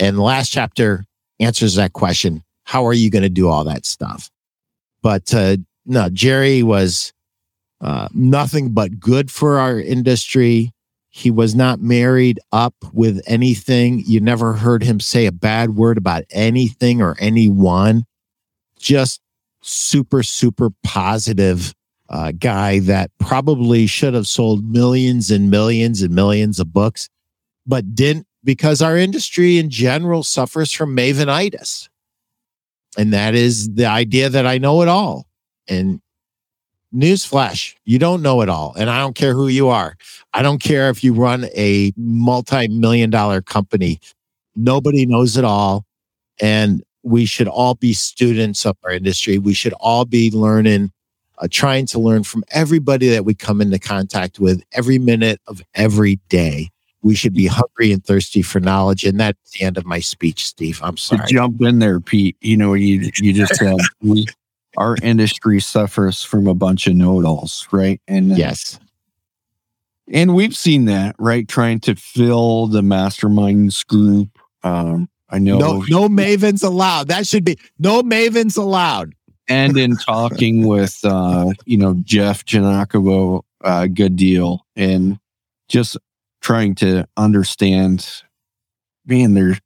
And 0.00 0.16
the 0.16 0.22
last 0.22 0.50
chapter 0.50 1.04
answers 1.40 1.74
that 1.76 1.92
question. 1.92 2.42
How 2.64 2.86
are 2.86 2.94
you 2.94 3.10
going 3.10 3.22
to 3.22 3.28
do 3.28 3.48
all 3.48 3.64
that 3.64 3.86
stuff? 3.86 4.30
But 5.02 5.32
uh, 5.32 5.56
no, 5.86 6.08
Jerry 6.10 6.62
was 6.62 7.12
uh, 7.80 8.08
nothing 8.12 8.70
but 8.70 8.98
good 9.00 9.30
for 9.30 9.58
our 9.58 9.80
industry. 9.80 10.72
He 11.08 11.30
was 11.30 11.54
not 11.54 11.80
married 11.80 12.38
up 12.52 12.74
with 12.92 13.22
anything. 13.26 14.02
You 14.06 14.20
never 14.20 14.52
heard 14.52 14.82
him 14.82 15.00
say 15.00 15.26
a 15.26 15.32
bad 15.32 15.76
word 15.76 15.96
about 15.96 16.24
anything 16.30 17.00
or 17.00 17.16
anyone. 17.18 18.04
Just 18.78 19.20
super, 19.62 20.22
super 20.22 20.70
positive 20.84 21.74
uh, 22.08 22.32
guy 22.32 22.78
that 22.80 23.10
probably 23.18 23.86
should 23.86 24.14
have 24.14 24.26
sold 24.26 24.64
millions 24.64 25.30
and 25.30 25.50
millions 25.50 26.02
and 26.02 26.14
millions 26.14 26.58
of 26.58 26.72
books, 26.72 27.08
but 27.66 27.94
didn't 27.94 28.26
because 28.44 28.80
our 28.80 28.96
industry 28.96 29.58
in 29.58 29.68
general 29.68 30.22
suffers 30.22 30.72
from 30.72 30.96
mavenitis. 30.96 31.88
And 32.96 33.12
that 33.12 33.34
is 33.34 33.74
the 33.74 33.86
idea 33.86 34.28
that 34.30 34.46
I 34.46 34.58
know 34.58 34.82
it 34.82 34.88
all. 34.88 35.26
And 35.68 36.00
newsflash 36.94 37.74
you 37.84 37.98
don't 37.98 38.22
know 38.22 38.40
it 38.40 38.48
all. 38.48 38.74
And 38.78 38.88
i 38.88 38.98
don't 38.98 39.14
care 39.14 39.34
who 39.34 39.48
you 39.48 39.68
are. 39.68 39.96
I 40.32 40.42
don't 40.42 40.60
care 40.60 40.88
if 40.88 41.04
you 41.04 41.12
run 41.12 41.44
a 41.54 41.92
multi-million 41.96 43.10
dollar 43.10 43.42
company. 43.42 44.00
Nobody 44.56 45.04
knows 45.04 45.36
it 45.36 45.44
all. 45.44 45.84
And 46.40 46.82
we 47.02 47.26
should 47.26 47.48
all 47.48 47.74
be 47.74 47.92
students 47.92 48.64
of 48.64 48.76
our 48.84 48.92
industry. 48.92 49.38
We 49.38 49.54
should 49.54 49.74
all 49.74 50.04
be 50.04 50.30
learning 50.30 50.90
uh, 51.40 51.48
trying 51.50 51.86
to 51.86 51.98
learn 51.98 52.22
from 52.22 52.44
everybody 52.50 53.08
that 53.08 53.24
we 53.24 53.34
come 53.34 53.60
into 53.60 53.78
contact 53.78 54.38
with 54.38 54.62
every 54.72 54.98
minute 54.98 55.40
of 55.46 55.62
every 55.74 56.16
day 56.28 56.68
we 57.02 57.14
should 57.14 57.32
be 57.32 57.46
hungry 57.46 57.92
and 57.92 58.04
thirsty 58.04 58.42
for 58.42 58.60
knowledge 58.60 59.04
and 59.04 59.20
that's 59.20 59.52
the 59.52 59.64
end 59.64 59.78
of 59.78 59.86
my 59.86 60.00
speech 60.00 60.46
steve 60.46 60.80
i'm 60.82 60.96
sorry 60.96 61.26
to 61.26 61.32
jump 61.32 61.60
in 61.62 61.78
there 61.78 62.00
pete 62.00 62.36
you 62.40 62.56
know 62.56 62.74
you 62.74 63.10
you 63.18 63.32
just 63.32 63.54
said 63.56 63.76
we 64.02 64.26
our 64.78 64.96
industry 65.02 65.60
suffers 65.60 66.22
from 66.22 66.46
a 66.46 66.54
bunch 66.54 66.86
of 66.86 66.94
know-it-alls, 66.94 67.66
right? 67.72 68.00
And 68.06 68.32
uh, 68.32 68.36
yes, 68.36 68.78
and 70.10 70.34
we've 70.34 70.56
seen 70.56 70.86
that, 70.86 71.16
right? 71.18 71.46
Trying 71.46 71.80
to 71.80 71.94
fill 71.96 72.68
the 72.68 72.80
masterminds 72.80 73.86
group. 73.86 74.38
Um, 74.62 75.08
I 75.28 75.38
know 75.38 75.58
No, 75.58 75.84
no 75.88 76.08
mavens 76.08 76.64
allowed. 76.64 77.08
That 77.08 77.26
should 77.26 77.44
be 77.44 77.58
no 77.78 78.02
mavens 78.02 78.56
allowed. 78.56 79.14
And 79.48 79.76
in 79.76 79.96
talking 80.06 80.66
with 80.66 80.98
uh, 81.04 81.50
you 81.64 81.78
know 81.78 81.94
Jeff 82.04 82.44
Janakovo, 82.44 83.42
uh, 83.62 83.86
good 83.86 84.16
deal, 84.16 84.64
and 84.76 85.18
just 85.68 85.96
trying 86.40 86.74
to 86.76 87.06
understand. 87.16 88.06
Man, 89.06 89.34
there. 89.34 89.58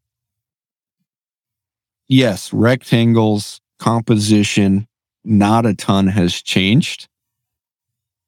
Yes, 2.08 2.52
rectangles 2.52 3.60
composition. 3.78 4.86
Not 5.24 5.66
a 5.66 5.74
ton 5.74 6.08
has 6.08 6.42
changed. 6.42 7.08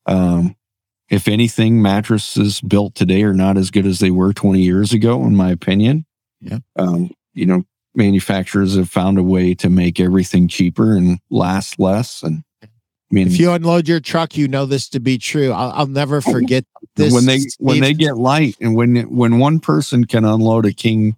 Um, 0.07 0.57
if 1.09 1.28
anything, 1.28 1.82
mattresses 1.82 2.61
built 2.61 2.94
today 2.94 3.22
are 3.22 3.34
not 3.34 3.57
as 3.57 3.70
good 3.70 3.86
as 3.86 3.98
they 3.98 4.11
were 4.11 4.32
20 4.32 4.61
years 4.61 4.92
ago, 4.92 5.22
in 5.24 5.36
my 5.36 5.50
opinion. 5.50 6.07
Yeah. 6.40 6.59
Um, 6.76 7.11
you 7.34 7.46
know, 7.46 7.64
manufacturers 7.95 8.76
have 8.76 8.90
found 8.90 9.18
a 9.18 9.22
way 9.22 9.55
to 9.55 9.68
make 9.70 10.01
everything 10.01 10.49
cheaper 10.49 10.97
and 10.97 11.18
last 11.30 11.78
less. 11.78 12.22
And 12.22 12.42
I 12.62 12.68
mean, 13.11 13.26
If 13.26 13.38
you 13.38 13.53
unload 13.53 13.88
your 13.88 14.01
truck, 14.01 14.36
you 14.36 14.49
know 14.49 14.66
this 14.66 14.88
to 14.90 15.01
be 15.01 15.18
true. 15.18 15.53
I'll, 15.53 15.70
I'll 15.72 15.86
never 15.86 16.20
forget 16.20 16.64
this. 16.97 17.12
when 17.12 17.26
they 17.26 17.40
when 17.59 17.80
they 17.80 17.95
get 17.95 18.16
light 18.16 18.57
and 18.61 18.74
when 18.74 18.97
when 19.14 19.38
one 19.38 19.61
person 19.61 20.05
can 20.05 20.24
unload 20.24 20.66
a 20.66 20.72
king, 20.72 21.16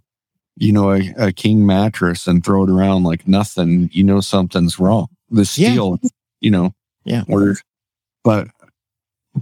you 0.56 0.72
know, 0.72 0.92
a, 0.92 1.12
a 1.16 1.32
king 1.32 1.64
mattress 1.66 2.26
and 2.26 2.44
throw 2.44 2.64
it 2.64 2.70
around 2.70 3.04
like 3.04 3.26
nothing, 3.26 3.88
you 3.92 4.04
know 4.04 4.20
something's 4.20 4.78
wrong. 4.78 5.08
The 5.30 5.40
Yeah. 5.56 5.70
steel, 5.70 5.98
you 6.40 6.50
know, 6.50 6.74
Yeah. 7.04 7.24
Or, 7.28 7.56
but 8.24 8.48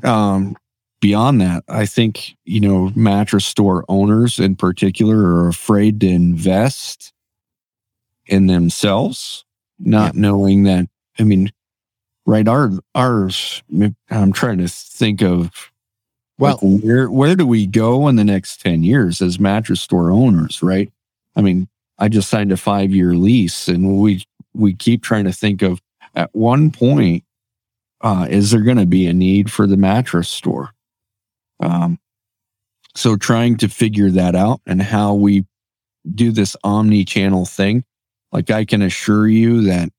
um, 0.03 0.57
beyond 1.01 1.41
that, 1.41 1.65
I 1.69 1.87
think 1.87 2.37
you 2.45 2.61
know 2.61 2.93
mattress 2.95 3.45
store 3.45 3.85
owners 3.89 4.39
in 4.39 4.57
particular 4.57 5.19
are 5.19 5.49
afraid 5.49 6.01
to 6.01 6.09
invest 6.09 7.13
in 8.27 8.47
themselves, 8.47 9.45
not 9.79 10.15
knowing 10.15 10.65
that. 10.65 10.87
I 11.19 11.25
mean, 11.25 11.53
right? 12.27 12.47
Our 12.47 12.73
ours. 12.95 13.63
I'm 14.11 14.33
trying 14.33 14.59
to 14.59 14.69
think 14.69 15.23
of 15.23 15.71
well, 16.39 16.59
like, 16.63 16.83
where 16.83 17.11
where 17.11 17.37
do 17.37 17.47
we 17.47 17.67
go 17.67 18.09
in 18.09 18.17
the 18.17 18.25
next 18.25 18.61
10 18.61 18.83
years 18.83 19.23
as 19.23 19.39
mattress 19.39 19.81
store 19.81 20.11
owners, 20.11 20.63
right? 20.63 20.93
I 21.37 21.43
mean, 21.43 21.69
I 21.99 22.09
just 22.09 22.29
signed 22.29 22.53
a 22.53 22.57
5-year 22.57 23.15
lease 23.15 23.69
and 23.69 24.01
we 24.01 24.25
we 24.53 24.75
keep 24.75 25.03
trying 25.03 25.25
to 25.25 25.33
think 25.33 25.63
of 25.63 25.81
at 26.15 26.31
one 26.35 26.71
point 26.71 27.25
uh, 28.01 28.27
is 28.29 28.51
there 28.51 28.61
going 28.61 28.77
to 28.77 28.87
be 28.87 29.07
a 29.07 29.15
need 29.15 29.51
for 29.51 29.67
the 29.67 29.79
mattress 29.79 30.29
store? 30.29 30.71
Um, 31.61 31.99
so 32.95 33.17
trying 33.17 33.57
to 33.59 33.69
figure 33.69 34.11
that 34.11 34.35
out 34.35 34.61
and 34.67 34.83
how 34.83 35.15
we 35.15 35.47
do 36.15 36.31
this 36.31 36.55
omni-channel 36.63 37.47
thing. 37.47 37.83
Like 38.35 38.51
I 38.51 38.67
can 38.67 38.83
assure 38.83 39.27
you 39.27 39.63
that, 39.63 39.91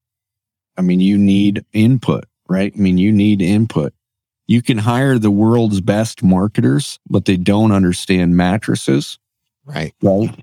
I 0.78 0.84
mean, 0.84 1.00
you 1.00 1.18
need 1.18 1.66
input, 1.74 2.26
right? 2.48 2.72
I 2.76 2.80
mean, 2.80 3.00
you 3.00 3.12
need 3.12 3.42
input 3.42 3.94
you 4.48 4.62
can 4.62 4.78
hire 4.78 5.18
the 5.18 5.32
world's 5.32 5.82
best 5.82 6.24
marketers, 6.24 7.00
but 7.10 7.26
they 7.26 7.38
don't 7.38 7.72
understand 7.72 8.38
mattresses. 8.38 9.18
right, 9.66 9.94
Right. 10.02 10.40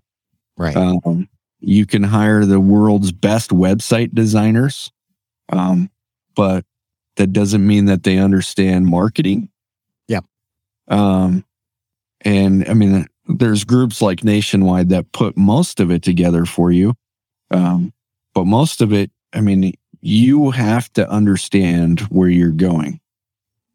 right. 0.57 0.77
Um, 0.77 1.29
you 1.61 1.87
can 1.87 2.03
hire 2.03 2.45
the 2.45 2.59
world's 2.59 3.13
best 3.13 3.51
website 3.51 4.13
designers, 4.15 4.91
um, 5.51 5.91
but 6.35 6.65
that 7.17 7.33
doesn't 7.33 7.65
mean 7.65 7.85
that 7.85 8.03
they 8.03 8.19
understand 8.19 8.87
marketing. 8.87 9.49
Yep. 10.09 10.25
Um, 10.89 11.45
and 12.23 12.69
I 12.69 12.75
mean, 12.75 13.07
there's 13.27 13.63
groups 13.63 14.03
like 14.03 14.25
Nationwide 14.25 14.89
that 14.89 15.13
put 15.13 15.37
most 15.37 15.79
of 15.79 15.93
it 15.93 16.03
together 16.03 16.45
for 16.45 16.73
you. 16.73 16.95
Um, 17.53 17.93
but 18.35 18.47
most 18.47 18.81
of 18.81 18.93
it, 18.93 19.11
I 19.33 19.41
mean, 19.41 19.75
you 20.01 20.51
have 20.51 20.93
to 20.95 21.09
understand 21.09 22.01
where 22.01 22.29
you're 22.29 22.51
going. 22.51 23.01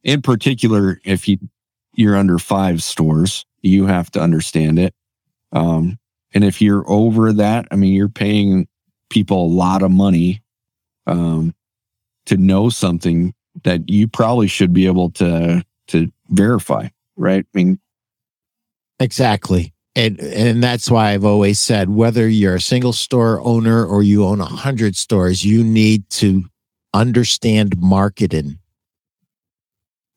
In 0.03 0.21
particular, 0.21 0.99
if 1.03 1.27
you 1.27 1.37
you're 1.93 2.15
under 2.15 2.37
five 2.37 2.83
stores, 2.83 3.45
you 3.61 3.87
have 3.87 4.11
to 4.11 4.19
understand 4.21 4.77
it. 4.77 4.93
Um, 5.51 5.97
and 6.33 6.43
if 6.43 6.61
you're 6.61 6.87
over 6.87 7.33
that, 7.33 7.67
I 7.71 7.75
mean, 7.75 7.93
you're 7.93 8.09
paying 8.09 8.67
people 9.09 9.45
a 9.45 9.47
lot 9.47 9.81
of 9.81 9.89
money 9.89 10.43
um, 11.07 11.55
to 12.27 12.37
know 12.37 12.69
something 12.69 13.33
that 13.63 13.89
you 13.89 14.07
probably 14.07 14.47
should 14.47 14.73
be 14.73 14.85
able 14.85 15.09
to 15.11 15.63
to 15.87 16.11
verify, 16.29 16.89
right? 17.15 17.45
I 17.45 17.57
mean, 17.57 17.79
Exactly. 18.99 19.73
And 19.97 20.19
and 20.19 20.63
that's 20.63 20.91
why 20.91 21.09
I've 21.09 21.25
always 21.25 21.59
said 21.59 21.89
whether 21.89 22.29
you're 22.29 22.57
a 22.57 22.61
single 22.61 22.93
store 22.93 23.41
owner 23.41 23.83
or 23.83 24.03
you 24.03 24.25
own 24.25 24.39
a 24.39 24.45
hundred 24.45 24.95
stores, 24.95 25.43
you 25.43 25.63
need 25.63 26.07
to 26.11 26.43
understand 26.93 27.75
marketing. 27.79 28.59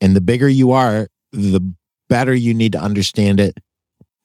And 0.02 0.14
the 0.14 0.20
bigger 0.20 0.50
you 0.50 0.72
are, 0.72 1.08
the 1.32 1.62
better 2.10 2.34
you 2.34 2.52
need 2.52 2.72
to 2.72 2.78
understand 2.78 3.40
it. 3.40 3.58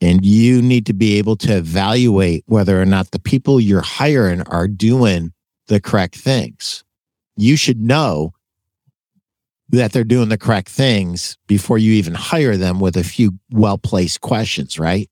And 0.01 0.25
you 0.25 0.61
need 0.61 0.87
to 0.87 0.93
be 0.93 1.17
able 1.19 1.37
to 1.37 1.55
evaluate 1.55 2.43
whether 2.47 2.81
or 2.81 2.85
not 2.85 3.11
the 3.11 3.19
people 3.19 3.61
you're 3.61 3.79
hiring 3.79 4.41
are 4.41 4.67
doing 4.67 5.31
the 5.67 5.79
correct 5.79 6.15
things. 6.15 6.83
You 7.37 7.55
should 7.55 7.79
know 7.79 8.33
that 9.69 9.93
they're 9.93 10.03
doing 10.03 10.27
the 10.27 10.37
correct 10.37 10.67
things 10.67 11.37
before 11.47 11.77
you 11.77 11.93
even 11.93 12.13
hire 12.13 12.57
them 12.57 12.81
with 12.81 12.97
a 12.97 13.05
few 13.05 13.31
well 13.51 13.77
placed 13.77 14.19
questions, 14.19 14.77
right? 14.77 15.09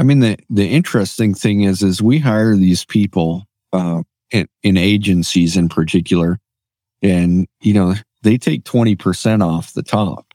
I 0.00 0.02
mean, 0.02 0.20
the 0.20 0.38
the 0.48 0.66
interesting 0.66 1.34
thing 1.34 1.60
is, 1.60 1.82
is 1.82 2.00
we 2.00 2.18
hire 2.18 2.56
these 2.56 2.86
people 2.86 3.44
uh, 3.74 4.02
in, 4.30 4.48
in 4.62 4.78
agencies 4.78 5.58
in 5.58 5.68
particular, 5.68 6.38
and 7.02 7.46
you 7.60 7.74
know 7.74 7.94
they 8.22 8.38
take 8.38 8.64
twenty 8.64 8.96
percent 8.96 9.42
off 9.42 9.74
the 9.74 9.82
top. 9.82 10.26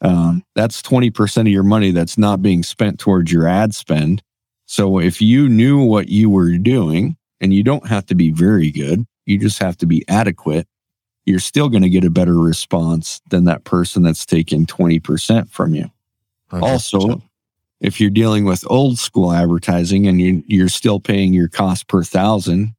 Um, 0.00 0.44
that's 0.56 0.82
twenty 0.82 1.10
percent 1.10 1.46
of 1.46 1.52
your 1.52 1.62
money 1.62 1.92
that's 1.92 2.18
not 2.18 2.42
being 2.42 2.64
spent 2.64 2.98
towards 2.98 3.30
your 3.30 3.46
ad 3.46 3.76
spend. 3.76 4.24
So 4.66 4.98
if 4.98 5.22
you 5.22 5.48
knew 5.48 5.84
what 5.84 6.08
you 6.08 6.28
were 6.28 6.58
doing, 6.58 7.16
and 7.40 7.54
you 7.54 7.62
don't 7.62 7.86
have 7.86 8.06
to 8.06 8.16
be 8.16 8.32
very 8.32 8.72
good, 8.72 9.06
you 9.24 9.38
just 9.38 9.60
have 9.60 9.76
to 9.78 9.86
be 9.86 10.04
adequate. 10.08 10.66
You're 11.26 11.38
still 11.38 11.68
going 11.68 11.84
to 11.84 11.90
get 11.90 12.02
a 12.02 12.10
better 12.10 12.34
response 12.34 13.20
than 13.30 13.44
that 13.44 13.62
person 13.62 14.02
that's 14.02 14.26
taking 14.26 14.66
twenty 14.66 14.98
percent 14.98 15.48
from 15.48 15.76
you 15.76 15.92
also 16.64 17.22
if 17.80 18.00
you're 18.00 18.10
dealing 18.10 18.44
with 18.44 18.64
old 18.68 18.98
school 18.98 19.32
advertising 19.32 20.06
and 20.06 20.20
you, 20.20 20.42
you're 20.46 20.68
still 20.68 21.00
paying 21.00 21.32
your 21.32 21.48
cost 21.48 21.88
per 21.88 22.02
thousand 22.02 22.74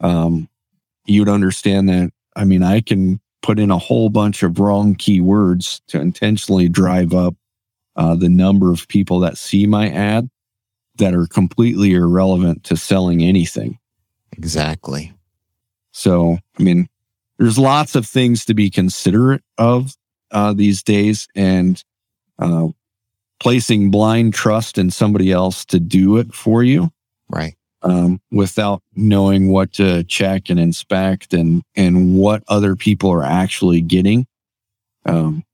um, 0.00 0.48
you'd 1.06 1.28
understand 1.28 1.88
that 1.88 2.10
i 2.36 2.44
mean 2.44 2.62
i 2.62 2.80
can 2.80 3.20
put 3.42 3.58
in 3.58 3.70
a 3.70 3.78
whole 3.78 4.10
bunch 4.10 4.42
of 4.42 4.58
wrong 4.58 4.94
keywords 4.94 5.80
to 5.88 6.00
intentionally 6.00 6.68
drive 6.68 7.14
up 7.14 7.34
uh, 7.96 8.14
the 8.14 8.28
number 8.28 8.70
of 8.70 8.86
people 8.88 9.20
that 9.20 9.38
see 9.38 9.66
my 9.66 9.88
ad 9.90 10.28
that 10.96 11.14
are 11.14 11.26
completely 11.26 11.92
irrelevant 11.92 12.64
to 12.64 12.76
selling 12.76 13.22
anything 13.22 13.78
exactly. 14.32 15.12
so, 15.92 16.38
I 16.58 16.62
mean, 16.62 16.88
there's 17.40 17.58
lots 17.58 17.94
of 17.94 18.06
things 18.06 18.44
to 18.44 18.54
be 18.54 18.68
considerate 18.68 19.42
of 19.56 19.96
uh, 20.30 20.52
these 20.52 20.82
days, 20.82 21.26
and 21.34 21.82
uh, 22.38 22.68
placing 23.40 23.90
blind 23.90 24.34
trust 24.34 24.78
in 24.78 24.90
somebody 24.90 25.32
else 25.32 25.64
to 25.64 25.80
do 25.80 26.18
it 26.18 26.32
for 26.34 26.62
you 26.62 26.90
Right. 27.28 27.54
um, 27.82 28.20
without 28.30 28.82
knowing 28.94 29.48
what 29.50 29.72
to 29.74 30.04
check 30.04 30.50
and 30.50 30.60
inspect 30.60 31.32
and 31.32 31.62
and 31.74 32.16
what 32.16 32.42
other 32.48 32.76
people 32.76 33.10
are 33.10 33.24
actually 33.24 33.80
getting. 33.80 34.26
Um, 35.06 35.44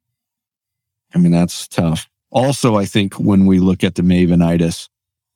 I 1.14 1.18
mean, 1.18 1.32
that's 1.32 1.68
tough. 1.68 2.08
Also, 2.30 2.76
I 2.76 2.84
think 2.84 3.14
when 3.14 3.46
we 3.46 3.58
look 3.60 3.84
at 3.84 3.94
the 3.94 4.02
Mavenitis, 4.02 4.88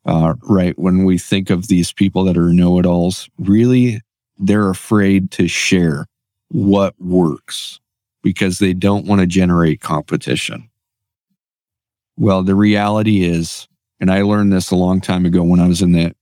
uh, 0.05 0.35
right, 0.43 0.77
when 0.79 1.05
we 1.05 1.17
think 1.19 1.51
of 1.51 1.69
these 1.69 1.93
people 1.93 2.25
that 2.25 2.37
are 2.37 2.53
know-it-alls, 2.53 3.29
really, 3.39 4.01
they're 4.39 4.69
afraid 4.71 5.31
to 5.33 5.47
share 5.47 6.07
what 6.49 6.95
works 7.01 7.79
because 8.23 8.59
they 8.59 8.73
don't 8.73 9.07
want 9.07 9.21
to 9.21 9.27
generate 9.27 9.81
competition. 9.81 10.70
Well, 12.21 12.43
the 12.43 12.55
reality 12.55 13.25
is, 13.25 13.67
and 13.99 14.11
I 14.11 14.21
learned 14.21 14.53
this 14.53 14.71
a 14.71 14.77
long 14.77 15.01
time 15.01 15.25
ago 15.25 15.43
when 15.43 15.59
I 15.59 15.67
was 15.67 15.81
in 15.81 15.93
the 15.93 16.15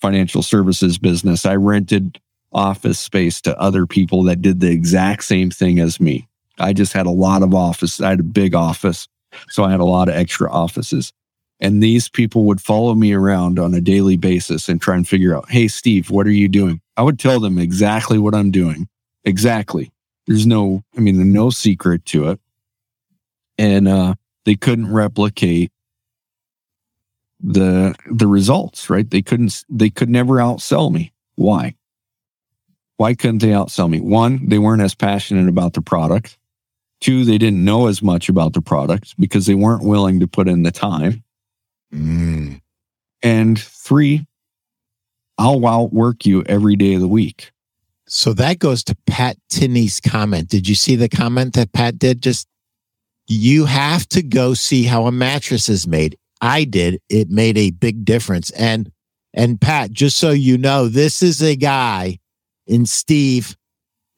financial 0.00 0.42
services 0.42 0.96
business, 0.96 1.44
I 1.44 1.54
rented 1.56 2.18
office 2.50 2.98
space 2.98 3.42
to 3.42 3.60
other 3.60 3.84
people 3.84 4.22
that 4.22 4.40
did 4.40 4.60
the 4.60 4.70
exact 4.70 5.24
same 5.24 5.50
thing 5.50 5.80
as 5.80 6.00
me. 6.00 6.26
I 6.58 6.72
just 6.72 6.94
had 6.94 7.04
a 7.04 7.10
lot 7.10 7.42
of 7.42 7.54
office. 7.54 8.00
I 8.00 8.08
had 8.08 8.20
a 8.20 8.24
big 8.24 8.54
office. 8.54 9.06
So 9.50 9.64
I 9.64 9.70
had 9.70 9.80
a 9.80 9.84
lot 9.84 10.08
of 10.08 10.14
extra 10.14 10.50
offices. 10.50 11.12
And 11.60 11.82
these 11.82 12.08
people 12.08 12.44
would 12.44 12.62
follow 12.62 12.94
me 12.94 13.12
around 13.12 13.58
on 13.58 13.74
a 13.74 13.82
daily 13.82 14.16
basis 14.16 14.66
and 14.66 14.80
try 14.80 14.96
and 14.96 15.06
figure 15.06 15.36
out, 15.36 15.50
hey, 15.50 15.68
Steve, 15.68 16.08
what 16.08 16.26
are 16.26 16.30
you 16.30 16.48
doing? 16.48 16.80
I 16.96 17.02
would 17.02 17.18
tell 17.18 17.38
them 17.38 17.58
exactly 17.58 18.16
what 18.16 18.34
I'm 18.34 18.50
doing. 18.50 18.88
Exactly. 19.24 19.92
There's 20.26 20.46
no, 20.46 20.84
I 20.96 21.00
mean, 21.00 21.34
no 21.34 21.50
secret 21.50 22.06
to 22.06 22.30
it. 22.30 22.40
And 23.58 23.86
uh, 23.86 24.14
they 24.48 24.56
couldn't 24.56 24.90
replicate 24.90 25.70
the 27.38 27.94
the 28.10 28.26
results, 28.26 28.88
right? 28.88 29.08
They 29.10 29.20
couldn't 29.20 29.62
they 29.68 29.90
could 29.90 30.08
never 30.08 30.36
outsell 30.36 30.90
me. 30.90 31.12
Why? 31.34 31.74
Why 32.96 33.14
couldn't 33.14 33.40
they 33.40 33.48
outsell 33.48 33.90
me? 33.90 34.00
One, 34.00 34.48
they 34.48 34.58
weren't 34.58 34.80
as 34.80 34.94
passionate 34.94 35.50
about 35.50 35.74
the 35.74 35.82
product. 35.82 36.38
Two, 37.02 37.26
they 37.26 37.36
didn't 37.36 37.62
know 37.62 37.88
as 37.88 38.02
much 38.02 38.30
about 38.30 38.54
the 38.54 38.62
product 38.62 39.16
because 39.18 39.44
they 39.44 39.54
weren't 39.54 39.84
willing 39.84 40.18
to 40.20 40.26
put 40.26 40.48
in 40.48 40.62
the 40.62 40.70
time. 40.70 41.22
Mm. 41.92 42.62
And 43.22 43.60
three, 43.60 44.26
I'll 45.36 45.66
outwork 45.66 46.24
you 46.24 46.42
every 46.44 46.74
day 46.74 46.94
of 46.94 47.02
the 47.02 47.06
week. 47.06 47.52
So 48.06 48.32
that 48.32 48.60
goes 48.60 48.82
to 48.84 48.96
Pat 49.06 49.36
Tinney's 49.50 50.00
comment. 50.00 50.48
Did 50.48 50.66
you 50.66 50.74
see 50.74 50.96
the 50.96 51.10
comment 51.10 51.52
that 51.52 51.74
Pat 51.74 51.98
did? 51.98 52.22
Just 52.22 52.48
you 53.28 53.66
have 53.66 54.08
to 54.08 54.22
go 54.22 54.54
see 54.54 54.84
how 54.84 55.06
a 55.06 55.12
mattress 55.12 55.68
is 55.68 55.86
made. 55.86 56.16
I 56.40 56.64
did. 56.64 57.00
It 57.08 57.30
made 57.30 57.58
a 57.58 57.70
big 57.70 58.04
difference. 58.04 58.50
And 58.52 58.90
and 59.34 59.60
Pat, 59.60 59.92
just 59.92 60.16
so 60.16 60.30
you 60.30 60.56
know, 60.58 60.88
this 60.88 61.22
is 61.22 61.42
a 61.42 61.54
guy 61.54 62.18
in 62.66 62.86
Steve. 62.86 63.54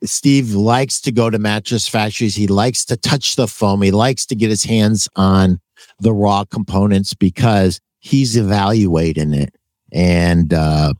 Steve 0.04 0.54
likes 0.54 1.00
to 1.02 1.12
go 1.12 1.28
to 1.28 1.38
mattress 1.38 1.86
factories. 1.86 2.34
He 2.34 2.46
likes 2.46 2.84
to 2.86 2.96
touch 2.96 3.36
the 3.36 3.46
foam. 3.48 3.82
He 3.82 3.90
likes 3.90 4.24
to 4.26 4.34
get 4.34 4.48
his 4.48 4.64
hands 4.64 5.08
on 5.16 5.60
the 5.98 6.12
raw 6.12 6.44
components 6.44 7.12
because 7.12 7.80
he's 7.98 8.36
evaluating 8.36 9.34
it. 9.34 9.54
And 9.92 10.54
uh 10.54 10.94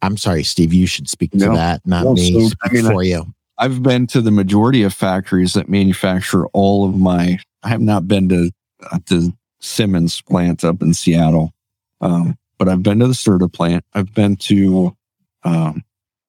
I'm 0.00 0.16
sorry, 0.16 0.42
Steve, 0.42 0.72
you 0.72 0.86
should 0.88 1.08
speak 1.08 1.30
to 1.32 1.38
No. 1.38 1.54
that, 1.54 1.86
not 1.86 2.04
No, 2.04 2.14
me. 2.14 2.48
so, 2.48 2.56
I 2.64 2.72
mean, 2.72 2.84
for 2.86 3.04
you. 3.04 3.32
I've 3.62 3.80
been 3.80 4.08
to 4.08 4.20
the 4.20 4.32
majority 4.32 4.82
of 4.82 4.92
factories 4.92 5.52
that 5.52 5.68
manufacture 5.68 6.46
all 6.48 6.84
of 6.84 6.96
my. 6.96 7.38
I 7.62 7.68
have 7.68 7.80
not 7.80 8.08
been 8.08 8.28
to 8.28 8.50
uh, 8.90 8.98
the 9.06 9.32
Simmons 9.60 10.20
plant 10.20 10.64
up 10.64 10.82
in 10.82 10.92
Seattle, 10.94 11.52
um, 12.00 12.36
but 12.58 12.68
I've 12.68 12.82
been 12.82 12.98
to 12.98 13.06
the 13.06 13.12
Serta 13.12 13.50
plant. 13.52 13.84
I've 13.94 14.12
been 14.14 14.34
to, 14.36 14.96
um, 15.44 15.84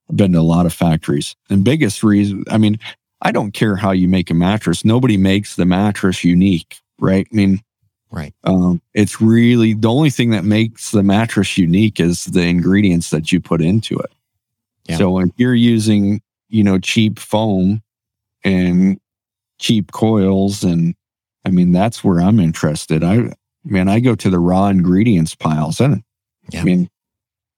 I've 0.07 0.15
been 0.15 0.34
to 0.34 0.39
a 0.39 0.41
lot 0.41 0.67
of 0.67 0.73
factories. 0.73 1.36
And 1.49 1.63
biggest 1.63 2.03
reason, 2.03 2.43
I 2.51 2.59
mean, 2.59 2.77
I 3.23 3.31
don't 3.31 3.51
care 3.51 3.75
how 3.75 3.89
you 3.89 4.07
make 4.07 4.29
a 4.29 4.36
mattress. 4.36 4.86
Nobody 4.86 5.17
makes 5.17 5.55
the 5.55 5.65
mattress 5.65 6.23
unique, 6.23 6.81
right? 6.99 7.27
I 7.31 7.36
mean, 7.36 7.61
Right. 8.11 8.36
um, 8.43 8.79
it's 8.93 9.19
really 9.19 9.73
the 9.73 9.89
only 9.89 10.11
thing 10.11 10.29
that 10.29 10.43
makes 10.45 10.91
the 10.91 11.01
mattress 11.01 11.57
unique 11.57 11.99
is 11.99 12.25
the 12.25 12.43
ingredients 12.43 13.09
that 13.09 13.31
you 13.31 13.41
put 13.41 13.59
into 13.59 13.97
it. 13.97 14.11
Yeah. 14.86 14.97
So 14.97 15.17
if 15.17 15.31
you're 15.38 15.55
using, 15.55 16.21
you 16.54 16.64
know, 16.64 16.78
cheap 16.78 17.18
foam 17.18 17.82
and 18.43 18.99
cheap 19.58 19.91
coils, 19.91 20.64
and 20.64 20.93
I 21.43 21.49
mean, 21.49 21.72
that's 21.72 22.04
where 22.04 22.22
I'm 22.22 22.39
interested. 22.39 23.04
I, 23.04 23.34
man, 23.66 23.89
I 23.89 23.99
go 23.99 24.14
to 24.14 24.30
the 24.30 24.38
raw 24.38 24.68
ingredients 24.68 25.34
piles. 25.34 25.82
And 25.82 26.04
Yeah. 26.51 26.62
I 26.62 26.64
mean, 26.64 26.89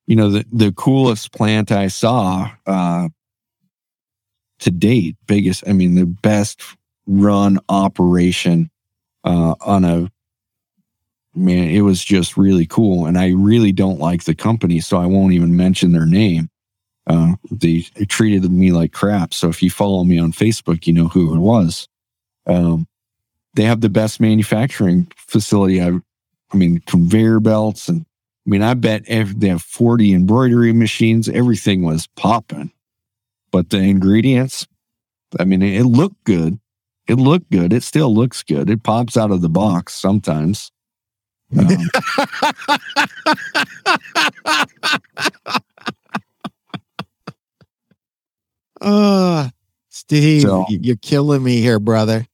you 0.08 0.16
know, 0.16 0.30
the, 0.30 0.46
the 0.50 0.72
coolest 0.72 1.34
plant 1.34 1.74
I 1.74 1.88
saw, 1.88 2.50
uh, 2.66 3.10
to 4.60 4.72
date, 4.72 5.18
biggest, 5.28 5.68
I 5.68 5.74
mean, 5.74 5.96
the 5.96 6.06
best 6.06 6.62
run 7.06 7.60
operation, 7.68 8.72
uh, 9.26 9.56
on 9.60 9.84
a, 9.84 10.10
man, 11.36 11.70
it 11.70 11.82
was 11.82 12.02
just 12.02 12.38
really 12.38 12.66
cool. 12.66 13.08
And 13.08 13.18
I 13.18 13.32
really 13.32 13.74
don't 13.74 14.00
like 14.00 14.24
the 14.24 14.36
company, 14.36 14.80
so 14.80 14.98
I 14.98 15.06
won't 15.06 15.34
even 15.34 15.58
mention 15.58 15.92
their 15.92 16.06
name. 16.06 16.50
Uh, 17.08 17.36
they, 17.52 17.82
treated 18.08 18.50
me 18.52 18.72
like 18.72 18.92
crap. 18.92 19.34
So 19.34 19.50
if 19.50 19.62
you 19.62 19.70
follow 19.70 20.04
me 20.04 20.18
on 20.18 20.32
Facebook, 20.32 20.88
you 20.88 20.94
know 20.94 21.08
who 21.08 21.36
it 21.36 21.40
was. 21.40 21.88
Um, 22.48 22.88
they 23.54 23.64
have 23.64 23.82
the 23.82 23.90
best 23.90 24.20
manufacturing 24.20 25.08
facility. 25.16 25.82
I, 25.82 25.92
I 26.52 26.58
mean, 26.58 26.82
conveyor 26.86 27.40
belts 27.40 27.88
and 27.88 28.06
I 28.46 28.50
mean, 28.50 28.62
I 28.62 28.76
bet 28.76 29.04
if 29.08 29.40
they 29.40 29.48
have 29.48 29.64
40 29.64 30.14
embroidery 30.14 30.72
machines, 30.72 31.28
everything 31.28 31.82
was 31.82 32.06
popping. 32.16 32.72
But 33.52 33.72
the 33.72 33.78
ingredients, 33.78 34.68
I 35.40 35.46
mean, 35.46 35.64
it, 35.64 35.82
it 35.82 35.86
looked 35.86 36.24
good. 36.26 36.60
It 37.08 37.16
looked 37.16 37.52
good. 37.52 37.74
It 37.74 37.82
still 37.82 38.14
looks 38.14 38.44
good. 38.44 38.70
It 38.70 38.84
pops 38.84 39.18
out 39.18 39.32
of 39.32 39.42
the 39.42 39.50
box 39.50 39.94
sometimes. 39.94 40.72
Um, 41.58 41.68
Uh, 48.86 49.50
Steve, 49.90 50.44
So- 50.44 50.66
you're 50.70 50.96
killing 50.98 51.44
me 51.44 51.60
here, 51.62 51.80
brother. 51.80 52.28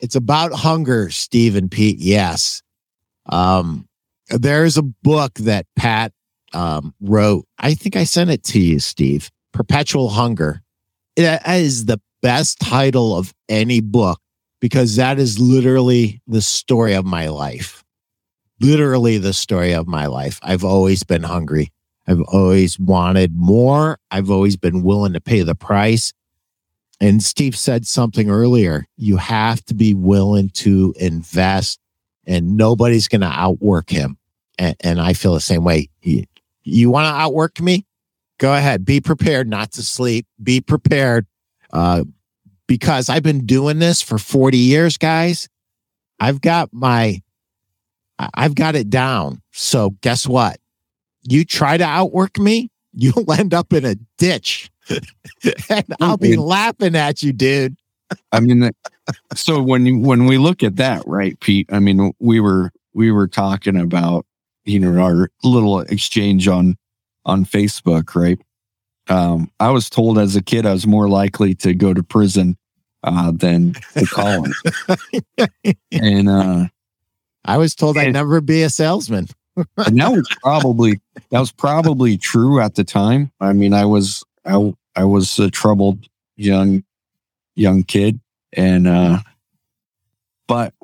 It's 0.00 0.16
about 0.16 0.52
hunger, 0.52 1.10
Steve 1.10 1.54
and 1.54 1.70
Pete. 1.70 1.98
Yes. 1.98 2.62
Um, 3.26 3.86
there's 4.30 4.76
a 4.76 4.82
book 4.82 5.34
that 5.34 5.66
Pat 5.76 6.12
um, 6.52 6.94
wrote. 7.00 7.46
I 7.58 7.74
think 7.74 7.94
I 7.96 8.04
sent 8.04 8.30
it 8.30 8.42
to 8.44 8.58
you, 8.60 8.80
Steve. 8.80 9.30
Perpetual 9.52 10.08
Hunger. 10.08 10.62
That 11.16 11.46
is 11.46 11.84
the 11.84 12.00
best 12.20 12.58
title 12.58 13.16
of 13.16 13.32
any 13.48 13.80
book 13.80 14.18
because 14.60 14.96
that 14.96 15.18
is 15.18 15.38
literally 15.38 16.20
the 16.26 16.40
story 16.42 16.94
of 16.94 17.04
my 17.04 17.28
life. 17.28 17.84
Literally 18.60 19.18
the 19.18 19.32
story 19.32 19.72
of 19.72 19.86
my 19.86 20.06
life. 20.06 20.40
I've 20.42 20.64
always 20.64 21.02
been 21.02 21.22
hungry. 21.22 21.70
I've 22.06 22.20
always 22.22 22.78
wanted 22.78 23.34
more. 23.34 23.98
I've 24.10 24.30
always 24.30 24.56
been 24.56 24.82
willing 24.82 25.12
to 25.12 25.20
pay 25.20 25.42
the 25.42 25.54
price. 25.54 26.12
And 27.00 27.22
Steve 27.22 27.56
said 27.56 27.86
something 27.86 28.30
earlier. 28.30 28.84
You 28.96 29.16
have 29.16 29.64
to 29.66 29.74
be 29.74 29.94
willing 29.94 30.50
to 30.50 30.94
invest, 30.98 31.80
and 32.26 32.56
nobody's 32.56 33.08
going 33.08 33.22
to 33.22 33.26
outwork 33.26 33.90
him. 33.90 34.18
And, 34.58 34.76
and 34.80 35.00
I 35.00 35.12
feel 35.12 35.34
the 35.34 35.40
same 35.40 35.64
way. 35.64 35.88
You, 36.02 36.24
you 36.62 36.90
want 36.90 37.06
to 37.06 37.20
outwork 37.20 37.60
me? 37.60 37.86
Go 38.38 38.54
ahead. 38.54 38.84
Be 38.84 39.00
prepared 39.00 39.48
not 39.48 39.72
to 39.72 39.82
sleep. 39.82 40.26
Be 40.42 40.60
prepared. 40.60 41.26
Uh, 41.72 42.04
because 42.66 43.08
I've 43.08 43.22
been 43.22 43.46
doing 43.46 43.78
this 43.78 44.00
for 44.00 44.18
40 44.18 44.56
years, 44.56 44.96
guys. 44.96 45.48
I've 46.20 46.40
got 46.40 46.72
my, 46.72 47.20
I've 48.18 48.54
got 48.54 48.76
it 48.76 48.88
down. 48.90 49.42
So 49.50 49.90
guess 50.00 50.26
what? 50.26 50.58
You 51.24 51.44
try 51.44 51.76
to 51.76 51.84
outwork 51.84 52.38
me, 52.38 52.70
you'll 52.92 53.30
end 53.38 53.54
up 53.54 53.72
in 53.72 53.84
a 53.84 53.96
ditch. 54.18 54.70
and 55.68 55.86
I'll 56.00 56.16
be 56.16 56.36
laughing 56.36 56.96
at 56.96 57.22
you, 57.22 57.32
dude. 57.32 57.76
I 58.30 58.40
mean, 58.40 58.70
so 59.34 59.62
when 59.62 59.86
you, 59.86 59.98
when 59.98 60.26
we 60.26 60.38
look 60.38 60.62
at 60.62 60.76
that, 60.76 61.02
right, 61.06 61.38
Pete? 61.40 61.68
I 61.72 61.78
mean, 61.78 62.12
we 62.18 62.40
were 62.40 62.70
we 62.92 63.10
were 63.10 63.28
talking 63.28 63.76
about 63.76 64.26
you 64.64 64.78
know 64.78 65.02
our 65.02 65.30
little 65.42 65.80
exchange 65.80 66.48
on 66.48 66.76
on 67.24 67.44
Facebook, 67.44 68.14
right? 68.14 68.38
Um, 69.08 69.50
I 69.58 69.70
was 69.70 69.90
told 69.90 70.18
as 70.18 70.36
a 70.36 70.42
kid 70.42 70.66
I 70.66 70.72
was 70.72 70.86
more 70.86 71.08
likely 71.08 71.54
to 71.56 71.74
go 71.74 71.94
to 71.94 72.02
prison 72.02 72.56
uh, 73.02 73.32
than 73.32 73.74
to 73.94 74.06
college, 74.06 74.52
and 75.92 76.28
uh, 76.28 76.66
I 77.44 77.56
was 77.58 77.74
told 77.74 77.98
I'd 77.98 78.12
never 78.12 78.40
be 78.40 78.62
a 78.62 78.70
salesman. 78.70 79.28
And 79.56 80.00
that 80.00 80.12
was 80.12 80.28
probably 80.42 81.00
that 81.30 81.40
was 81.40 81.52
probably 81.52 82.16
true 82.16 82.60
at 82.60 82.74
the 82.74 82.84
time. 82.84 83.30
I 83.40 83.52
mean, 83.52 83.74
I 83.74 83.84
was 83.84 84.24
I 84.44 84.72
I 84.96 85.04
was 85.04 85.38
a 85.38 85.50
troubled 85.50 86.06
young 86.36 86.84
young 87.54 87.82
kid, 87.82 88.20
and 88.54 88.86
uh, 88.86 89.18
but 90.46 90.74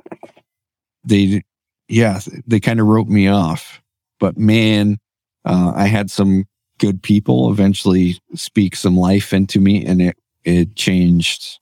they 1.04 1.42
yeah 1.88 2.20
they 2.46 2.60
kind 2.60 2.80
of 2.80 2.86
wrote 2.86 3.08
me 3.08 3.28
off. 3.28 3.80
But 4.20 4.36
man, 4.36 4.98
uh, 5.44 5.72
I 5.74 5.86
had 5.86 6.10
some 6.10 6.46
good 6.78 7.02
people 7.02 7.50
eventually 7.50 8.20
speak 8.34 8.76
some 8.76 8.96
life 8.96 9.32
into 9.32 9.60
me, 9.60 9.84
and 9.84 10.02
it 10.02 10.16
it 10.44 10.76
changed 10.76 11.58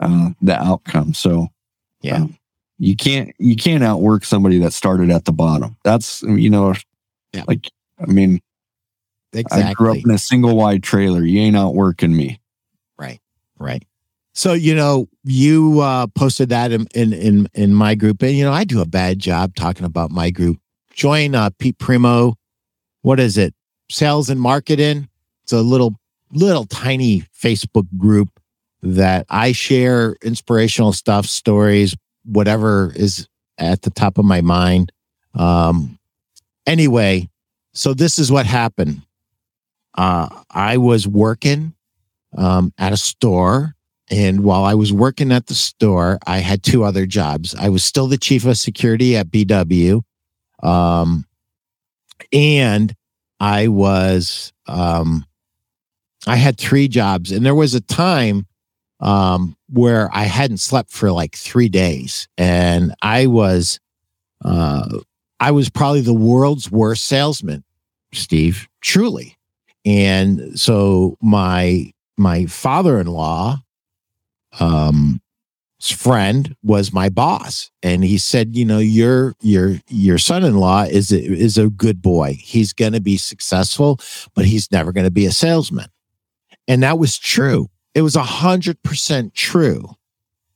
uh, 0.00 0.30
the 0.40 0.60
outcome. 0.60 1.14
So 1.14 1.48
Yeah. 2.00 2.16
um, 2.22 2.38
you 2.82 2.96
can't 2.96 3.32
you 3.38 3.54
can't 3.54 3.84
outwork 3.84 4.24
somebody 4.24 4.58
that 4.58 4.72
started 4.72 5.08
at 5.12 5.24
the 5.24 5.30
bottom. 5.32 5.76
That's 5.84 6.20
you 6.24 6.50
know, 6.50 6.74
Yeah. 7.32 7.44
like 7.46 7.70
I 8.00 8.06
mean, 8.06 8.40
I 9.52 9.72
grew 9.74 9.92
up 9.92 9.98
in 10.04 10.10
a 10.10 10.18
single 10.18 10.56
wide 10.56 10.82
trailer. 10.82 11.24
You 11.24 11.40
ain't 11.42 11.56
outworking 11.56 12.14
me. 12.16 12.40
Right. 12.98 13.20
Right. 13.56 13.84
So, 14.34 14.54
you 14.54 14.74
know, 14.74 15.08
you 15.22 15.78
uh, 15.78 16.08
posted 16.08 16.48
that 16.48 16.72
in, 16.72 16.88
in 16.92 17.12
in 17.12 17.48
in 17.54 17.72
my 17.72 17.94
group, 17.94 18.20
and 18.22 18.32
you 18.32 18.44
know, 18.44 18.52
I 18.52 18.64
do 18.64 18.80
a 18.80 18.86
bad 18.86 19.20
job 19.20 19.54
talking 19.54 19.84
about 19.84 20.10
my 20.10 20.30
group. 20.30 20.58
Join 20.92 21.36
uh, 21.36 21.50
Pete 21.60 21.78
Primeau. 21.78 22.34
What 23.02 23.20
is 23.20 23.38
it? 23.38 23.54
Sales 23.90 24.28
and 24.28 24.40
marketing. 24.40 25.08
It's 25.44 25.52
a 25.52 25.60
little 25.60 25.94
little 26.32 26.64
tiny 26.64 27.22
Facebook 27.40 27.86
group 27.96 28.40
that 28.82 29.24
I 29.30 29.52
share 29.52 30.16
inspirational 30.24 30.92
stuff, 30.92 31.26
stories, 31.26 31.94
whatever 32.24 32.92
is 32.94 33.28
at 33.58 33.82
the 33.82 33.90
top 33.90 34.18
of 34.18 34.24
my 34.24 34.40
mind. 34.40 34.92
Um, 35.34 35.98
anyway, 36.66 37.28
so 37.74 37.94
this 37.94 38.18
is 38.18 38.30
what 38.30 38.46
happened. 38.46 39.02
Uh, 39.94 40.28
I 40.50 40.78
was 40.78 41.06
working 41.06 41.74
um, 42.36 42.72
at 42.78 42.92
a 42.92 42.96
store 42.96 43.74
And 44.12 44.44
while 44.44 44.64
I 44.64 44.74
was 44.74 44.92
working 44.92 45.32
at 45.32 45.46
the 45.46 45.54
store, 45.54 46.18
I 46.26 46.38
had 46.38 46.62
two 46.62 46.84
other 46.84 47.06
jobs. 47.06 47.54
I 47.54 47.70
was 47.70 47.82
still 47.82 48.06
the 48.06 48.18
chief 48.18 48.44
of 48.44 48.58
security 48.58 49.16
at 49.16 49.28
BW. 49.28 50.02
Um, 50.62 51.24
and 52.30 52.94
I 53.40 53.68
was, 53.68 54.52
um, 54.66 55.24
I 56.26 56.36
had 56.36 56.58
three 56.58 56.88
jobs. 56.88 57.32
And 57.32 57.44
there 57.44 57.54
was 57.54 57.74
a 57.74 57.80
time 57.80 58.46
um, 59.02 59.56
where 59.68 60.08
I 60.12 60.22
hadn't 60.22 60.58
slept 60.58 60.90
for 60.90 61.10
like 61.10 61.34
three 61.36 61.68
days. 61.68 62.28
And 62.38 62.94
I 63.02 63.26
was, 63.26 63.80
uh, 64.44 65.00
I 65.40 65.50
was 65.50 65.68
probably 65.68 66.00
the 66.00 66.14
world's 66.14 66.70
worst 66.70 67.04
salesman, 67.04 67.64
Steve, 68.14 68.68
truly. 68.80 69.36
And 69.84 70.58
so 70.58 71.18
my 71.20 71.92
my 72.16 72.46
father-in-law 72.46 73.58
um 74.60 75.20
friend 75.80 76.54
was 76.62 76.92
my 76.92 77.08
boss 77.08 77.70
and 77.82 78.04
he 78.04 78.16
said 78.16 78.54
you 78.54 78.64
know 78.64 78.78
your 78.78 79.34
your 79.40 79.80
your 79.88 80.18
son-in-law 80.18 80.84
is 80.84 81.10
a, 81.10 81.20
is 81.20 81.58
a 81.58 81.68
good 81.70 82.00
boy 82.00 82.38
he's 82.40 82.72
going 82.72 82.92
to 82.92 83.00
be 83.00 83.16
successful 83.16 83.98
but 84.36 84.44
he's 84.44 84.70
never 84.70 84.92
going 84.92 85.06
to 85.06 85.10
be 85.10 85.26
a 85.26 85.32
salesman 85.32 85.86
and 86.68 86.84
that 86.84 86.98
was 86.98 87.18
true 87.18 87.68
it 87.94 88.02
was 88.02 88.16
a 88.16 88.22
hundred 88.22 88.82
percent 88.82 89.34
true. 89.34 89.96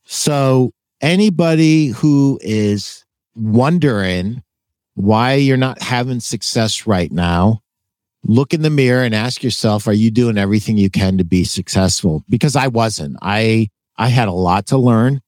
So 0.05 0.73
anybody 1.01 1.89
who 1.89 2.39
is 2.43 3.05
wondering 3.35 4.43
why 4.95 5.35
you're 5.35 5.57
not 5.57 5.83
having 5.83 6.21
success 6.21 6.87
right 6.87 7.13
now 7.13 7.63
look 8.25 8.55
in 8.55 8.63
the 8.63 8.71
mirror 8.71 9.05
and 9.05 9.15
ask 9.15 9.43
yourself 9.43 9.87
are 9.87 9.93
you 9.93 10.11
doing 10.11 10.39
everything 10.39 10.77
you 10.77 10.91
can 10.91 11.19
to 11.19 11.25
be 11.25 11.45
successful? 11.45 12.25
Because 12.29 12.57
i 12.57 12.67
wasn't. 12.67 13.17
I 13.23 13.69
i 13.97 14.09
had 14.09 14.29
a 14.29 14.33
lot 14.33 14.67
to 14.67 14.79
learn 14.79 15.21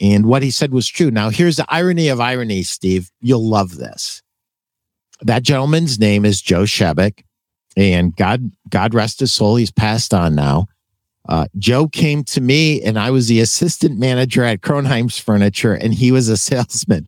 and 0.00 0.26
what 0.26 0.42
he 0.42 0.50
said 0.50 0.72
was 0.72 0.88
true. 0.88 1.10
Now 1.10 1.30
here's 1.30 1.56
the 1.56 1.66
irony 1.68 2.08
of 2.08 2.20
irony 2.20 2.62
steve. 2.62 3.10
You'll 3.20 3.48
love 3.48 3.76
this. 3.76 4.22
That 5.20 5.44
gentleman's 5.44 5.98
name 6.00 6.24
is 6.24 6.42
joe 6.42 6.64
shebek 6.64 7.22
and 7.76 8.14
god 8.16 8.50
god 8.68 8.92
rest 8.92 9.20
his 9.20 9.32
soul 9.32 9.56
he's 9.56 9.70
passed 9.70 10.12
on 10.12 10.34
now 10.34 10.66
uh, 11.28 11.46
joe 11.58 11.88
came 11.88 12.24
to 12.24 12.40
me 12.40 12.82
and 12.82 12.98
i 12.98 13.10
was 13.10 13.28
the 13.28 13.40
assistant 13.40 13.98
manager 13.98 14.42
at 14.42 14.60
kronheim's 14.60 15.18
furniture 15.18 15.74
and 15.74 15.94
he 15.94 16.12
was 16.12 16.28
a 16.28 16.36
salesman 16.48 17.06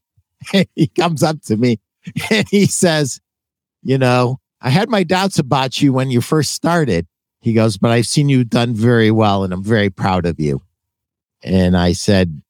he 0.74 0.86
comes 0.88 1.22
up 1.22 1.40
to 1.42 1.56
me 1.56 1.78
and 2.30 2.48
he 2.48 2.66
says 2.66 3.20
you 3.82 3.98
know 3.98 4.38
I 4.64 4.70
had 4.70 4.88
my 4.88 5.02
doubts 5.02 5.38
about 5.38 5.82
you 5.82 5.92
when 5.92 6.10
you 6.10 6.22
first 6.22 6.52
started. 6.52 7.06
He 7.42 7.52
goes, 7.52 7.76
but 7.76 7.90
I've 7.90 8.06
seen 8.06 8.30
you 8.30 8.44
done 8.44 8.74
very 8.74 9.10
well 9.10 9.44
and 9.44 9.52
I'm 9.52 9.62
very 9.62 9.90
proud 9.90 10.24
of 10.24 10.40
you. 10.40 10.62
And 11.42 11.76
I 11.76 11.92
said, 11.92 12.40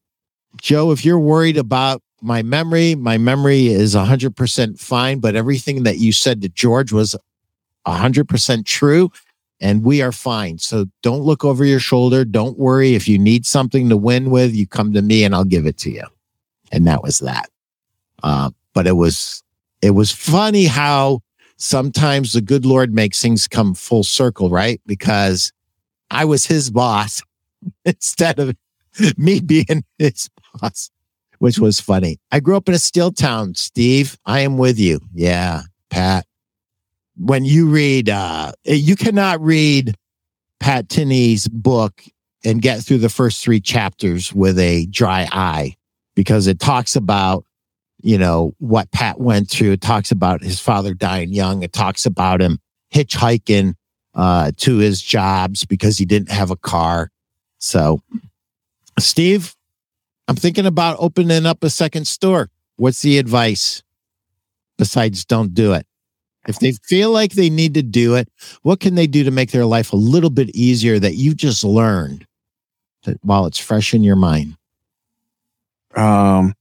Joe, 0.62 0.92
if 0.92 1.04
you're 1.04 1.18
worried 1.18 1.56
about 1.56 2.00
my 2.22 2.42
memory, 2.42 2.94
my 2.94 3.18
memory 3.18 3.66
is 3.66 3.96
100% 3.96 4.78
fine, 4.78 5.18
but 5.18 5.34
everything 5.34 5.82
that 5.82 5.98
you 5.98 6.12
said 6.12 6.40
to 6.42 6.48
George 6.48 6.92
was 6.92 7.16
100% 7.84 8.64
true 8.64 9.10
and 9.64 9.82
we 9.82 10.02
are 10.02 10.12
fine. 10.12 10.58
So 10.58 10.84
don't 11.02 11.22
look 11.22 11.42
over 11.42 11.64
your 11.64 11.80
shoulder. 11.80 12.26
Don't 12.26 12.58
worry. 12.58 12.94
If 12.94 13.08
you 13.08 13.18
need 13.18 13.46
something 13.46 13.88
to 13.88 13.96
win 13.96 14.28
with, 14.28 14.54
you 14.54 14.66
come 14.66 14.92
to 14.92 15.00
me 15.00 15.24
and 15.24 15.34
I'll 15.34 15.44
give 15.44 15.64
it 15.64 15.78
to 15.78 15.90
you. 15.90 16.04
And 16.70 16.86
that 16.86 17.02
was 17.02 17.20
that. 17.20 17.48
Uh, 18.22 18.50
but 18.74 18.86
it 18.86 18.92
was, 18.92 19.42
it 19.80 19.92
was 19.92 20.12
funny 20.12 20.66
how 20.66 21.22
sometimes 21.56 22.34
the 22.34 22.42
good 22.42 22.66
Lord 22.66 22.92
makes 22.92 23.22
things 23.22 23.48
come 23.48 23.72
full 23.72 24.04
circle, 24.04 24.50
right? 24.50 24.82
Because 24.84 25.50
I 26.10 26.26
was 26.26 26.44
his 26.44 26.70
boss 26.70 27.22
instead 27.86 28.38
of 28.38 28.54
me 29.16 29.40
being 29.40 29.82
his 29.98 30.28
boss, 30.60 30.90
which 31.38 31.58
was 31.58 31.80
funny. 31.80 32.18
I 32.30 32.40
grew 32.40 32.58
up 32.58 32.68
in 32.68 32.74
a 32.74 32.78
steel 32.78 33.12
town, 33.12 33.54
Steve. 33.54 34.18
I 34.26 34.40
am 34.40 34.58
with 34.58 34.78
you. 34.78 35.00
Yeah, 35.14 35.62
Pat. 35.88 36.26
When 37.16 37.44
you 37.44 37.68
read, 37.68 38.08
uh, 38.08 38.52
you 38.64 38.96
cannot 38.96 39.40
read 39.40 39.94
Pat 40.60 40.88
Tinney's 40.88 41.46
book 41.48 42.02
and 42.44 42.60
get 42.60 42.80
through 42.80 42.98
the 42.98 43.08
first 43.08 43.42
three 43.42 43.60
chapters 43.60 44.32
with 44.32 44.58
a 44.58 44.86
dry 44.86 45.28
eye 45.30 45.76
because 46.14 46.46
it 46.46 46.58
talks 46.58 46.96
about 46.96 47.44
you 48.04 48.18
know, 48.18 48.54
what 48.58 48.92
Pat 48.92 49.18
went 49.18 49.48
through. 49.48 49.72
It 49.72 49.80
talks 49.80 50.10
about 50.10 50.42
his 50.42 50.60
father 50.60 50.92
dying 50.92 51.32
young. 51.32 51.62
It 51.62 51.72
talks 51.72 52.04
about 52.04 52.42
him 52.42 52.58
hitchhiking 52.94 53.76
uh, 54.14 54.52
to 54.58 54.76
his 54.76 55.00
jobs 55.00 55.64
because 55.64 55.96
he 55.96 56.04
didn't 56.04 56.30
have 56.30 56.50
a 56.50 56.56
car. 56.56 57.10
So, 57.58 58.02
Steve, 58.98 59.56
I'm 60.28 60.36
thinking 60.36 60.66
about 60.66 60.98
opening 61.00 61.46
up 61.46 61.64
a 61.64 61.70
second 61.70 62.06
store. 62.06 62.50
What's 62.76 63.00
the 63.00 63.16
advice 63.16 63.82
besides 64.76 65.24
don't 65.24 65.54
do 65.54 65.72
it? 65.72 65.86
If 66.46 66.58
they 66.58 66.72
feel 66.72 67.10
like 67.10 67.32
they 67.32 67.48
need 67.48 67.74
to 67.74 67.82
do 67.82 68.16
it, 68.16 68.28
what 68.62 68.80
can 68.80 68.94
they 68.94 69.06
do 69.06 69.24
to 69.24 69.30
make 69.30 69.50
their 69.50 69.64
life 69.64 69.92
a 69.92 69.96
little 69.96 70.30
bit 70.30 70.50
easier 70.50 70.98
that 70.98 71.14
you 71.14 71.34
just 71.34 71.64
learned 71.64 72.26
that 73.04 73.18
while 73.22 73.46
it's 73.46 73.58
fresh 73.58 73.94
in 73.94 74.02
your 74.02 74.16
mind? 74.16 74.56
Um, 75.96 76.54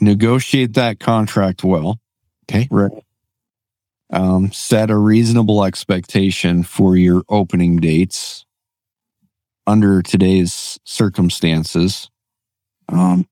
negotiate 0.00 0.74
that 0.74 1.00
contract 1.00 1.64
well. 1.64 2.00
Okay. 2.44 2.68
Right. 2.70 2.92
Um, 4.12 4.50
set 4.50 4.90
a 4.90 4.96
reasonable 4.96 5.64
expectation 5.64 6.64
for 6.64 6.96
your 6.96 7.22
opening 7.28 7.76
dates 7.76 8.44
under 9.66 10.02
today's 10.02 10.80
circumstances. 10.84 12.10
Um, 12.88 13.28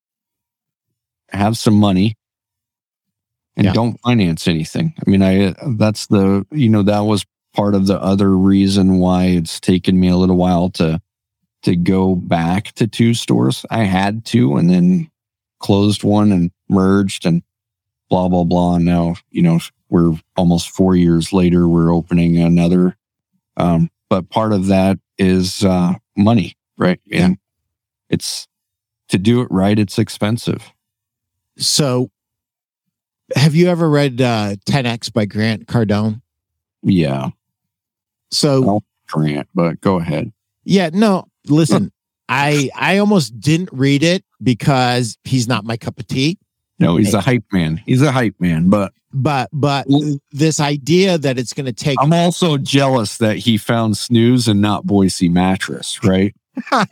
have 1.31 1.59
some 1.59 1.75
money 1.75 2.15
and 3.59 3.67
yeah. 3.67 3.73
don't 3.73 4.01
finance 4.01 4.47
anything. 4.47 4.95
I 5.05 5.11
mean, 5.11 5.21
I, 5.21 5.55
that's 5.77 6.07
the, 6.07 6.47
you 6.53 6.69
know, 6.69 6.85
that 6.85 7.01
was 7.01 7.27
part 7.55 7.75
of 7.75 7.89
the 7.89 8.01
other 8.01 8.35
reason 8.37 8.99
why 8.99 9.25
it's 9.25 9.59
taken 9.59 9.99
me 9.99 10.09
a 10.09 10.17
little 10.17 10.37
while 10.37 10.71
to, 10.71 11.03
to 11.65 11.75
go 11.75 12.15
back 12.15 12.73
to 12.75 12.87
two 12.87 13.15
stores. 13.15 13.67
I 13.69 13.83
had 13.83 14.25
to, 14.27 14.57
and 14.57 14.71
then 14.71 15.11
closed 15.59 16.05
one 16.05 16.31
and 16.31 16.53
merged 16.69 17.27
and 17.27 17.43
blah, 18.09 18.29
blah, 18.29 18.45
blah. 18.45 18.77
And 18.77 18.85
now, 18.85 19.17
you 19.31 19.43
know, 19.43 19.59
we're 19.89 20.15
almost 20.37 20.71
four 20.71 20.95
years 20.95 21.33
later, 21.33 21.67
we're 21.67 21.93
opening 21.93 22.39
another. 22.39 22.97
Um, 23.57 23.91
but 24.09 24.31
part 24.31 24.53
of 24.53 24.69
that 24.69 25.01
is 25.19 25.65
uh, 25.65 25.95
money, 26.17 26.57
right? 26.77 27.01
And 27.11 27.39
it's 28.09 28.47
to 29.09 29.19
do 29.19 29.41
it 29.41 29.49
right, 29.51 29.79
it's 29.79 29.99
expensive. 29.99 30.73
So, 31.57 32.13
have 33.35 33.55
you 33.55 33.69
ever 33.69 33.89
read 33.89 34.21
uh, 34.21 34.57
10X 34.67 35.13
by 35.13 35.25
Grant 35.25 35.67
Cardone? 35.67 36.23
Yeah. 36.83 37.31
So, 38.31 38.83
Grant, 39.09 39.49
but 39.55 39.81
go 39.81 39.99
ahead. 39.99 40.33
Yeah, 40.65 40.91
no, 40.93 41.27
listen, 41.47 41.93
I 42.29 42.71
I 42.77 42.99
almost 42.99 43.41
didn't 43.41 43.71
read 43.73 44.03
it 44.03 44.25
because 44.43 45.17
he's 45.25 45.49
not 45.49 45.65
my 45.65 45.77
cup 45.77 45.99
of 45.99 46.07
tea. 46.07 46.39
No, 46.79 46.97
he's 46.97 47.15
a 47.15 47.21
hype 47.21 47.45
man. 47.53 47.79
He's 47.87 48.03
a 48.03 48.13
hype 48.13 48.37
man, 48.39 48.69
but 48.69 48.93
but 49.13 49.49
but 49.53 49.87
this 50.31 50.61
idea 50.61 51.19
that 51.19 51.39
it's 51.39 51.53
going 51.55 51.67
to 51.67 51.73
take 51.73 51.97
I'm 52.01 52.13
also 52.13 52.59
jealous 52.59 53.19
that 53.19 53.39
he 53.39 53.57
found 53.57 53.97
snooze 53.97 54.47
and 54.47 54.61
not 54.61 54.87
Boise 54.87 55.29
mattress, 55.29 56.05
right? 56.05 56.35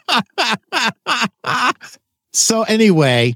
so 2.32 2.62
anyway, 2.62 3.34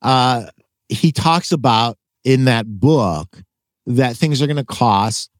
uh 0.00 0.46
he 0.88 1.12
talks 1.12 1.52
about 1.52 1.98
in 2.24 2.44
that 2.44 2.66
book 2.80 3.42
that 3.86 4.16
things 4.16 4.40
are 4.40 4.46
going 4.46 4.56
to 4.56 4.64
cost, 4.64 5.30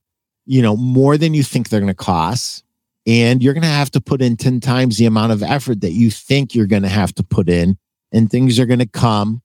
you 0.47 0.63
know, 0.63 0.77
more 0.77 1.17
than 1.17 1.35
you 1.35 1.43
think 1.43 1.69
they're 1.69 1.81
going 1.81 1.89
to 1.89 1.95
cost 1.95 2.65
and 3.07 3.43
you're 3.43 3.55
going 3.55 3.63
to 3.63 3.69
have 3.69 3.91
to 3.93 4.01
put 4.01 4.23
in 4.23 4.37
10 4.37 4.61
times 4.61 4.97
the 4.97 5.07
amount 5.07 5.33
of 5.33 5.43
effort 5.43 5.81
that 5.81 5.93
you 5.93 6.11
think 6.11 6.55
you're 6.55 6.67
going 6.67 6.83
to 6.83 6.89
have 6.89 7.15
to 7.15 7.23
put 7.23 7.49
in 7.49 7.77
and 8.13 8.31
things 8.31 8.59
are 8.59 8.67
going 8.67 8.79
to 8.79 8.89
come 8.89 9.43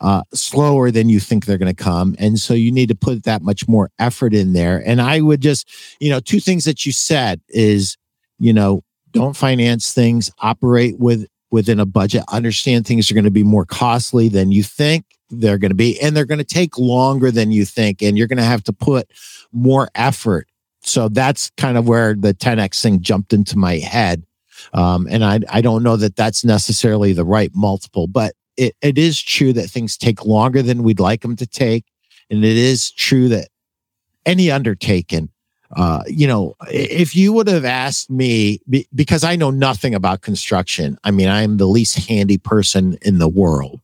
uh, 0.00 0.22
slower 0.32 0.90
than 0.90 1.08
you 1.08 1.18
think 1.18 1.44
they're 1.44 1.58
going 1.58 1.74
to 1.74 1.82
come 1.82 2.14
and 2.18 2.38
so 2.38 2.54
you 2.54 2.70
need 2.70 2.88
to 2.88 2.94
put 2.94 3.24
that 3.24 3.42
much 3.42 3.66
more 3.66 3.90
effort 3.98 4.32
in 4.32 4.52
there. 4.52 4.82
And 4.86 5.00
i 5.00 5.20
would 5.20 5.40
just 5.40 5.68
you 6.00 6.08
know 6.08 6.20
two 6.20 6.40
things 6.40 6.64
that 6.64 6.86
you 6.86 6.92
said 6.92 7.40
is 7.48 7.96
you 8.38 8.52
know 8.52 8.82
don't 9.10 9.36
finance 9.36 9.92
things 9.92 10.30
operate 10.38 10.98
with 10.98 11.26
within 11.50 11.80
a 11.80 11.86
budget 11.86 12.22
understand 12.30 12.86
things 12.86 13.10
are 13.10 13.14
going 13.14 13.24
to 13.24 13.30
be 13.30 13.42
more 13.42 13.64
costly 13.64 14.28
than 14.28 14.52
you 14.52 14.62
think 14.62 15.04
they're 15.30 15.58
going 15.58 15.70
to 15.70 15.74
be 15.74 16.00
and 16.00 16.16
they're 16.16 16.24
going 16.24 16.38
to 16.38 16.44
take 16.44 16.78
longer 16.78 17.30
than 17.30 17.50
you 17.52 17.64
think 17.64 18.02
and 18.02 18.16
you're 18.16 18.26
going 18.26 18.38
to 18.38 18.42
have 18.42 18.64
to 18.64 18.72
put 18.72 19.10
more 19.52 19.88
effort 19.94 20.48
so 20.88 21.08
that's 21.08 21.50
kind 21.56 21.76
of 21.76 21.86
where 21.86 22.14
the 22.14 22.34
10x 22.34 22.80
thing 22.82 23.00
jumped 23.00 23.32
into 23.32 23.58
my 23.58 23.78
head. 23.78 24.24
Um, 24.72 25.06
and 25.10 25.24
I, 25.24 25.40
I 25.50 25.60
don't 25.60 25.82
know 25.82 25.96
that 25.96 26.16
that's 26.16 26.44
necessarily 26.44 27.12
the 27.12 27.24
right 27.24 27.50
multiple, 27.54 28.06
but 28.06 28.34
it, 28.56 28.74
it 28.82 28.98
is 28.98 29.20
true 29.20 29.52
that 29.52 29.68
things 29.68 29.96
take 29.96 30.24
longer 30.24 30.62
than 30.62 30.82
we'd 30.82 31.00
like 31.00 31.22
them 31.22 31.36
to 31.36 31.46
take. 31.46 31.84
And 32.30 32.44
it 32.44 32.56
is 32.56 32.90
true 32.90 33.28
that 33.28 33.48
any 34.26 34.50
undertaking, 34.50 35.30
uh, 35.76 36.02
you 36.06 36.26
know, 36.26 36.54
if 36.70 37.14
you 37.14 37.32
would 37.32 37.48
have 37.48 37.64
asked 37.64 38.10
me, 38.10 38.60
because 38.94 39.24
I 39.24 39.36
know 39.36 39.50
nothing 39.50 39.94
about 39.94 40.22
construction, 40.22 40.98
I 41.04 41.10
mean, 41.10 41.28
I'm 41.28 41.58
the 41.58 41.66
least 41.66 42.08
handy 42.08 42.38
person 42.38 42.98
in 43.02 43.18
the 43.18 43.28
world. 43.28 43.80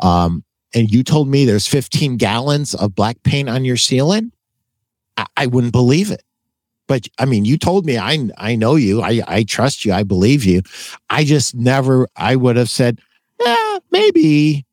Um, 0.00 0.44
and 0.76 0.90
you 0.90 1.02
told 1.02 1.26
me 1.26 1.46
there's 1.46 1.66
15 1.66 2.18
gallons 2.18 2.74
of 2.74 2.94
black 2.94 3.22
paint 3.22 3.48
on 3.48 3.64
your 3.64 3.78
ceiling, 3.78 4.30
I, 5.16 5.26
I 5.36 5.46
wouldn't 5.46 5.72
believe 5.72 6.10
it. 6.10 6.22
But 6.86 7.08
I 7.18 7.24
mean, 7.24 7.44
you 7.44 7.58
told 7.58 7.86
me 7.86 7.98
I 7.98 8.28
I 8.36 8.54
know 8.54 8.76
you, 8.76 9.02
I 9.02 9.22
I 9.26 9.42
trust 9.42 9.84
you, 9.84 9.92
I 9.92 10.04
believe 10.04 10.44
you. 10.44 10.62
I 11.10 11.24
just 11.24 11.54
never 11.54 12.06
I 12.14 12.36
would 12.36 12.56
have 12.56 12.70
said, 12.70 13.00
yeah, 13.40 13.78
maybe, 13.90 14.64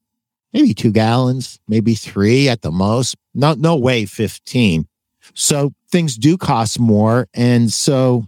maybe 0.51 0.75
two 0.75 0.91
gallons, 0.91 1.59
maybe 1.67 1.95
three 1.95 2.49
at 2.49 2.61
the 2.61 2.71
most. 2.71 3.15
No, 3.33 3.53
no 3.53 3.75
way, 3.75 4.05
15. 4.05 4.85
So 5.33 5.73
things 5.89 6.17
do 6.17 6.37
cost 6.37 6.79
more. 6.79 7.27
And 7.33 7.73
so 7.73 8.27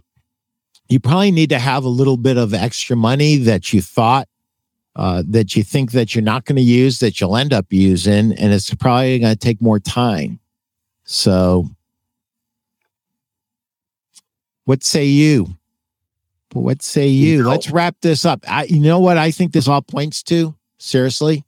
you 0.88 0.98
probably 0.98 1.30
need 1.30 1.50
to 1.50 1.58
have 1.58 1.84
a 1.84 1.88
little 1.88 2.16
bit 2.16 2.38
of 2.38 2.54
extra 2.54 2.96
money 2.96 3.36
that 3.36 3.72
you 3.72 3.82
thought 3.82 4.28
uh, 4.96 5.22
that 5.28 5.54
you 5.54 5.62
think 5.62 5.92
that 5.92 6.14
you're 6.14 6.24
not 6.24 6.44
going 6.44 6.56
to 6.56 6.62
use 6.62 6.98
that 6.98 7.20
you'll 7.20 7.36
end 7.36 7.52
up 7.52 7.66
using 7.70 8.32
and 8.32 8.52
it's 8.52 8.74
probably 8.74 9.18
going 9.18 9.32
to 9.32 9.38
take 9.38 9.62
more 9.62 9.78
time 9.78 10.40
so 11.04 11.68
what 14.64 14.82
say 14.82 15.04
you 15.04 15.56
what 16.56 16.82
say 16.82 17.08
you? 17.08 17.38
you 17.38 17.48
Let's 17.48 17.70
wrap 17.70 17.96
this 18.00 18.24
up. 18.24 18.44
I, 18.48 18.64
you 18.64 18.80
know 18.80 18.98
what 18.98 19.18
I 19.18 19.30
think 19.30 19.52
this 19.52 19.68
all 19.68 19.82
points 19.82 20.22
to? 20.24 20.54
Seriously, 20.78 21.44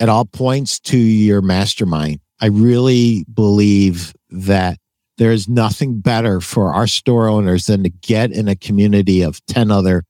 it 0.00 0.08
all 0.08 0.24
points 0.24 0.78
to 0.80 0.98
your 0.98 1.42
mastermind. 1.42 2.20
I 2.40 2.46
really 2.46 3.24
believe 3.32 4.14
that 4.30 4.78
there 5.18 5.32
is 5.32 5.48
nothing 5.48 6.00
better 6.00 6.40
for 6.40 6.74
our 6.74 6.86
store 6.86 7.28
owners 7.28 7.66
than 7.66 7.82
to 7.84 7.88
get 7.88 8.32
in 8.32 8.48
a 8.48 8.56
community 8.56 9.22
of 9.22 9.44
10 9.46 9.70
other 9.70 10.04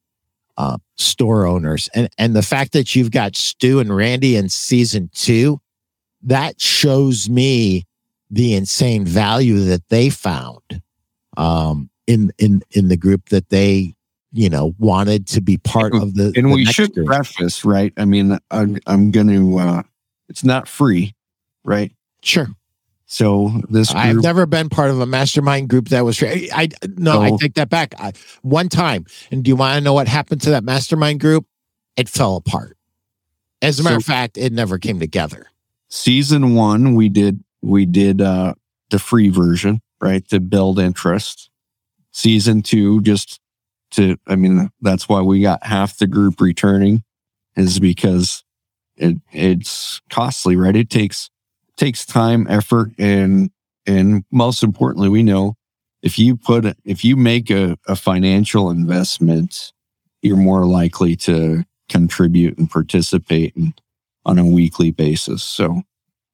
uh, 0.57 0.79
store 0.97 1.47
owners. 1.47 1.89
And, 1.95 2.09
and 2.19 2.35
the 2.35 2.43
fact 2.43 2.73
that 2.73 2.95
you've 2.95 3.11
got 3.11 3.37
Stu 3.37 3.81
and 3.81 3.95
Randy 3.95 4.37
in 4.37 4.49
season 4.49 5.11
two, 5.15 5.61
that 6.23 6.61
shows 6.61 7.29
me 7.29 7.85
the 8.31 8.55
insane 8.55 9.05
value 9.05 9.61
that 9.65 9.89
they 9.89 10.11
found 10.11 10.83
um, 11.37 11.91
in, 12.07 12.33
in, 12.39 12.63
in 12.71 12.89
the 12.89 12.97
group 12.97 13.29
that 13.29 13.49
they 13.51 13.97
you 14.33 14.51
know 14.51 14.75
wanted 14.79 15.27
to 15.27 15.41
be 15.41 15.57
part 15.57 15.95
of 15.95 16.15
the 16.15 16.33
and 16.37 16.47
the 16.47 16.55
we 16.55 16.65
should 16.67 16.93
group. 16.93 17.07
preface 17.07 17.65
right 17.65 17.93
i 17.97 18.05
mean 18.05 18.39
i'm, 18.51 18.77
I'm 18.87 19.11
gonna 19.11 19.57
uh 19.57 19.83
it's 20.29 20.45
not 20.45 20.69
free 20.69 21.15
right 21.65 21.93
sure 22.23 22.49
so 23.07 23.63
this 23.71 23.95
I've 23.95 24.17
never 24.23 24.47
been 24.47 24.69
part 24.69 24.91
of 24.91 25.01
a 25.01 25.07
mastermind 25.07 25.69
group 25.69 25.89
that 25.89 26.05
was. 26.05 26.21
I, 26.23 26.49
I 26.53 26.69
no, 26.97 27.23
I 27.23 27.31
take 27.41 27.55
that 27.55 27.69
back. 27.71 27.95
I, 27.99 28.13
one 28.43 28.69
time, 28.69 29.07
and 29.31 29.45
do 29.45 29.49
you 29.49 29.57
want 29.57 29.77
to 29.77 29.81
know 29.81 29.93
what 29.93 30.09
happened 30.09 30.43
to 30.43 30.51
that 30.51 30.65
mastermind 30.65 31.21
group? 31.21 31.47
It 31.97 32.09
fell 32.09 32.37
apart. 32.37 32.77
As 33.63 33.79
a 33.81 33.83
matter 33.85 33.95
So- 33.95 33.99
of 33.99 34.05
fact, 34.05 34.37
it 34.37 34.53
never 34.53 34.79
came 34.79 34.99
together. 34.99 35.47
season 35.89 36.55
one 36.55 36.95
we 36.95 37.09
did 37.09 37.43
we 37.63 37.87
did 37.87 38.21
uh 38.21 38.55
the 38.91 38.99
free 38.99 39.29
version 39.29 39.81
right 40.01 40.27
to 40.29 40.41
build 40.41 40.79
interest 40.81 41.49
season 42.13 42.61
two 42.61 43.01
just 43.03 43.41
to 43.93 44.17
i 44.27 44.35
mean 44.37 44.69
that's 44.83 45.09
why 45.09 45.21
we 45.21 45.41
got 45.41 45.65
half 45.65 45.97
the 45.99 46.07
group 46.09 46.41
returning 46.41 47.03
is 47.57 47.79
because 47.79 48.43
it 48.97 49.17
it's 49.33 50.01
costly 50.11 50.57
right 50.57 50.75
it 50.77 50.91
takes 50.91 51.31
takes 51.77 52.07
time 52.07 52.47
effort 52.49 52.91
and 52.99 53.51
and 53.87 54.25
most 54.31 54.63
importantly 54.63 55.09
we 55.09 55.23
know 55.23 55.55
if 56.03 56.19
you 56.19 56.37
put 56.37 56.77
if 56.85 57.05
you 57.05 57.17
make 57.17 57.51
a, 57.51 57.77
a 57.87 57.97
financial 57.97 58.71
investment 58.71 59.73
you're 60.23 60.37
more 60.37 60.65
likely 60.65 61.15
to 61.15 61.65
contribute 61.89 62.59
and 62.59 62.71
participate 62.71 63.55
in, 63.57 63.73
on 64.25 64.39
a 64.39 64.45
weekly 64.45 64.91
basis. 64.91 65.45
So 65.45 65.83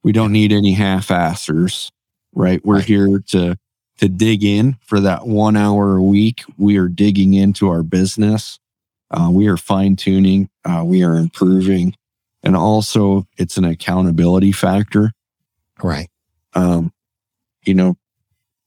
we 0.03 0.13
don't 0.13 0.33
need 0.33 0.51
any 0.51 0.73
half-assers 0.73 1.91
right? 2.35 2.65
We're 2.65 2.81
here 2.81 3.21
to 3.29 3.57
to 3.99 4.09
dig 4.09 4.43
in 4.43 4.79
for 4.81 5.01
that 5.01 5.27
one 5.27 5.57
hour 5.57 5.97
a 5.97 6.03
week. 6.03 6.45
We 6.57 6.79
are 6.79 6.89
digging 6.89 7.35
into 7.35 7.69
our 7.69 7.83
business. 7.83 8.59
Uh, 9.11 9.29
we 9.31 9.47
are 9.47 9.59
fine-tuning. 9.59 10.49
Uh, 10.65 10.83
we 10.85 11.05
are 11.05 11.15
improving. 11.15 11.95
And 12.43 12.57
also 12.57 13.27
it's 13.37 13.59
an 13.59 13.65
accountability 13.65 14.51
factor 14.51 15.13
Right. 15.83 16.09
um, 16.55 16.93
you 17.65 17.75
know, 17.75 17.97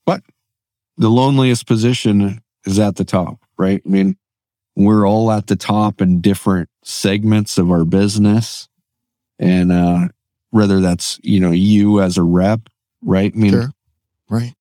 but 0.05 0.21
the 0.97 1.09
loneliest 1.09 1.67
position 1.67 2.41
is 2.65 2.79
at 2.79 2.95
the 2.95 3.05
top, 3.05 3.39
right? 3.57 3.81
I 3.85 3.89
mean, 3.89 4.17
we're 4.75 5.07
all 5.07 5.31
at 5.31 5.47
the 5.47 5.55
top 5.55 6.01
in 6.01 6.21
different 6.21 6.69
segments 6.83 7.57
of 7.57 7.71
our 7.71 7.85
business. 7.85 8.67
And 9.39 9.71
uh, 9.71 10.07
whether 10.51 10.79
that's, 10.79 11.19
you 11.23 11.39
know, 11.39 11.51
you 11.51 12.01
as 12.01 12.17
a 12.17 12.23
rep, 12.23 12.61
right? 13.01 13.31
I 13.33 13.37
mean, 13.37 13.51
Sure. 13.51 13.71
Right. 14.29 14.53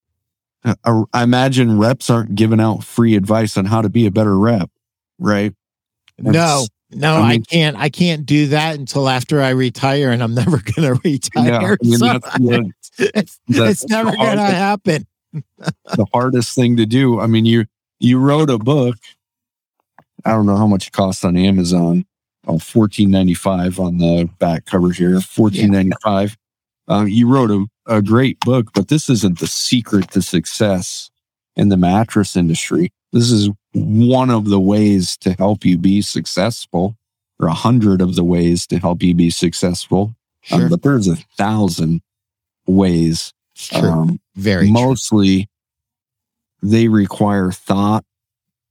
I, 0.65 1.03
I 1.13 1.23
imagine 1.23 1.79
reps 1.79 2.11
aren't 2.11 2.35
giving 2.35 2.61
out 2.61 2.85
free 2.85 3.15
advice 3.17 3.57
on 3.57 3.67
how 3.67 3.83
to 3.83 3.89
be 3.89 4.07
a 4.07 4.11
better 4.11 4.37
rep, 4.39 4.71
right? 5.19 5.53
That's- 6.19 6.35
no, 6.35 6.67
I 7.03 7.21
I, 7.21 7.31
mean- 7.33 7.45
can't. 7.45 7.77
I 7.77 7.89
can't 7.89 8.25
do 8.27 8.49
that 8.49 8.77
until 8.77 9.09
after 9.09 9.41
I 9.41 9.51
retire, 9.51 10.11
and 10.11 10.23
I'm 10.23 10.35
never 10.43 10.59
going 10.59 10.95
to 10.95 11.01
retire. 11.05 11.47
Yeah, 11.47 11.59
I 11.59 11.77
mean, 11.83 11.99
so 11.99 12.07
that's 12.07 12.39
the- 12.39 12.73
it's, 12.99 13.41
that's 13.49 13.83
it's 13.83 13.89
never 13.89 14.13
going 14.13 14.37
to 14.37 14.43
happen. 14.43 15.07
the 15.33 16.07
hardest 16.13 16.55
thing 16.55 16.77
to 16.77 16.87
do. 16.87 17.19
I 17.21 17.27
mean, 17.27 17.45
you 17.45 17.67
you 17.99 18.19
wrote 18.19 18.51
a 18.51 18.59
book. 18.59 18.97
I 20.25 20.31
don't 20.31 20.47
know 20.47 20.57
how 20.57 20.67
much 20.67 20.87
it 20.89 20.93
costs 20.93 21.25
on 21.25 21.37
Amazon. 21.37 22.07
Oh, 22.47 22.59
fourteen 22.59 23.11
ninety 23.11 23.35
five 23.35 23.81
on 23.81 23.99
the 23.99 24.29
back 24.39 24.67
cover 24.67 24.91
here. 24.93 25.21
Fourteen 25.21 25.73
ninety 25.73 25.97
five. 26.03 26.37
Uh, 26.89 27.05
you 27.09 27.27
wrote 27.29 27.51
a, 27.51 27.67
a 27.87 28.03
great 28.03 28.39
book, 28.41 28.71
but 28.75 28.89
this 28.89 29.09
isn't 29.09 29.39
the 29.39 29.47
secret 29.47 30.11
to 30.11 30.21
success 30.23 31.11
in 31.57 31.69
the 31.69 31.77
mattress 31.77 32.37
industry. 32.37 32.93
This 33.13 33.31
is 33.31 33.49
one 33.73 34.31
of 34.31 34.47
the 34.47 34.61
ways 34.61 35.17
to 35.19 35.33
help 35.35 35.65
you 35.65 35.79
be 35.79 36.03
successful, 36.03 36.97
or 37.39 37.49
a 37.49 37.55
hundred 37.55 38.01
of 38.01 38.15
the 38.17 38.25
ways 38.25 38.67
to 38.69 38.79
help 38.79 39.03
you 39.03 39.15
be 39.15 39.31
successful. 39.31 40.15
Um, 40.51 40.61
Sure. 40.61 40.69
but 40.69 40.83
there's 40.83 41.09
a 41.09 41.17
thousand 41.39 42.03
ways. 42.67 43.33
True. 43.57 43.89
Um, 43.91 44.21
Very 44.37 44.65
true. 44.67 44.73
mostly 44.73 45.49
they 46.63 46.89
require 46.89 47.51
thought 47.53 48.05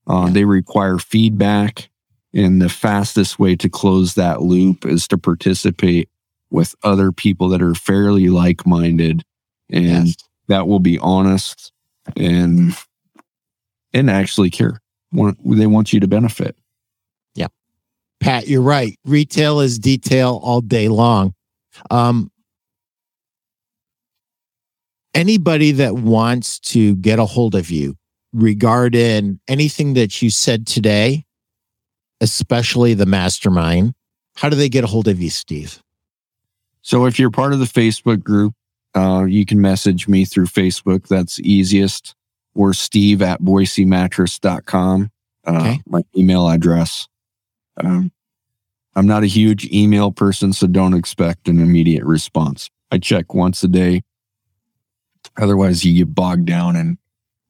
uh, 0.08 0.30
they 0.30 0.44
require 0.46 0.98
feedback 0.98 1.90
and 2.34 2.62
the 2.62 2.68
fastest 2.70 3.40
way 3.40 3.56
to 3.56 3.70
close 3.70 4.16
that 4.16 4.42
loop 4.42 4.86
is 4.86 5.08
to 5.08 5.18
participate 5.18 6.10
with 6.50 6.76
other 6.84 7.12
people 7.12 7.48
that 7.50 7.62
are 7.62 7.76
fairly 7.76 8.28
like-minded 8.30 9.24
and 9.70 10.08
Yes. 10.08 10.16
that 10.48 10.68
will 10.68 10.80
be 10.80 10.98
honest 11.00 11.72
and 12.18 12.76
and 13.94 14.10
actually 14.10 14.50
care 14.50 14.80
they 15.46 15.68
want 15.68 15.94
you 15.94 16.00
to 16.00 16.08
benefit 16.08 16.56
Yeah, 17.36 17.48
Pat, 18.20 18.48
you're 18.48 18.62
right. 18.62 18.98
Retail 19.06 19.60
is 19.60 19.80
detail 19.80 20.40
all 20.44 20.62
day 20.62 20.88
long. 20.88 21.34
Um, 21.92 22.32
anybody 25.14 25.72
that 25.74 25.96
wants 25.96 26.60
to 26.60 26.96
get 26.98 27.20
a 27.20 27.26
hold 27.26 27.56
of 27.56 27.70
you 27.70 27.96
regarding 28.34 29.40
anything 29.48 29.94
that 29.94 30.22
you 30.22 30.30
said 30.30 30.66
today, 30.66 31.26
especially 32.22 32.94
the 32.94 33.06
mastermind, 33.06 33.94
how 34.36 34.50
do 34.50 34.56
they 34.56 34.70
get 34.70 34.84
a 34.84 34.88
hold 34.88 35.08
of 35.08 35.22
you, 35.22 35.30
Steve? 35.30 35.82
So 36.82 37.06
if 37.06 37.20
you're 37.20 37.32
part 37.32 37.54
of 37.54 37.60
the 37.60 37.66
Facebook 37.66 38.24
group, 38.24 38.54
uh, 38.96 39.26
you 39.28 39.46
can 39.46 39.62
message 39.62 40.08
me 40.08 40.26
through 40.26 40.46
Facebook. 40.48 41.08
That's 41.08 41.40
easiest. 41.40 42.16
Or 42.56 42.74
Steve 42.74 43.22
at 43.22 43.42
BoiseMattress.com. 43.42 45.12
Uh, 45.46 45.52
Okay. 45.52 45.82
My 45.88 46.04
email 46.16 46.48
address. 46.50 47.08
Um, 47.84 48.12
I'm 48.96 49.08
not 49.08 49.24
a 49.24 49.28
huge 49.28 49.66
email 49.66 50.12
person, 50.12 50.54
so 50.54 50.68
don't 50.68 50.94
expect 50.94 51.48
an 51.48 51.60
immediate 51.60 52.04
response. 52.06 52.70
I 52.92 53.00
check 53.00 53.34
once 53.34 53.64
a 53.64 53.68
day. 53.68 54.04
Otherwise, 55.38 55.84
you 55.84 56.06
get 56.06 56.14
bogged 56.14 56.46
down 56.46 56.76
in 56.76 56.98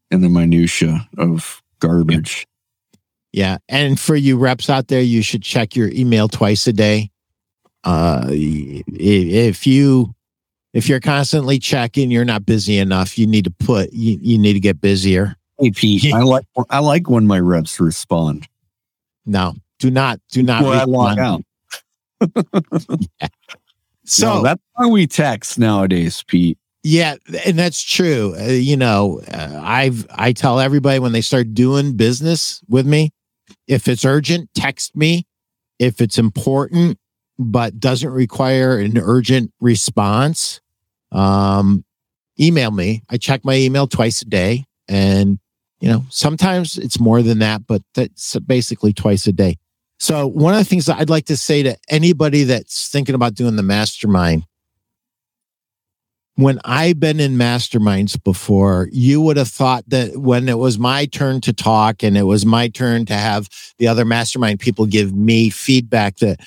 in 0.10 0.22
the 0.22 0.30
minutia 0.30 1.10
of 1.18 1.62
garbage. 1.80 2.48
Yeah. 3.34 3.58
And 3.68 4.00
for 4.00 4.16
you 4.16 4.38
reps 4.38 4.70
out 4.70 4.88
there, 4.88 5.02
you 5.02 5.22
should 5.24 5.42
check 5.42 5.76
your 5.76 5.90
email 5.90 6.30
twice 6.30 6.66
a 6.68 6.74
day. 6.74 7.10
Uh, 7.84 8.28
if 8.30 9.66
you, 9.68 10.14
if 10.74 10.90
you're 10.90 11.00
constantly 11.00 11.60
checking, 11.60 12.12
you're 12.12 12.26
not 12.26 12.46
busy 12.46 12.78
enough. 12.78 13.18
You 13.18 13.28
need 13.28 13.46
to 13.46 13.52
put, 13.52 13.94
you, 13.94 14.18
you 14.22 14.38
need 14.38 14.54
to 14.54 14.60
get 14.60 14.82
busier. 14.82 15.36
Hey 15.60 15.72
Pete, 15.72 16.14
I 16.14 16.24
like 16.24 16.46
I 16.70 16.80
like 16.80 17.10
when 17.10 17.28
my 17.28 17.40
reps 17.40 17.80
respond. 17.80 18.48
No, 19.26 19.54
do 19.80 19.92
not, 19.92 20.20
do 20.32 20.42
not. 20.42 20.64
Well, 20.64 20.74
I 20.74 20.84
log 20.84 21.18
respond. 21.18 21.46
out. 22.60 23.00
So 24.06 24.28
No, 24.28 24.44
that's 24.44 24.62
how 24.78 24.90
we 24.90 25.08
text 25.08 25.58
nowadays, 25.58 26.24
Pete. 26.28 26.58
Yeah, 26.84 27.16
and 27.46 27.58
that's 27.58 27.82
true. 27.82 28.36
Uh, 28.38 28.48
you 28.48 28.76
know, 28.76 29.22
uh, 29.32 29.62
I've 29.64 30.06
I 30.10 30.34
tell 30.34 30.60
everybody 30.60 31.00
when 31.00 31.14
they 31.14 31.22
start 31.22 31.54
doing 31.54 31.96
business 31.96 32.62
with 32.68 32.86
me, 32.86 33.12
if 33.68 33.88
it's 33.88 34.04
urgent, 34.04 34.50
text 34.54 34.96
me. 34.96 35.26
If 35.80 36.02
it's 36.02 36.18
important 36.18 36.98
but 37.40 37.80
doesn't 37.80 38.10
require 38.10 38.78
an 38.78 38.98
urgent 38.98 39.52
response, 39.60 40.62
um, 41.12 41.84
email 42.40 42.72
me. 42.72 43.04
I 43.10 43.18
check 43.18 43.44
my 43.44 43.56
email 43.56 43.88
twice 43.88 44.22
a 44.22 44.26
day, 44.26 44.66
and 44.88 45.40
you 45.80 45.90
know 45.90 46.06
sometimes 46.10 46.78
it's 46.78 47.00
more 47.00 47.22
than 47.22 47.40
that, 47.40 47.66
but 47.68 47.82
that's 47.94 48.38
basically 48.40 48.94
twice 48.94 49.28
a 49.28 49.34
day. 49.34 49.58
So 50.00 50.28
one 50.28 50.54
of 50.54 50.60
the 50.60 50.66
things 50.66 50.86
that 50.88 51.00
I'd 51.00 51.10
like 51.10 51.26
to 51.26 51.38
say 51.38 51.64
to 51.64 51.78
anybody 51.90 52.44
that's 52.44 52.90
thinking 52.90 53.16
about 53.16 53.36
doing 53.36 53.56
the 53.56 53.64
mastermind 53.64 54.46
when 56.36 56.60
I've 56.66 57.00
been 57.00 57.20
in 57.20 57.38
masterminds 57.38 58.22
before, 58.22 58.90
you 58.92 59.22
would 59.22 59.38
have 59.38 59.50
thought 59.50 59.84
that 59.90 60.18
when 60.18 60.50
it 60.50 60.58
was 60.58 60.80
my 60.80 61.06
turn 61.06 61.42
to 61.42 61.54
talk 61.54 62.04
and 62.04 62.18
it 62.18 62.24
was 62.24 62.46
my 62.46 62.70
turn 62.70 63.06
to 63.06 63.14
have 63.14 63.48
the 63.78 63.88
other 63.88 64.04
mastermind 64.04 64.60
people 64.60 64.86
give 64.86 65.14
me 65.14 65.50
feedback, 65.50 66.18
that 66.18 66.40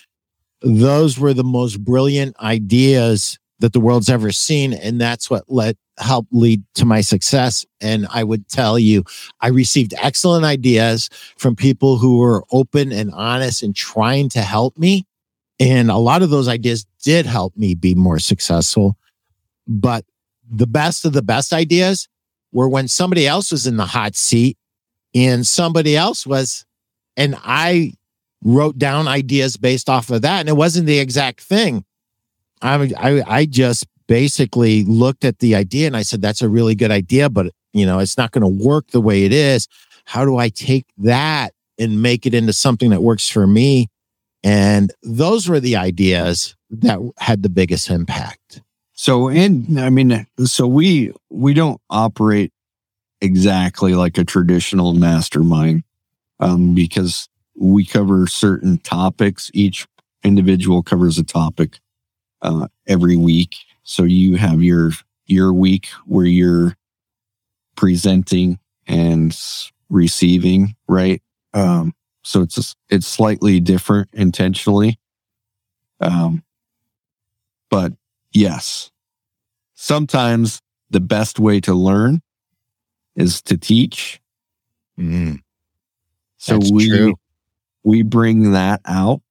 those 0.67 1.19
were 1.19 1.35
the 1.35 1.45
most 1.45 1.85
brilliant 1.85 2.39
ideas 2.41 3.39
that 3.61 3.73
the 3.73 3.81
world's 3.81 4.11
ever 4.11 4.33
seen. 4.33 4.73
And 4.73 5.01
that's 5.01 5.31
what 5.31 5.45
led 5.49 5.77
helped 5.99 6.33
lead 6.33 6.63
to 6.75 6.85
my 6.85 7.01
success. 7.01 7.65
And 7.81 8.07
I 8.11 8.23
would 8.23 8.49
tell 8.49 8.79
you, 8.79 9.05
I 9.41 9.49
received 9.49 9.95
excellent 9.97 10.45
ideas 10.45 11.09
from 11.39 11.57
people 11.57 11.97
who 11.97 12.19
were 12.19 12.45
open 12.53 12.93
and 12.93 13.11
honest 13.13 13.63
and 13.63 13.75
trying 13.75 14.29
to 14.31 14.43
help 14.43 14.77
me. 14.77 15.07
And 15.59 15.91
a 15.91 15.97
lot 15.97 16.21
of 16.21 16.29
those 16.29 16.49
ideas 16.49 16.87
did 17.03 17.25
help 17.25 17.57
me 17.57 17.75
be 17.75 17.95
more 17.95 18.19
successful 18.19 18.99
but 19.67 20.05
the 20.49 20.67
best 20.67 21.05
of 21.05 21.13
the 21.13 21.23
best 21.23 21.53
ideas 21.53 22.09
were 22.53 22.69
when 22.69 22.89
somebody 22.89 23.27
else 23.27 23.51
was 23.51 23.67
in 23.67 23.77
the 23.77 23.87
hot 23.87 24.15
seat 24.15 24.57
and 25.15 25.47
somebody 25.47 25.97
else 25.97 26.27
was, 26.27 26.65
and 27.17 27.37
I 27.43 27.95
wrote 28.47 28.79
down 28.79 29.09
ideas 29.09 29.57
based 29.57 29.91
off 29.91 30.09
of 30.11 30.23
that. 30.23 30.41
And 30.41 30.49
it 30.49 30.57
wasn't 30.57 30.87
the 30.87 31.01
exact 31.01 31.41
thing. 31.41 31.85
I, 32.63 32.93
I, 32.97 33.23
I 33.27 33.45
just 33.45 33.87
basically 34.07 34.85
looked 34.85 35.25
at 35.25 35.41
the 35.41 35.57
idea 35.57 35.89
and 35.89 35.97
I 35.97 36.03
said, 36.03 36.23
that's 36.23 36.43
a 36.43 36.49
really 36.49 36.77
good 36.77 36.93
idea, 36.93 37.29
but 37.29 37.53
you 37.73 37.85
know, 37.85 37.99
it's 37.99 38.17
not 38.17 38.31
going 38.31 38.43
to 38.43 38.65
work 38.65 38.89
the 38.93 39.01
way 39.01 39.25
it 39.25 39.33
is. 39.33 39.67
How 40.05 40.25
do 40.25 40.37
I 40.37 40.49
take 40.49 40.87
that 40.99 41.55
and 41.77 42.01
make 42.01 42.25
it 42.25 42.35
into 42.35 42.53
something 42.53 42.91
that 42.91 43.03
works 43.03 43.29
for 43.29 43.49
me? 43.49 43.89
And 44.45 44.93
those 45.03 45.49
were 45.49 45.59
the 45.59 45.75
ideas 45.75 46.55
that 46.71 47.01
had 47.19 47.43
the 47.43 47.49
biggest 47.49 47.91
impact. 47.91 48.63
So, 48.93 49.29
and 49.29 49.79
I 49.79 49.91
mean, 49.91 50.27
so 50.45 50.69
we 50.69 51.13
we 51.29 51.53
don't 51.53 51.81
operate 51.91 52.53
exactly 53.21 53.95
like 53.95 54.17
a 54.19 54.25
traditional 54.25 54.95
mastermind 54.95 55.83
um, 56.39 56.75
because 56.75 57.29
we 57.59 57.85
cover 57.85 58.27
certain 58.27 58.79
topics. 58.79 59.51
Each 59.55 59.87
individual 60.23 60.83
covers 60.83 61.19
a 61.19 61.25
topic 61.25 61.79
uh, 62.43 62.69
every 62.87 63.17
week. 63.17 63.57
So 63.83 64.05
you 64.05 64.37
have 64.37 64.63
your 64.63 64.93
your 65.27 65.53
week 65.53 65.89
where 66.05 66.27
you're 66.27 66.77
presenting 67.77 68.59
and 68.87 69.37
receiving, 69.89 70.77
right? 70.89 71.23
Um, 71.55 71.95
so 72.23 72.43
it's 72.43 72.75
it's 72.89 73.07
slightly 73.07 73.61
different 73.61 74.09
intentionally. 74.13 74.99
Um, 76.01 76.43
but 77.71 77.93
yes, 78.33 78.91
sometimes 79.75 80.61
the 80.91 81.01
best 81.01 81.39
way 81.39 81.61
to 81.61 81.75
learn 81.75 82.23
is 83.15 83.43
to 83.43 83.57
teach. 83.57 84.21
Mm, 84.99 85.41
so 86.37 86.59
we 86.73 86.89
true. 86.89 87.15
We 87.87 88.03
bring 88.03 88.51
that 88.51 88.81
out 88.85 89.23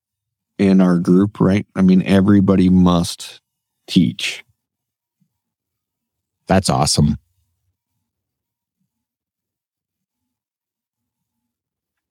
in 0.58 0.80
our 0.80 0.97
group, 0.97 1.41
right? 1.41 1.68
I 1.76 1.82
mean, 1.82 2.01
everybody 2.03 2.70
must 2.70 3.41
teach. 3.86 4.45
That's 6.47 6.70
awesome. 6.70 7.18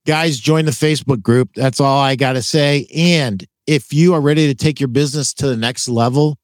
Guys, 0.06 0.38
join 0.38 0.66
the 0.66 0.70
Facebook 0.70 1.22
group. 1.22 1.48
That's 1.54 1.80
all 1.80 1.98
I 1.98 2.14
got 2.14 2.34
to 2.34 2.42
say. 2.42 2.86
And 2.94 3.42
if 3.66 3.94
you 3.94 4.12
are 4.12 4.20
ready 4.20 4.46
to 4.48 4.54
take 4.54 4.78
your 4.78 4.88
business 4.88 5.32
to 5.34 5.46
the 5.46 5.56
next 5.56 5.88
level, 5.88 6.36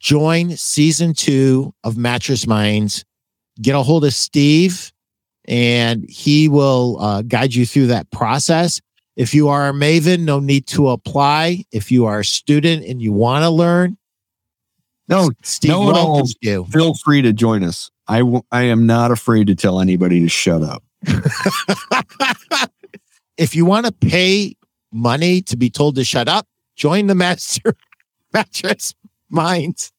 join 0.00 0.56
season 0.56 1.14
two 1.14 1.72
of 1.84 1.96
Mattress 1.96 2.44
Minds. 2.44 3.04
Get 3.62 3.76
a 3.76 3.82
hold 3.84 4.04
of 4.04 4.14
Steve, 4.14 4.92
and 5.46 6.04
he 6.10 6.48
will 6.48 6.98
uh, 7.00 7.22
guide 7.22 7.54
you 7.54 7.64
through 7.64 7.86
that 7.88 8.10
process. 8.10 8.80
If 9.18 9.34
you 9.34 9.48
are 9.48 9.68
a 9.68 9.72
Maven, 9.72 10.20
no 10.20 10.38
need 10.38 10.68
to 10.68 10.90
apply. 10.90 11.64
If 11.72 11.90
you 11.90 12.06
are 12.06 12.20
a 12.20 12.24
student 12.24 12.84
and 12.84 13.02
you 13.02 13.12
want 13.12 13.42
to 13.42 13.50
learn, 13.50 13.98
no, 15.08 15.32
Steve 15.42 15.70
no 15.70 15.86
welcomes 15.86 16.36
you. 16.40 16.64
Feel 16.66 16.94
free 16.94 17.20
to 17.22 17.32
join 17.32 17.64
us. 17.64 17.90
I 18.06 18.18
w- 18.20 18.44
I 18.52 18.62
am 18.62 18.86
not 18.86 19.10
afraid 19.10 19.48
to 19.48 19.56
tell 19.56 19.80
anybody 19.80 20.20
to 20.20 20.28
shut 20.28 20.62
up. 20.62 20.84
if 23.36 23.56
you 23.56 23.64
want 23.64 23.86
to 23.86 23.92
pay 23.92 24.54
money 24.92 25.42
to 25.42 25.56
be 25.56 25.68
told 25.68 25.96
to 25.96 26.04
shut 26.04 26.28
up, 26.28 26.46
join 26.76 27.08
the 27.08 27.16
master 27.16 27.74
mattress 28.32 28.94
minds. 29.28 29.92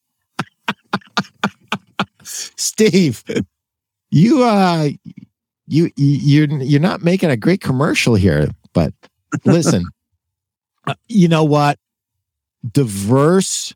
Steve, 2.23 3.21
you 4.11 4.43
uh 4.43 4.87
you 5.67 5.91
you're 5.97 6.47
you're 6.47 6.79
not 6.79 7.03
making 7.03 7.31
a 7.31 7.37
great 7.37 7.59
commercial 7.59 8.15
here, 8.15 8.47
but 8.71 8.93
listen. 9.45 9.85
Uh, 10.87 10.95
you 11.07 11.27
know 11.27 11.43
what? 11.43 11.77
Diverse 12.71 13.73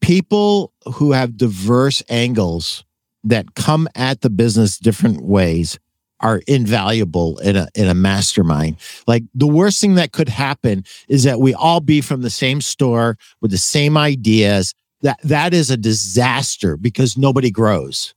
people 0.00 0.72
who 0.94 1.12
have 1.12 1.36
diverse 1.36 2.02
angles 2.08 2.84
that 3.24 3.54
come 3.54 3.88
at 3.94 4.20
the 4.20 4.30
business 4.30 4.78
different 4.78 5.22
ways 5.22 5.78
are 6.20 6.40
invaluable 6.46 7.38
in 7.38 7.56
a 7.56 7.68
in 7.74 7.86
a 7.86 7.94
mastermind. 7.94 8.76
Like 9.06 9.22
the 9.34 9.46
worst 9.46 9.80
thing 9.80 9.94
that 9.94 10.12
could 10.12 10.28
happen 10.28 10.84
is 11.08 11.24
that 11.24 11.40
we 11.40 11.54
all 11.54 11.80
be 11.80 12.00
from 12.00 12.22
the 12.22 12.30
same 12.30 12.60
store 12.60 13.16
with 13.40 13.50
the 13.50 13.58
same 13.58 13.96
ideas. 13.96 14.74
That 15.02 15.20
that 15.22 15.54
is 15.54 15.70
a 15.70 15.76
disaster 15.76 16.76
because 16.76 17.16
nobody 17.16 17.50
grows. 17.50 18.14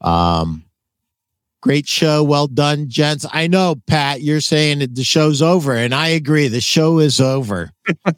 Um 0.00 0.64
great 1.62 1.88
show, 1.88 2.22
well 2.22 2.46
done, 2.46 2.90
gents. 2.90 3.24
I 3.32 3.46
know, 3.46 3.76
Pat, 3.86 4.20
you're 4.20 4.42
saying 4.42 4.80
that 4.80 4.94
the 4.94 5.04
show's 5.04 5.40
over, 5.40 5.74
and 5.74 5.94
I 5.94 6.08
agree. 6.08 6.48
The 6.48 6.60
show 6.60 6.98
is 6.98 7.20
over. 7.20 7.70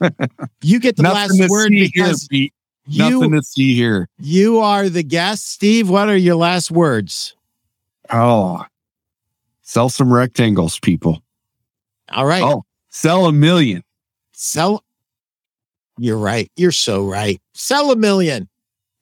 you 0.63 0.81
get 0.81 0.97
the 0.97 1.05
last 1.05 1.41
word 1.49 1.71
because 1.71 2.27
here, 2.31 2.49
you, 2.87 3.21
Nothing 3.21 3.33
to 3.33 3.43
see 3.43 3.77
here. 3.77 4.09
You 4.19 4.59
are 4.59 4.89
the 4.89 5.05
guest. 5.05 5.49
Steve, 5.49 5.89
what 5.89 6.09
are 6.09 6.17
your 6.17 6.37
last 6.37 6.73
words? 6.73 7.37
Oh, 8.11 8.65
Sell 9.67 9.89
some 9.89 10.13
rectangles, 10.13 10.79
people. 10.79 11.23
All 12.13 12.27
right. 12.27 12.43
Oh, 12.43 12.65
sell 12.91 13.27
a 13.27 13.33
million. 13.33 13.83
Sell. 14.33 14.85
You're 15.97 16.19
right. 16.19 16.51
You're 16.55 16.71
so 16.71 17.07
right. 17.07 17.41
Sell 17.55 17.91
a 17.91 17.97
million. 17.97 18.49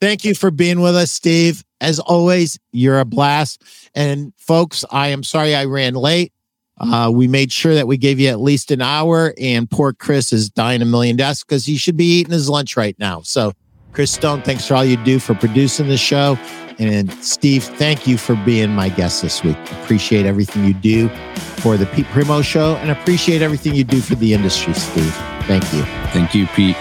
Thank 0.03 0.25
you 0.25 0.35
for 0.35 0.51
being 0.51 0.81
with 0.81 0.97
us, 0.97 1.13
Steve. 1.13 1.63
As 1.81 2.01
always, 2.01 2.59
you're 2.73 2.99
a 2.99 3.05
blast. 3.05 3.63
And 3.95 4.33
folks, 4.37 4.85
I 4.91 5.07
am 5.09 5.23
sorry 5.23 5.55
I 5.55 5.65
ran 5.67 5.95
late. 5.95 6.33
Uh, 6.81 7.09
we 7.15 7.29
made 7.29 7.53
sure 7.53 7.73
that 7.77 7.87
we 7.87 7.97
gave 7.97 8.19
you 8.19 8.29
at 8.29 8.41
least 8.41 8.73
an 8.73 8.83
hour, 8.83 9.33
and 9.41 9.71
poor 9.71 9.93
Chris 9.93 10.33
is 10.33 10.51
dying 10.51 10.83
a 10.83 10.85
million 10.85 11.15
deaths 11.15 11.45
because 11.45 11.65
he 11.65 11.77
should 11.77 11.97
be 11.97 12.19
eating 12.19 12.33
his 12.33 12.49
lunch 12.49 12.77
right 12.77 12.99
now. 12.99 13.21
So, 13.21 13.53
Chris 13.93 14.11
Stone, 14.11 14.43
thanks 14.43 14.67
for 14.67 14.75
all 14.75 14.85
you 14.85 14.97
do 15.05 15.21
for 15.21 15.35
producing 15.35 15.87
the 15.87 15.97
show. 15.97 16.37
And 16.81 17.13
Steve, 17.23 17.63
thank 17.63 18.09
you 18.09 18.19
for 18.19 18.35
being 18.45 18.71
my 18.71 18.89
guest 18.89 19.23
this 19.23 19.45
week. 19.45 19.57
Appreciate 19.85 20.27
everything 20.27 20.65
you 20.65 20.75
do 20.75 21.11
for 21.61 21.77
the 21.77 21.87
Pete 21.87 22.07
Primeau 22.07 22.43
Show 22.43 22.75
and 22.79 22.91
appreciate 22.91 23.41
everything 23.41 23.77
you 23.77 23.85
do 23.85 24.01
for 24.01 24.17
the 24.17 24.35
industry, 24.35 24.75
Steve. 24.75 25.15
Thank 25.43 25.63
you. 25.73 25.85
Thank 26.11 26.35
you, 26.35 26.49
Pete. 26.49 26.77